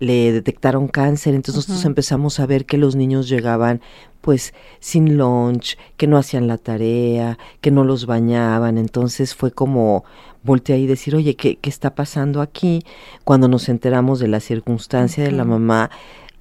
le 0.00 0.32
detectaron 0.32 0.88
cáncer, 0.88 1.34
entonces 1.34 1.68
nosotros 1.68 1.84
empezamos 1.84 2.40
a 2.40 2.46
ver 2.46 2.64
que 2.64 2.78
los 2.78 2.96
niños 2.96 3.28
llegaban 3.28 3.80
pues 4.22 4.52
sin 4.80 5.16
lunch, 5.16 5.78
que 5.96 6.06
no 6.06 6.18
hacían 6.18 6.46
la 6.46 6.58
tarea, 6.58 7.38
que 7.60 7.70
no 7.70 7.84
los 7.84 8.06
bañaban, 8.06 8.78
entonces 8.78 9.34
fue 9.34 9.52
como 9.52 10.04
voltear 10.42 10.78
y 10.78 10.86
decir, 10.86 11.14
oye, 11.14 11.36
¿qué, 11.36 11.56
¿qué 11.56 11.70
está 11.70 11.94
pasando 11.94 12.40
aquí? 12.40 12.82
Cuando 13.24 13.46
nos 13.48 13.68
enteramos 13.68 14.20
de 14.20 14.28
la 14.28 14.40
circunstancia 14.40 15.22
de 15.22 15.32
la 15.32 15.44
mamá, 15.44 15.90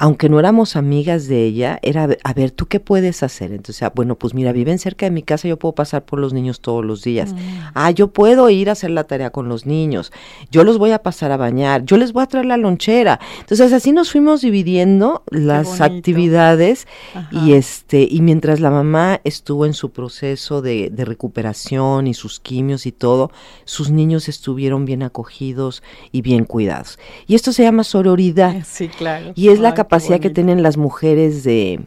aunque 0.02 0.30
no 0.30 0.40
éramos 0.40 0.78
amigas 0.78 1.28
de 1.28 1.44
ella, 1.44 1.78
era, 1.82 2.08
a 2.24 2.34
ver, 2.34 2.52
¿tú 2.52 2.68
qué 2.68 2.80
puedes 2.80 3.22
hacer? 3.22 3.52
Entonces, 3.52 3.84
ah, 3.84 3.92
bueno, 3.94 4.16
pues 4.16 4.34
mira, 4.34 4.54
viven 4.54 4.80
cerca 4.80 5.06
de 5.06 5.12
mi 5.12 5.24
casa, 5.24 5.50
yo 5.50 5.60
puedo 5.60 5.76
pasar 5.76 6.06
por 6.06 6.20
los 6.20 6.32
niños 6.32 6.62
todos 6.62 6.86
los 6.86 7.04
días. 7.04 7.34
Mm. 7.34 7.38
Ah, 7.74 7.92
yo 7.92 8.08
puedo 8.08 8.50
ir 8.50 8.70
a 8.70 8.72
hacer 8.72 8.92
la 8.92 9.04
tarea 9.04 9.30
con 9.32 9.50
los 9.50 9.66
niños, 9.66 10.14
yo 10.52 10.64
los 10.64 10.78
voy 10.78 10.92
a 10.92 11.04
pasar 11.04 11.34
a 11.34 11.38
bañar, 11.38 11.84
yo 11.84 11.98
les 11.98 12.14
voy 12.14 12.24
a 12.24 12.28
traer 12.28 12.46
la 12.46 12.56
lonchera. 12.56 13.20
Entonces, 13.42 13.74
así 13.74 13.92
nos 13.92 14.10
fuimos 14.10 14.40
dividiendo 14.40 15.24
las 15.32 15.82
actividades 15.82 16.88
Ajá. 17.14 17.28
y 17.34 17.52
este, 17.52 18.08
y 18.10 18.22
mientras 18.22 18.62
la 18.62 18.72
mamá 18.72 19.20
estuvo 19.26 19.66
en 19.66 19.74
su 19.74 19.92
proceso 19.92 20.62
de, 20.62 20.92
de 20.92 21.04
recuperación 21.04 22.08
y 22.08 22.14
sus 22.14 22.40
quimios 22.40 22.86
y 22.86 22.94
todo, 22.94 23.32
sus 23.66 23.90
niños 23.90 24.30
estuvieron 24.30 24.86
bien 24.86 25.04
acogidos 25.04 25.84
y 26.14 26.22
bien 26.22 26.46
cuidados. 26.46 27.00
Y 27.28 27.36
esto 27.36 27.52
se 27.52 27.64
llama 27.64 27.84
sororidad. 27.84 28.56
Sí, 28.70 28.88
claro. 28.88 29.34
Y 29.36 29.50
es 29.50 29.60
la 29.60 29.70
Ay, 29.70 29.74
capacidad 29.76 29.89
que 30.20 30.30
bonito. 30.30 30.34
tienen 30.34 30.64
las 30.64 30.78
mujeres 30.78 31.44
de, 31.44 31.82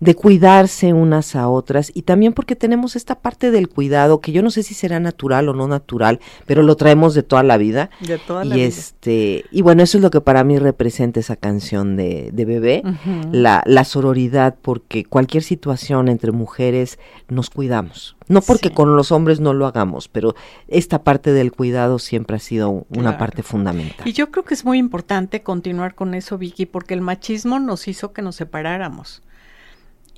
de 0.00 0.14
cuidarse 0.14 0.92
unas 0.94 1.36
a 1.36 1.48
otras 1.48 1.92
y 1.94 2.02
también 2.02 2.32
porque 2.32 2.56
tenemos 2.56 2.96
esta 2.96 3.16
parte 3.20 3.50
del 3.50 3.68
cuidado 3.68 4.20
que 4.20 4.32
yo 4.32 4.42
no 4.42 4.50
sé 4.50 4.62
si 4.62 4.72
será 4.74 4.98
natural 4.98 5.48
o 5.50 5.54
no 5.54 5.68
natural, 5.68 6.20
pero 6.46 6.62
lo 6.62 6.76
traemos 6.76 7.12
de 7.14 7.22
toda 7.22 7.42
la 7.42 7.58
vida. 7.58 7.90
De 8.00 8.16
toda 8.18 8.44
y 8.44 8.48
la 8.48 8.54
vida. 8.56 8.66
este 8.66 9.44
y 9.50 9.60
bueno, 9.62 9.82
eso 9.82 9.98
es 9.98 10.02
lo 10.02 10.10
que 10.10 10.20
para 10.22 10.42
mí 10.42 10.58
representa 10.58 11.20
esa 11.20 11.36
canción 11.36 11.96
de, 11.96 12.30
de 12.32 12.44
bebé, 12.46 12.82
la, 13.30 13.62
la 13.66 13.84
sororidad, 13.84 14.56
porque 14.62 15.04
cualquier 15.04 15.42
situación 15.42 16.08
entre 16.08 16.32
mujeres 16.32 16.98
nos 17.28 17.50
cuidamos. 17.50 18.16
No 18.26 18.40
porque 18.42 18.68
Sí. 18.68 18.74
con 18.74 18.96
los 18.96 19.10
hombres 19.12 19.40
no 19.40 19.52
lo 19.52 19.66
hagamos, 19.66 20.08
pero 20.08 20.34
esta 20.68 21.02
parte 21.02 21.32
del 21.32 21.52
cuidado 21.52 21.98
siempre 21.98 22.36
ha 22.36 22.40
sido 22.40 22.70
un- 22.70 22.86
una 22.90 23.02
Claro. 23.10 23.18
parte 23.18 23.42
fundamental. 23.42 24.06
Y 24.08 24.12
yo 24.12 24.30
creo 24.30 24.44
que 24.44 24.54
es 24.54 24.64
muy 24.64 24.78
importante 24.78 25.42
continuar 25.42 25.94
con 25.94 26.14
eso, 26.14 26.38
Vicky, 26.38 26.64
porque 26.66 26.94
el 26.94 27.00
machismo 27.00 27.58
nos 27.58 27.86
hizo 27.88 28.12
que 28.12 28.22
nos 28.22 28.36
separáramos. 28.36 29.22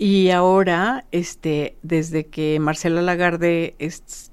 Y 0.04 0.30
ahora, 0.30 1.04
este, 1.12 1.76
desde 1.84 2.26
que 2.26 2.58
Marcela 2.58 3.02
Lagarde 3.02 3.76
es- 3.78 4.32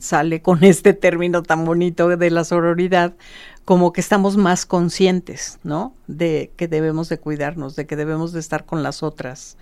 sale 0.00 0.42
con 0.42 0.62
este 0.64 0.92
término 0.92 1.42
tan 1.42 1.64
bonito 1.64 2.14
de 2.14 2.30
la 2.30 2.44
sororidad, 2.44 3.14
como 3.64 3.94
que 3.94 4.02
estamos 4.02 4.36
más 4.36 4.66
conscientes, 4.66 5.60
¿no? 5.62 5.94
De 6.08 6.52
que 6.58 6.68
debemos 6.68 7.08
de 7.08 7.16
cuidarnos, 7.18 7.74
de 7.74 7.86
que 7.86 7.96
debemos 7.96 8.32
de 8.34 8.40
estar 8.40 8.66
con 8.66 8.82
las 8.82 9.02
otras, 9.02 9.56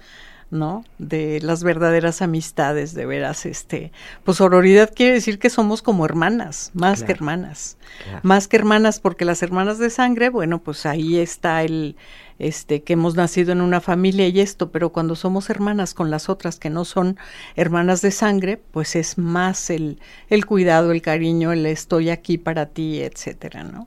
¿no? 0.50 0.84
De 0.98 1.40
las 1.40 1.64
verdaderas 1.64 2.22
amistades, 2.22 2.94
de 2.94 3.04
veras, 3.06 3.46
este, 3.46 3.90
pues 4.24 4.38
sororidad 4.38 4.92
quiere 4.94 5.14
decir 5.14 5.38
que 5.38 5.50
somos 5.50 5.82
como 5.82 6.04
hermanas, 6.04 6.70
más 6.74 7.02
que 7.02 7.12
hermanas 7.12 7.76
Claro. 8.04 8.20
más 8.22 8.46
que 8.48 8.56
hermanas, 8.56 9.00
porque 9.00 9.24
las 9.24 9.42
hermanas 9.42 9.78
de 9.78 9.90
sangre, 9.90 10.28
bueno, 10.28 10.58
pues 10.62 10.86
ahí 10.86 11.18
está 11.18 11.62
el, 11.62 11.96
este, 12.38 12.82
que 12.82 12.92
hemos 12.92 13.14
nacido 13.16 13.52
en 13.52 13.60
una 13.60 13.80
familia 13.80 14.28
y 14.28 14.40
esto, 14.40 14.70
pero 14.70 14.90
cuando 14.90 15.16
somos 15.16 15.48
hermanas 15.50 15.94
con 15.94 16.10
las 16.10 16.28
otras 16.28 16.58
que 16.58 16.70
no 16.70 16.84
son 16.84 17.16
hermanas 17.56 18.02
de 18.02 18.10
sangre, 18.10 18.60
pues 18.70 18.96
es 18.96 19.18
más 19.18 19.70
el, 19.70 19.98
el 20.28 20.46
cuidado, 20.46 20.92
el 20.92 21.02
cariño, 21.02 21.52
el 21.52 21.64
estoy 21.66 22.10
aquí 22.10 22.38
para 22.38 22.66
ti, 22.66 23.00
etcétera, 23.00 23.64
¿no? 23.64 23.86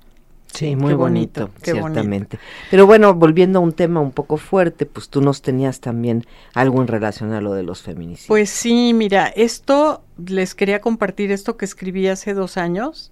Sí, 0.53 0.69
qué 0.69 0.75
muy 0.75 0.93
bonito, 0.93 1.41
bonito, 1.41 1.61
qué 1.61 1.73
bonito. 1.73 1.93
ciertamente. 1.93 2.39
Pero 2.71 2.85
bueno, 2.85 3.13
volviendo 3.13 3.59
a 3.59 3.61
un 3.61 3.73
tema 3.73 3.99
un 3.99 4.11
poco 4.11 4.37
fuerte, 4.37 4.85
pues 4.85 5.09
tú 5.09 5.21
nos 5.21 5.41
tenías 5.41 5.79
también 5.79 6.25
algo 6.53 6.81
en 6.81 6.87
relación 6.87 7.33
a 7.33 7.41
lo 7.41 7.53
de 7.53 7.63
los 7.63 7.81
feminicidios. 7.81 8.27
Pues 8.27 8.49
sí, 8.49 8.93
mira, 8.93 9.27
esto 9.27 10.03
les 10.25 10.55
quería 10.55 10.81
compartir 10.81 11.31
esto 11.31 11.55
que 11.55 11.65
escribí 11.65 12.07
hace 12.07 12.33
dos 12.33 12.57
años. 12.57 13.11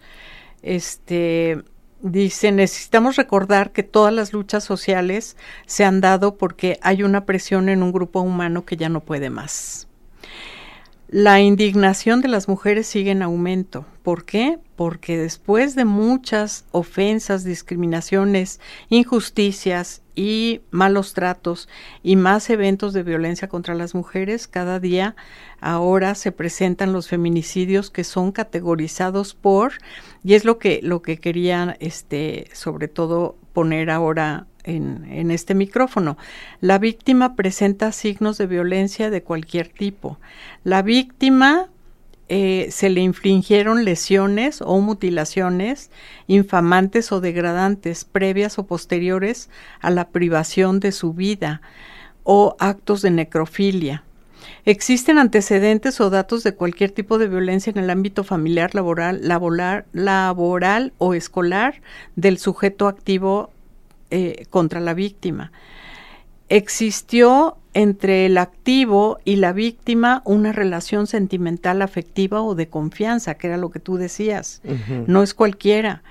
Este 0.61 1.63
dice 2.01 2.51
necesitamos 2.51 3.15
recordar 3.15 3.71
que 3.71 3.81
todas 3.81 4.13
las 4.13 4.31
luchas 4.31 4.63
sociales 4.63 5.35
se 5.65 5.83
han 5.83 5.99
dado 5.99 6.37
porque 6.37 6.77
hay 6.81 7.01
una 7.01 7.25
presión 7.25 7.69
en 7.69 7.81
un 7.81 7.91
grupo 7.91 8.21
humano 8.21 8.65
que 8.65 8.77
ya 8.77 8.89
no 8.89 9.01
puede 9.01 9.29
más. 9.29 9.86
La 11.09 11.39
indignación 11.39 12.19
de 12.19 12.27
las 12.27 12.49
mujeres 12.49 12.85
sigue 12.85 13.11
en 13.11 13.21
aumento. 13.21 13.85
¿Por 14.03 14.25
qué? 14.25 14.59
Porque 14.75 15.17
después 15.17 15.73
de 15.73 15.85
muchas 15.85 16.65
ofensas, 16.71 17.45
discriminaciones, 17.45 18.59
injusticias 18.89 20.01
y 20.15 20.59
malos 20.69 21.13
tratos 21.13 21.69
y 22.03 22.17
más 22.17 22.49
eventos 22.49 22.91
de 22.91 23.03
violencia 23.03 23.47
contra 23.47 23.73
las 23.73 23.95
mujeres, 23.95 24.49
cada 24.49 24.81
día 24.81 25.15
ahora 25.61 26.13
se 26.13 26.33
presentan 26.33 26.91
los 26.91 27.07
feminicidios 27.07 27.89
que 27.89 28.03
son 28.03 28.33
categorizados 28.33 29.33
por 29.33 29.75
y 30.25 30.33
es 30.33 30.43
lo 30.43 30.57
que 30.57 30.81
lo 30.83 31.01
que 31.01 31.19
quería 31.19 31.77
este 31.79 32.49
sobre 32.51 32.89
todo 32.89 33.37
poner 33.53 33.89
ahora 33.91 34.45
en, 34.67 35.31
este 35.31 35.55
micrófono. 35.55 36.17
La 36.61 36.77
víctima 36.77 37.35
presenta 37.35 37.91
signos 37.91 38.37
de 38.37 38.47
violencia 38.47 39.09
de 39.09 39.23
cualquier 39.23 39.69
tipo. 39.69 40.19
La 40.63 40.81
víctima 40.81 41.69
eh, 42.29 42.67
se 42.71 42.89
le 42.89 43.01
infligieron 43.01 43.85
lesiones 43.85 44.61
o 44.61 44.79
mutilaciones 44.79 45.89
infamantes 46.27 47.11
o 47.11 47.21
degradantes 47.21 48.03
previas 48.05 48.59
o 48.59 48.67
posteriores 48.67 49.49
a 49.79 49.89
la 49.89 50.09
privación 50.09 50.79
de 50.79 50.91
su 50.91 51.13
vida 51.13 51.61
o 52.23 52.55
actos 52.59 53.01
de 53.01 53.11
necrofilia. 53.11 54.03
Existen 54.65 55.17
antecedentes 55.17 56.01
o 56.01 56.09
datos 56.09 56.43
de 56.43 56.53
cualquier 56.53 56.91
tipo 56.91 57.17
de 57.17 57.27
violencia 57.27 57.71
en 57.71 57.77
el 57.77 57.89
ámbito 57.89 58.25
familiar, 58.25 58.75
laboral, 58.75 59.19
laboral, 59.23 59.85
laboral 59.93 60.93
o 60.97 61.13
escolar 61.13 61.81
del 62.17 62.37
sujeto 62.37 62.89
activo 62.89 63.51
eh, 64.11 64.45
contra 64.49 64.79
la 64.79 64.93
víctima. 64.93 65.51
Existió 66.49 67.57
entre 67.73 68.25
el 68.25 68.37
activo 68.37 69.19
y 69.25 69.35
la 69.35 69.53
víctima 69.53 70.21
una 70.25 70.51
relación 70.51 71.05
sentimental, 71.05 71.81
afectiva 71.81 72.41
o 72.41 72.55
de 72.55 72.69
confianza, 72.69 73.35
que 73.35 73.47
era 73.47 73.57
lo 73.57 73.69
que 73.69 73.79
tú 73.79 73.97
decías. 73.97 74.61
No 75.05 75.21
es 75.21 75.33
cualquiera. 75.33 76.01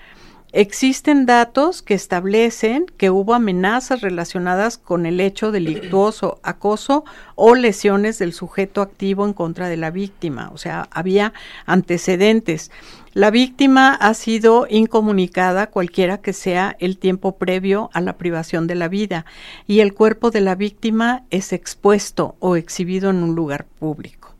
Existen 0.52 1.26
datos 1.26 1.82
que 1.82 1.94
establecen 1.94 2.86
que 2.96 3.10
hubo 3.10 3.34
amenazas 3.34 4.00
relacionadas 4.00 4.78
con 4.78 5.04
el 5.04 5.20
hecho 5.20 5.52
delictuoso, 5.52 6.38
acoso 6.42 7.04
o 7.34 7.54
lesiones 7.54 8.18
del 8.18 8.32
sujeto 8.32 8.80
activo 8.80 9.26
en 9.26 9.32
contra 9.32 9.68
de 9.68 9.76
la 9.76 9.90
víctima. 9.90 10.50
O 10.54 10.58
sea, 10.58 10.88
había 10.92 11.32
antecedentes. 11.66 12.70
La 13.16 13.30
víctima 13.30 13.94
ha 13.94 14.12
sido 14.12 14.66
incomunicada 14.68 15.68
cualquiera 15.68 16.18
que 16.18 16.34
sea 16.34 16.76
el 16.80 16.98
tiempo 16.98 17.38
previo 17.38 17.88
a 17.94 18.02
la 18.02 18.18
privación 18.18 18.66
de 18.66 18.74
la 18.74 18.88
vida 18.88 19.24
y 19.66 19.80
el 19.80 19.94
cuerpo 19.94 20.30
de 20.30 20.42
la 20.42 20.54
víctima 20.54 21.22
es 21.30 21.54
expuesto 21.54 22.36
o 22.40 22.56
exhibido 22.56 23.08
en 23.08 23.22
un 23.22 23.34
lugar 23.34 23.64
público. 23.78 24.34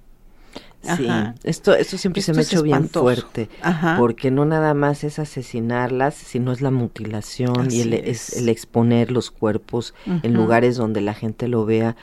Sí, 0.83 1.09
Ajá. 1.09 1.35
esto, 1.43 1.75
esto 1.75 1.97
siempre 1.97 2.21
se 2.21 2.35
me 2.35 2.41
ha 2.41 2.43
hecho 2.43 2.63
bien 2.63 2.91
fuerte, 2.91 3.49
Ajá. 3.63 3.97
porque 3.99 4.31
no 4.31 4.45
nada 4.45 4.75
más 4.75 5.05
es 5.05 5.19
asesinarlas, 5.19 6.15
sino 6.15 6.53
es 6.53 6.61
la 6.61 6.71
mutilación 6.71 7.71
y 7.71 7.81
el, 7.81 7.95
es 7.95 8.37
el 8.37 8.51
exponer 8.51 9.11
los 9.11 9.31
cuerpos 9.31 9.95
en 10.05 10.35
lugares 10.35 10.77
donde 10.77 11.01
la 11.01 11.15
gente 11.15 11.49
lo 11.49 11.65
vea, 11.65 11.97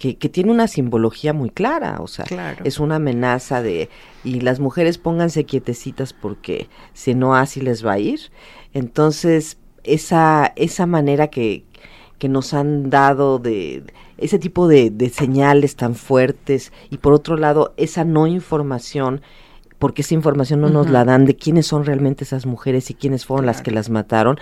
que, 0.00 0.16
que 0.16 0.30
tiene 0.30 0.50
una 0.50 0.66
simbología 0.66 1.34
muy 1.34 1.50
clara, 1.50 1.98
o 2.00 2.06
sea, 2.06 2.24
Claro. 2.24 2.64
es 2.64 2.80
una 2.80 2.96
amenaza 2.96 3.60
de, 3.60 3.90
y 4.24 4.40
las 4.40 4.58
mujeres 4.58 4.96
pónganse 4.96 5.44
quietecitas 5.44 6.14
porque 6.14 6.68
si 6.94 7.14
no 7.14 7.34
así 7.36 7.60
les 7.60 7.84
va 7.84 7.92
a 7.92 7.98
ir. 7.98 8.18
Entonces, 8.72 9.58
esa, 9.84 10.54
esa 10.56 10.86
manera 10.86 11.28
que, 11.28 11.64
que 12.18 12.30
nos 12.30 12.54
han 12.54 12.88
dado 12.88 13.38
de 13.38 13.84
ese 14.16 14.38
tipo 14.38 14.68
de, 14.68 14.88
de 14.90 15.10
señales 15.10 15.76
tan 15.76 15.94
fuertes 15.94 16.72
y 16.88 16.96
por 16.96 17.12
otro 17.12 17.36
lado 17.36 17.74
esa 17.76 18.04
no 18.04 18.26
información 18.26 19.20
porque 19.80 20.02
esa 20.02 20.14
información 20.14 20.60
no 20.60 20.68
nos 20.68 20.88
la 20.90 21.04
dan 21.04 21.24
de 21.24 21.34
quiénes 21.34 21.66
son 21.66 21.84
realmente 21.84 22.22
esas 22.22 22.46
mujeres 22.46 22.88
y 22.90 22.94
quiénes 22.94 23.26
fueron 23.26 23.46
las 23.46 23.62
que 23.62 23.72
las 23.72 23.90
mataron, 23.90 24.38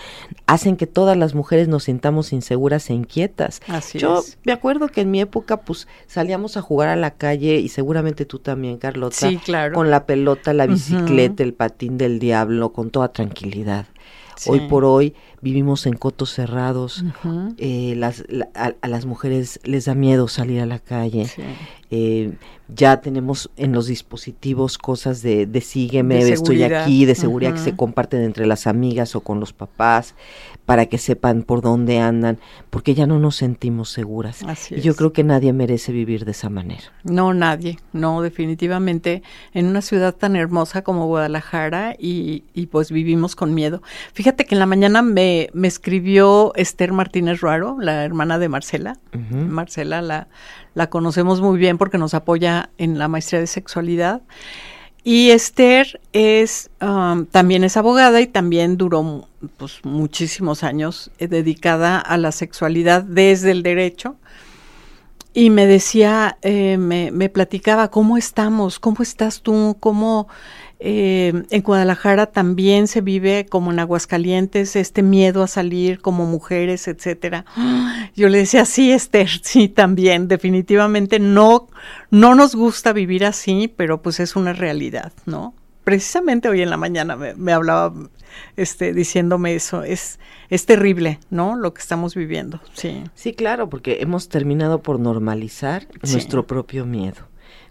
hacen 0.47 0.77
que 0.77 0.87
todas 0.87 1.17
las 1.17 1.35
mujeres 1.35 1.69
nos 1.69 1.85
sintamos 1.85 2.35
inseguras 2.35 2.91
e 2.91 2.95
inquietas. 2.95 3.63
Así 3.69 3.99
Yo 3.99 4.19
es. 4.19 4.37
me 4.45 4.53
acuerdo 4.53 4.89
que 4.89 5.01
en 5.01 5.11
mi 5.11 5.21
época 5.21 5.59
pues 5.59 5.89
salíamos 6.07 6.59
a 6.59 6.61
jugar 6.61 6.89
a 6.91 6.97
la 6.97 7.13
calle 7.13 7.61
y 7.61 7.69
seguramente 7.71 8.27
tú 8.27 8.41
también, 8.41 8.77
Carlota, 8.77 9.17
Sí, 9.17 9.39
claro. 9.39 9.75
con 9.75 9.91
la 9.91 10.05
pelota, 10.05 10.53
la 10.53 10.67
bicicleta, 10.67 11.43
el 11.43 11.55
patín 11.55 11.97
del 11.97 12.19
diablo, 12.19 12.73
con 12.73 12.91
toda 12.91 13.09
tranquilidad. 13.13 13.87
Hoy 14.47 14.61
por 14.69 14.85
hoy 14.85 15.15
vivimos 15.41 15.87
en 15.87 15.95
cotos 15.95 16.33
cerrados, 16.33 17.05
eh, 17.59 17.95
las, 17.97 18.25
la- 18.29 18.49
a, 18.55 18.73
a 18.81 18.89
las 18.89 19.05
mujeres 19.07 19.59
les 19.65 19.87
da 19.87 19.95
miedo 19.95 20.29
salir 20.29 20.61
a 20.61 20.67
la 20.67 20.79
calle. 20.79 21.27
Sí. 21.27 21.43
Eh, 21.91 22.33
ya 22.69 23.01
tenemos 23.01 23.51
en 23.57 23.73
los 23.73 23.87
dispositivos 23.87 24.77
cosas 24.79 25.23
de, 25.23 25.47
de 25.47 25.61
sígueme, 25.61 26.23
De 26.25 26.33
estoy 26.35 26.63
aquí, 26.63 27.05
de 27.07 27.15
seguridad. 27.15 27.53
que 27.55 27.59
se 27.61 27.75
comparten 27.77 28.23
entre 28.23 28.47
las 28.47 28.67
amigas 28.67 29.17
o 29.17 29.21
con 29.21 29.41
los 29.41 29.53
papás 29.53 30.15
para 30.69 30.85
que 30.85 30.99
sepan 30.99 31.45
por 31.45 31.63
dónde 31.63 31.99
andan, 31.99 32.37
porque 32.69 32.95
ya 32.95 33.07
no 33.07 33.19
nos 33.19 33.37
sentimos 33.37 33.89
seguras. 33.89 34.43
Así 34.43 34.75
y 34.75 34.83
yo 34.83 34.91
es. 34.91 34.99
creo 34.99 35.15
que 35.15 35.25
nadie 35.25 35.55
merece 35.55 35.93
vivir 35.93 36.27
de 36.27 36.33
esa 36.33 36.51
manera. 36.51 36.83
No, 37.05 37.33
nadie, 37.33 37.79
no, 37.95 38.21
definitivamente 38.21 39.23
en 39.55 39.65
una 39.65 39.81
ciudad 39.81 40.15
tan 40.15 40.37
hermosa 40.37 40.83
como 40.83 41.07
Guadalajara 41.07 41.95
y, 41.99 42.45
y 42.53 42.67
pues 42.67 42.93
vivimos 42.93 43.35
con 43.35 43.55
miedo. 43.55 43.81
Fíjate 44.13 44.45
que 44.45 44.57
en 44.57 44.59
la 44.59 44.67
mañana 44.67 45.01
me, 45.01 45.49
me 45.55 45.69
escribió 45.69 46.53
Esther 46.55 46.93
Martínez 46.93 47.41
Ruaro, 47.41 47.79
la 47.81 48.05
hermana 48.05 48.39
de 48.39 48.51
Marcela. 48.51 48.99
Marcela 49.31 50.03
la, 50.03 50.29
la 50.75 50.91
conocemos 50.91 51.41
muy 51.41 51.59
bien 51.59 51.79
porque 51.79 51.97
nos 51.97 52.13
apoya 52.13 52.69
en 52.77 52.99
la 52.99 53.09
maestría 53.09 53.41
de 53.41 53.47
sexualidad. 53.47 54.21
Y 55.11 55.31
Esther 55.31 56.03
es 56.13 56.69
um, 56.83 57.25
también 57.25 57.65
es 57.65 57.79
abogada 57.79 58.21
y 58.21 58.27
también 58.27 58.77
duró 58.77 59.27
pues, 59.57 59.81
muchísimos 59.83 60.63
años 60.63 61.11
eh, 61.19 61.29
dedicada 61.29 61.99
a 61.99 62.19
la 62.19 62.31
sexualidad 62.31 63.05
desde 63.05 63.53
el 63.53 63.63
derecho. 63.63 64.17
Y 65.33 65.49
me 65.49 65.67
decía, 65.67 66.37
eh, 66.43 66.77
me, 66.77 67.11
me 67.11 67.31
platicaba, 67.31 67.91
¿cómo 67.91 68.19
estamos? 68.19 68.79
¿Cómo 68.79 68.99
estás 69.03 69.41
tú? 69.41 69.79
¿Cómo 69.81 70.29
eh, 70.81 71.33
en 71.51 71.63
Guadalajara 71.63 72.27
también 72.27 72.87
se 72.87 73.01
vive 73.01 73.47
como 73.47 73.73
en 73.73 73.81
Aguascalientes 73.81 74.77
este 74.77 75.03
miedo 75.03 75.43
a 75.43 75.49
salir 75.49 76.01
como 76.01 76.25
mujeres, 76.25 76.87
etcétera. 76.87 77.45
Yo 78.17 78.29
le 78.29 78.39
decía, 78.39 78.65
sí, 78.65 78.93
Esther, 78.93 79.29
sí, 79.43 79.69
también, 79.69 80.29
definitivamente 80.29 81.19
no, 81.19 81.69
no 82.11 82.35
nos 82.35 82.55
gusta 82.55 82.93
vivir 82.93 83.25
así, 83.25 83.73
pero 83.75 84.03
pues 84.03 84.21
es 84.21 84.37
una 84.37 84.53
realidad, 84.53 85.13
¿no? 85.27 85.55
Precisamente 85.83 86.49
hoy 86.49 86.61
en 86.61 86.71
la 86.71 86.77
mañana 86.77 87.17
me, 87.17 87.53
hablaba 87.53 87.95
este, 88.57 88.93
diciéndome 88.93 89.55
eso. 89.55 89.85
Es, 89.85 90.21
es 90.51 90.67
terrible, 90.67 91.19
¿no? 91.31 91.57
Lo 91.57 91.73
que 91.73 91.81
estamos 91.81 92.15
viviendo. 92.15 92.61
Sí. 92.75 93.05
Sí, 93.15 93.33
claro, 93.33 93.71
porque 93.71 93.99
hemos 94.03 94.29
terminado 94.29 94.83
por 94.83 95.01
normalizar 95.01 95.89
nuestro 96.03 96.47
propio 96.47 96.85
miedo 96.85 97.27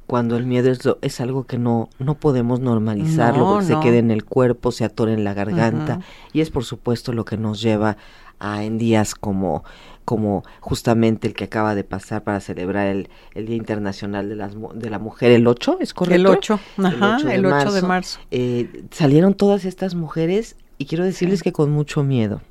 cuando 0.07 0.37
el 0.37 0.45
miedo 0.45 0.71
es, 0.71 0.79
es 1.01 1.21
algo 1.21 1.43
que 1.43 1.57
no, 1.57 1.89
no 1.99 2.15
podemos 2.15 2.61
normalizarlo, 2.61 3.45
porque 3.45 3.65
se 3.65 3.79
queda 3.81 3.97
en 3.97 4.09
el 4.09 4.23
cuerpo, 4.23 4.71
se 4.71 4.85
atora 4.85 5.13
en 5.13 5.23
la 5.23 5.33
garganta, 5.33 5.99
y 6.33 6.41
es 6.41 6.49
por 6.49 6.63
supuesto 6.63 7.13
lo 7.13 7.25
que 7.25 7.37
nos 7.37 7.61
lleva 7.61 7.97
a 8.39 8.63
en 8.63 8.77
días 8.77 9.15
como 9.15 9.63
como 10.05 10.43
justamente 10.61 11.27
el 11.27 11.33
que 11.33 11.43
acaba 11.43 11.75
de 11.75 11.83
pasar 11.83 12.23
para 12.23 12.39
celebrar 12.39 12.87
el, 12.87 13.09
el 13.33 13.45
Día 13.45 13.57
Internacional 13.57 14.29
de, 14.29 14.37
las, 14.37 14.53
de 14.73 14.89
la 14.89 14.99
Mujer, 14.99 15.31
el 15.31 15.45
8, 15.45 15.79
¿es 15.81 15.93
correcto? 15.93 16.31
El 16.31 16.37
8, 16.37 16.59
ajá, 16.77 17.17
el 17.29 17.45
8 17.45 17.73
de 17.73 17.81
marzo. 17.81 18.19
Eh, 18.31 18.85
salieron 18.91 19.33
todas 19.33 19.65
estas 19.65 19.95
mujeres 19.95 20.55
y 20.77 20.85
quiero 20.85 21.03
decirles 21.03 21.43
que 21.43 21.51
con 21.51 21.71
mucho 21.71 22.03
miedo. 22.03 22.41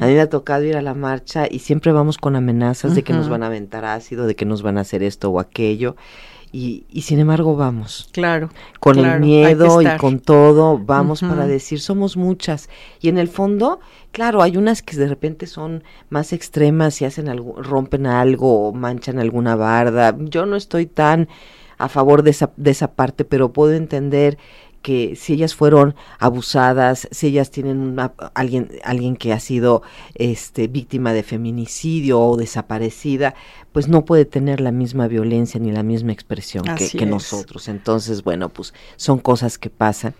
A 0.00 0.06
mí 0.06 0.12
me 0.12 0.20
ha 0.20 0.28
tocado 0.28 0.62
ir 0.62 0.76
a 0.76 0.82
la 0.82 0.94
marcha 0.94 1.48
y 1.50 1.60
siempre 1.60 1.90
vamos 1.90 2.16
con 2.16 2.36
amenazas 2.36 2.94
de 2.94 3.02
que 3.02 3.12
nos 3.12 3.28
van 3.28 3.42
a 3.42 3.46
aventar 3.46 3.84
ácido, 3.84 4.28
de 4.28 4.36
que 4.36 4.44
nos 4.44 4.62
van 4.62 4.78
a 4.78 4.82
hacer 4.82 5.02
esto 5.02 5.30
o 5.30 5.40
aquello. 5.40 5.96
Y, 6.52 6.84
y 6.90 7.02
sin 7.02 7.20
embargo 7.20 7.56
vamos. 7.56 8.08
Claro. 8.12 8.50
Con 8.80 8.98
el 8.98 9.20
miedo 9.20 9.82
y 9.82 9.96
con 9.98 10.18
todo, 10.18 10.78
vamos 10.78 11.20
para 11.20 11.46
decir, 11.46 11.80
somos 11.80 12.16
muchas. 12.16 12.68
Y 13.00 13.08
en 13.08 13.18
el 13.18 13.28
fondo, 13.28 13.80
claro, 14.10 14.42
hay 14.42 14.56
unas 14.56 14.82
que 14.82 14.96
de 14.96 15.06
repente 15.06 15.46
son 15.46 15.84
más 16.08 16.32
extremas 16.32 17.00
y 17.00 17.04
hacen 17.04 17.28
algo, 17.28 17.62
rompen 17.62 18.06
algo 18.06 18.68
o 18.68 18.72
manchan 18.72 19.18
alguna 19.18 19.54
barda. 19.54 20.16
Yo 20.18 20.44
no 20.46 20.56
estoy 20.56 20.86
tan 20.86 21.28
a 21.78 21.88
favor 21.88 22.22
de 22.22 22.30
esa, 22.30 22.50
de 22.56 22.70
esa 22.72 22.92
parte, 22.92 23.24
pero 23.24 23.52
puedo 23.52 23.72
entender 23.72 24.36
que 24.82 25.14
si 25.16 25.34
ellas 25.34 25.54
fueron 25.54 25.94
abusadas, 26.18 27.08
si 27.10 27.28
ellas 27.28 27.50
tienen 27.50 27.78
una, 27.80 28.12
alguien, 28.34 28.70
alguien 28.84 29.16
que 29.16 29.32
ha 29.32 29.40
sido 29.40 29.82
este, 30.14 30.68
víctima 30.68 31.12
de 31.12 31.22
feminicidio 31.22 32.20
o 32.20 32.36
desaparecida, 32.36 33.34
pues 33.72 33.88
no 33.88 34.04
puede 34.04 34.24
tener 34.24 34.60
la 34.60 34.72
misma 34.72 35.06
violencia 35.06 35.60
ni 35.60 35.70
la 35.70 35.82
misma 35.82 36.12
expresión 36.12 36.64
que, 36.76 37.06
nosotros. 37.06 37.68
Entonces, 37.68 38.24
bueno, 38.24 38.48
pues 38.48 38.74
son 38.96 39.18
cosas 39.18 39.58
que 39.58 39.70
pasan. 39.70 40.14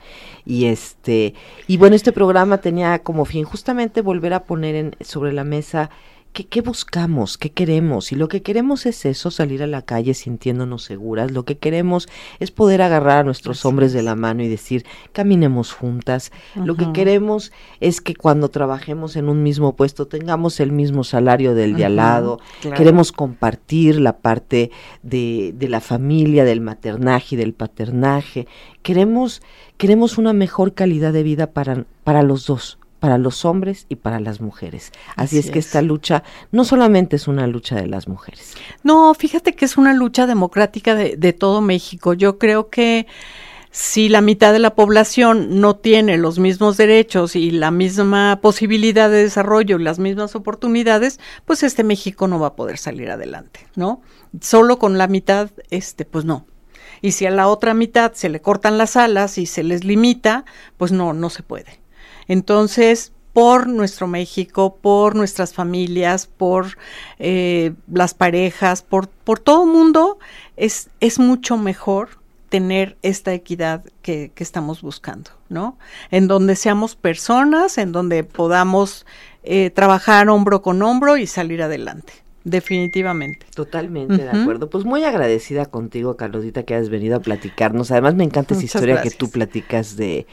Y 0.44 0.66
este, 0.66 1.34
y 1.66 1.76
bueno, 1.76 1.96
este 1.96 2.12
programa 2.12 2.58
tenía 2.58 3.00
como 3.00 3.24
fin 3.24 3.44
justamente 3.44 4.02
volver 4.02 4.34
a 4.34 4.44
poner 4.44 4.74
en, 4.74 4.96
sobre 5.00 5.32
la 5.32 5.44
mesa 5.44 5.90
¿Qué, 6.33 6.61
buscamos? 6.61 7.39
¿Qué 7.39 7.51
queremos? 7.51 8.12
Y 8.12 8.14
lo 8.14 8.28
que 8.28 8.41
queremos 8.41 8.87
es 8.87 9.05
eso, 9.05 9.33
salir 9.33 9.64
a 9.64 9.66
la 9.66 9.83
calle 9.83 10.14
sintiéndonos 10.14 10.85
seguras. 10.85 11.33
Lo 11.33 11.45
que 11.45 11.59
queremos 11.59 12.09
es 12.39 12.53
poder 12.53 12.83
agarrar 12.83 13.18
a 13.18 13.24
nuestros 13.24 13.64
hombres 13.64 13.93
de 13.93 14.03
la 14.03 14.14
mano 14.14 14.45
y 14.45 14.49
decir, 14.49 14.87
caminemos 15.12 15.72
juntas. 15.72 16.31
Lo 16.55 16.76
que 16.76 16.93
queremos 16.93 17.51
es 17.81 18.01
que 18.01 18.14
cuando 18.14 18.49
trabajemos 18.49 19.16
en 19.16 19.28
un 19.28 19.43
mismo 19.43 19.74
puesto 19.74 20.07
tengamos 20.07 20.61
el 20.61 20.70
mismo 20.70 21.03
salario 21.03 21.55
del 21.55 21.74
de 21.74 21.87
al 21.87 21.97
lado. 21.97 22.39
Queremos 22.76 23.11
compartir 23.11 24.01
la 24.01 24.18
parte 24.18 24.70
de, 25.03 25.53
de 25.57 25.68
la 25.68 25.81
familia, 25.81 26.45
del 26.45 26.61
maternaje 26.61 27.35
y 27.35 27.39
del 27.39 27.55
paternaje. 27.55 28.47
Queremos, 28.83 29.43
queremos 29.76 30.16
una 30.16 30.33
mejor 30.33 30.74
calidad 30.74 31.12
de 31.12 31.24
vida 31.24 31.49
para, 31.49 31.87
para 32.05 32.22
los 32.22 32.47
dos 32.47 32.80
para 33.01 33.18
los 33.18 33.44
hombres 33.44 33.86
y 33.88 33.96
para 33.96 34.20
las 34.20 34.40
mujeres. 34.40 34.92
Así, 35.16 35.38
es 35.38 35.51
que 35.51 35.59
esta 35.59 35.82
lucha 35.82 36.22
no 36.53 36.64
solamente 36.64 37.16
es 37.16 37.26
una 37.26 37.46
lucha 37.46 37.76
de 37.76 37.86
las 37.86 38.07
mujeres. 38.07 38.55
No, 38.84 39.12
fíjate 39.14 39.55
que 39.55 39.64
es 39.64 39.76
una 39.76 39.94
lucha 39.94 40.26
democrática 40.26 40.94
de, 40.94 41.16
de 41.16 41.32
todo 41.32 41.61
México. 41.61 42.12
Yo 42.12 42.38
creo 42.38 42.68
que 42.68 43.07
si 43.70 44.09
la 44.09 44.20
mitad 44.20 44.53
de 44.53 44.59
la 44.59 44.74
población 44.74 45.61
no 45.61 45.76
tiene 45.76 46.18
los 46.18 46.38
mismos 46.38 46.76
derechos 46.76 47.36
y 47.36 47.51
la 47.51 47.70
misma 47.70 48.40
posibilidad 48.42 49.09
de 49.09 49.22
desarrollo 49.22 49.78
y 49.78 49.82
las 49.82 49.98
mismas 49.98 50.34
oportunidades, 50.34 51.20
pues 51.44 51.62
este 51.62 51.84
México 51.84 52.26
no 52.26 52.40
va 52.40 52.48
a 52.48 52.57
poder 52.57 52.78
salir 52.78 53.11
adelante, 53.11 53.66
¿no? 53.76 54.03
Solo 54.40 54.78
con 54.78 54.98
la 54.98 55.07
mitad, 55.07 55.51
este, 55.70 56.05
pues 56.05 56.24
no. 56.24 56.46
Y 57.01 57.12
si 57.12 57.26
a 57.26 57.30
la 57.30 57.48
otra 57.48 57.72
mitad 57.72 58.12
se 58.12 58.28
le 58.28 58.40
cortan 58.40 58.76
las 58.76 58.96
alas 58.96 59.38
y 59.38 59.46
se 59.46 59.62
les 59.62 59.84
limita, 59.84 60.44
pues 60.76 60.92
no, 60.92 61.12
no 61.12 61.30
se 61.30 61.42
puede. 61.42 61.80
Entonces, 62.31 63.11
por 63.33 63.66
nuestro 63.66 64.07
México, 64.07 64.76
por 64.81 65.16
nuestras 65.16 65.53
familias, 65.53 66.28
por 66.28 66.78
eh, 67.18 67.72
las 67.93 68.14
parejas, 68.14 68.83
por, 68.83 69.09
por 69.09 69.41
todo 69.41 69.64
el 69.64 69.70
mundo, 69.70 70.20
es, 70.57 70.91
es 71.01 71.18
mucho 71.18 71.57
mejor 71.57 72.20
tener 72.49 72.97
esta 73.03 73.35
equidad 73.35 73.83
que, 74.03 74.31
que, 74.33 74.45
estamos 74.45 74.81
buscando, 74.81 75.33
¿no? 75.49 75.76
En 76.12 76.28
donde 76.28 76.55
seamos 76.55 76.95
personas, 76.95 77.78
en 77.78 77.91
donde 77.91 78.22
podamos 78.22 79.07
eh, 79.43 79.70
trabajar 79.70 80.28
hombro 80.28 80.62
con 80.62 80.83
hombro 80.83 81.16
y 81.16 81.26
salir 81.26 81.62
adelante. 81.62 82.12
Definitivamente. 82.45 83.47
Totalmente 83.55 84.18
de 84.18 84.31
acuerdo. 84.31 84.70
Pues 84.70 84.85
muy 84.85 85.03
agradecida 85.03 85.66
contigo, 85.66 86.16
Carlosita, 86.16 86.62
que 86.62 86.76
has 86.76 86.91
venido 86.91 87.16
a 87.16 87.20
platicarnos. 87.20 87.91
Además, 87.91 88.14
me 88.14 88.24
encanta 88.24 88.55
esa 88.55 88.64
historia 88.64 89.03
que 89.03 89.11
tú 89.11 89.31
platicas 89.31 89.97
de 89.97 90.26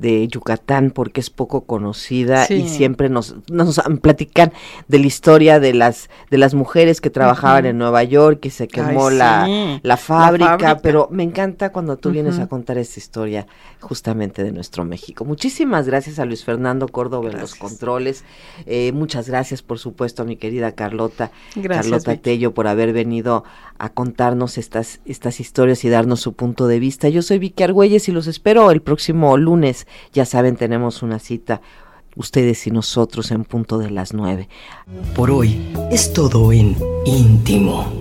de 0.00 0.26
Yucatán 0.28 0.90
porque 0.90 1.20
es 1.20 1.28
poco 1.28 1.66
conocida 1.66 2.46
y 2.48 2.68
siempre 2.68 3.10
nos, 3.10 3.36
nos 3.50 3.80
platican 4.00 4.52
de 4.88 4.98
la 4.98 5.06
historia 5.06 5.60
de 5.60 5.74
las 5.74 6.08
de 6.30 6.38
las 6.38 6.54
mujeres 6.54 7.02
que 7.02 7.10
trabajaban 7.10 7.66
en 7.66 7.76
Nueva 7.76 8.02
York 8.02 8.46
y 8.46 8.50
se 8.50 8.66
quemó 8.66 9.10
la, 9.10 9.78
la, 9.82 9.96
fábrica, 9.98 10.78
pero 10.82 11.08
me 11.10 11.22
encanta 11.22 11.70
cuando 11.70 11.98
tú 11.98 12.10
vienes 12.10 12.38
a 12.38 12.46
contar 12.46 12.78
esta 12.78 12.98
historia 12.98 13.46
justamente 13.80 14.42
de 14.42 14.52
nuestro 14.52 14.84
México. 14.84 15.24
Muchísimas 15.24 15.86
gracias 15.86 16.18
a 16.18 16.24
Luis 16.24 16.44
Fernando 16.44 16.88
Córdoba 16.88 17.30
en 17.30 17.38
los 17.38 17.54
controles. 17.54 18.24
Eh, 18.66 18.92
muchas 18.92 19.28
gracias, 19.28 19.62
por 19.62 19.78
supuesto, 19.78 20.22
a 20.22 20.24
mi 20.24 20.36
querida 20.36 20.72
Carlota, 20.72 21.30
Carlota 21.62 22.16
Tello, 22.16 22.54
por 22.54 22.68
haber 22.68 22.92
venido 22.92 23.44
a 23.78 23.88
contarnos 23.88 24.58
estas, 24.58 25.00
estas 25.04 25.40
historias 25.40 25.84
y 25.84 25.88
darnos 25.88 26.20
su 26.20 26.34
punto 26.34 26.66
de 26.66 26.78
vista. 26.78 27.08
Yo 27.08 27.22
soy 27.22 27.38
Vicky 27.38 27.62
Argüelles 27.62 28.08
y 28.08 28.12
los 28.12 28.26
espero 28.26 28.70
el 28.70 28.82
próximo 28.82 29.36
lunes. 29.36 29.86
Ya 30.12 30.24
saben, 30.24 30.56
tenemos 30.56 31.02
una 31.02 31.18
cita 31.18 31.60
ustedes 32.16 32.66
y 32.66 32.70
nosotros 32.70 33.30
en 33.30 33.44
punto 33.44 33.78
de 33.78 33.90
las 33.90 34.12
nueve. 34.12 34.48
Por 35.14 35.30
hoy 35.30 35.72
es 35.90 36.12
todo 36.12 36.52
en 36.52 36.76
íntimo. 37.04 37.92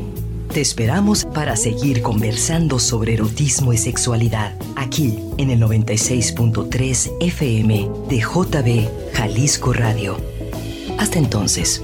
Te 0.52 0.62
esperamos 0.62 1.26
para 1.26 1.56
seguir 1.56 2.02
conversando 2.02 2.80
sobre 2.80 3.14
erotismo 3.14 3.72
y 3.72 3.78
sexualidad 3.78 4.58
aquí 4.76 5.20
en 5.38 5.52
el 5.52 5.62
96.3 5.62 7.18
FM 7.22 7.90
de 8.10 8.20
JB 8.20 9.14
Jalisco 9.14 9.74
Radio. 9.74 10.18
Hasta 10.98 11.20
entonces. 11.20 11.84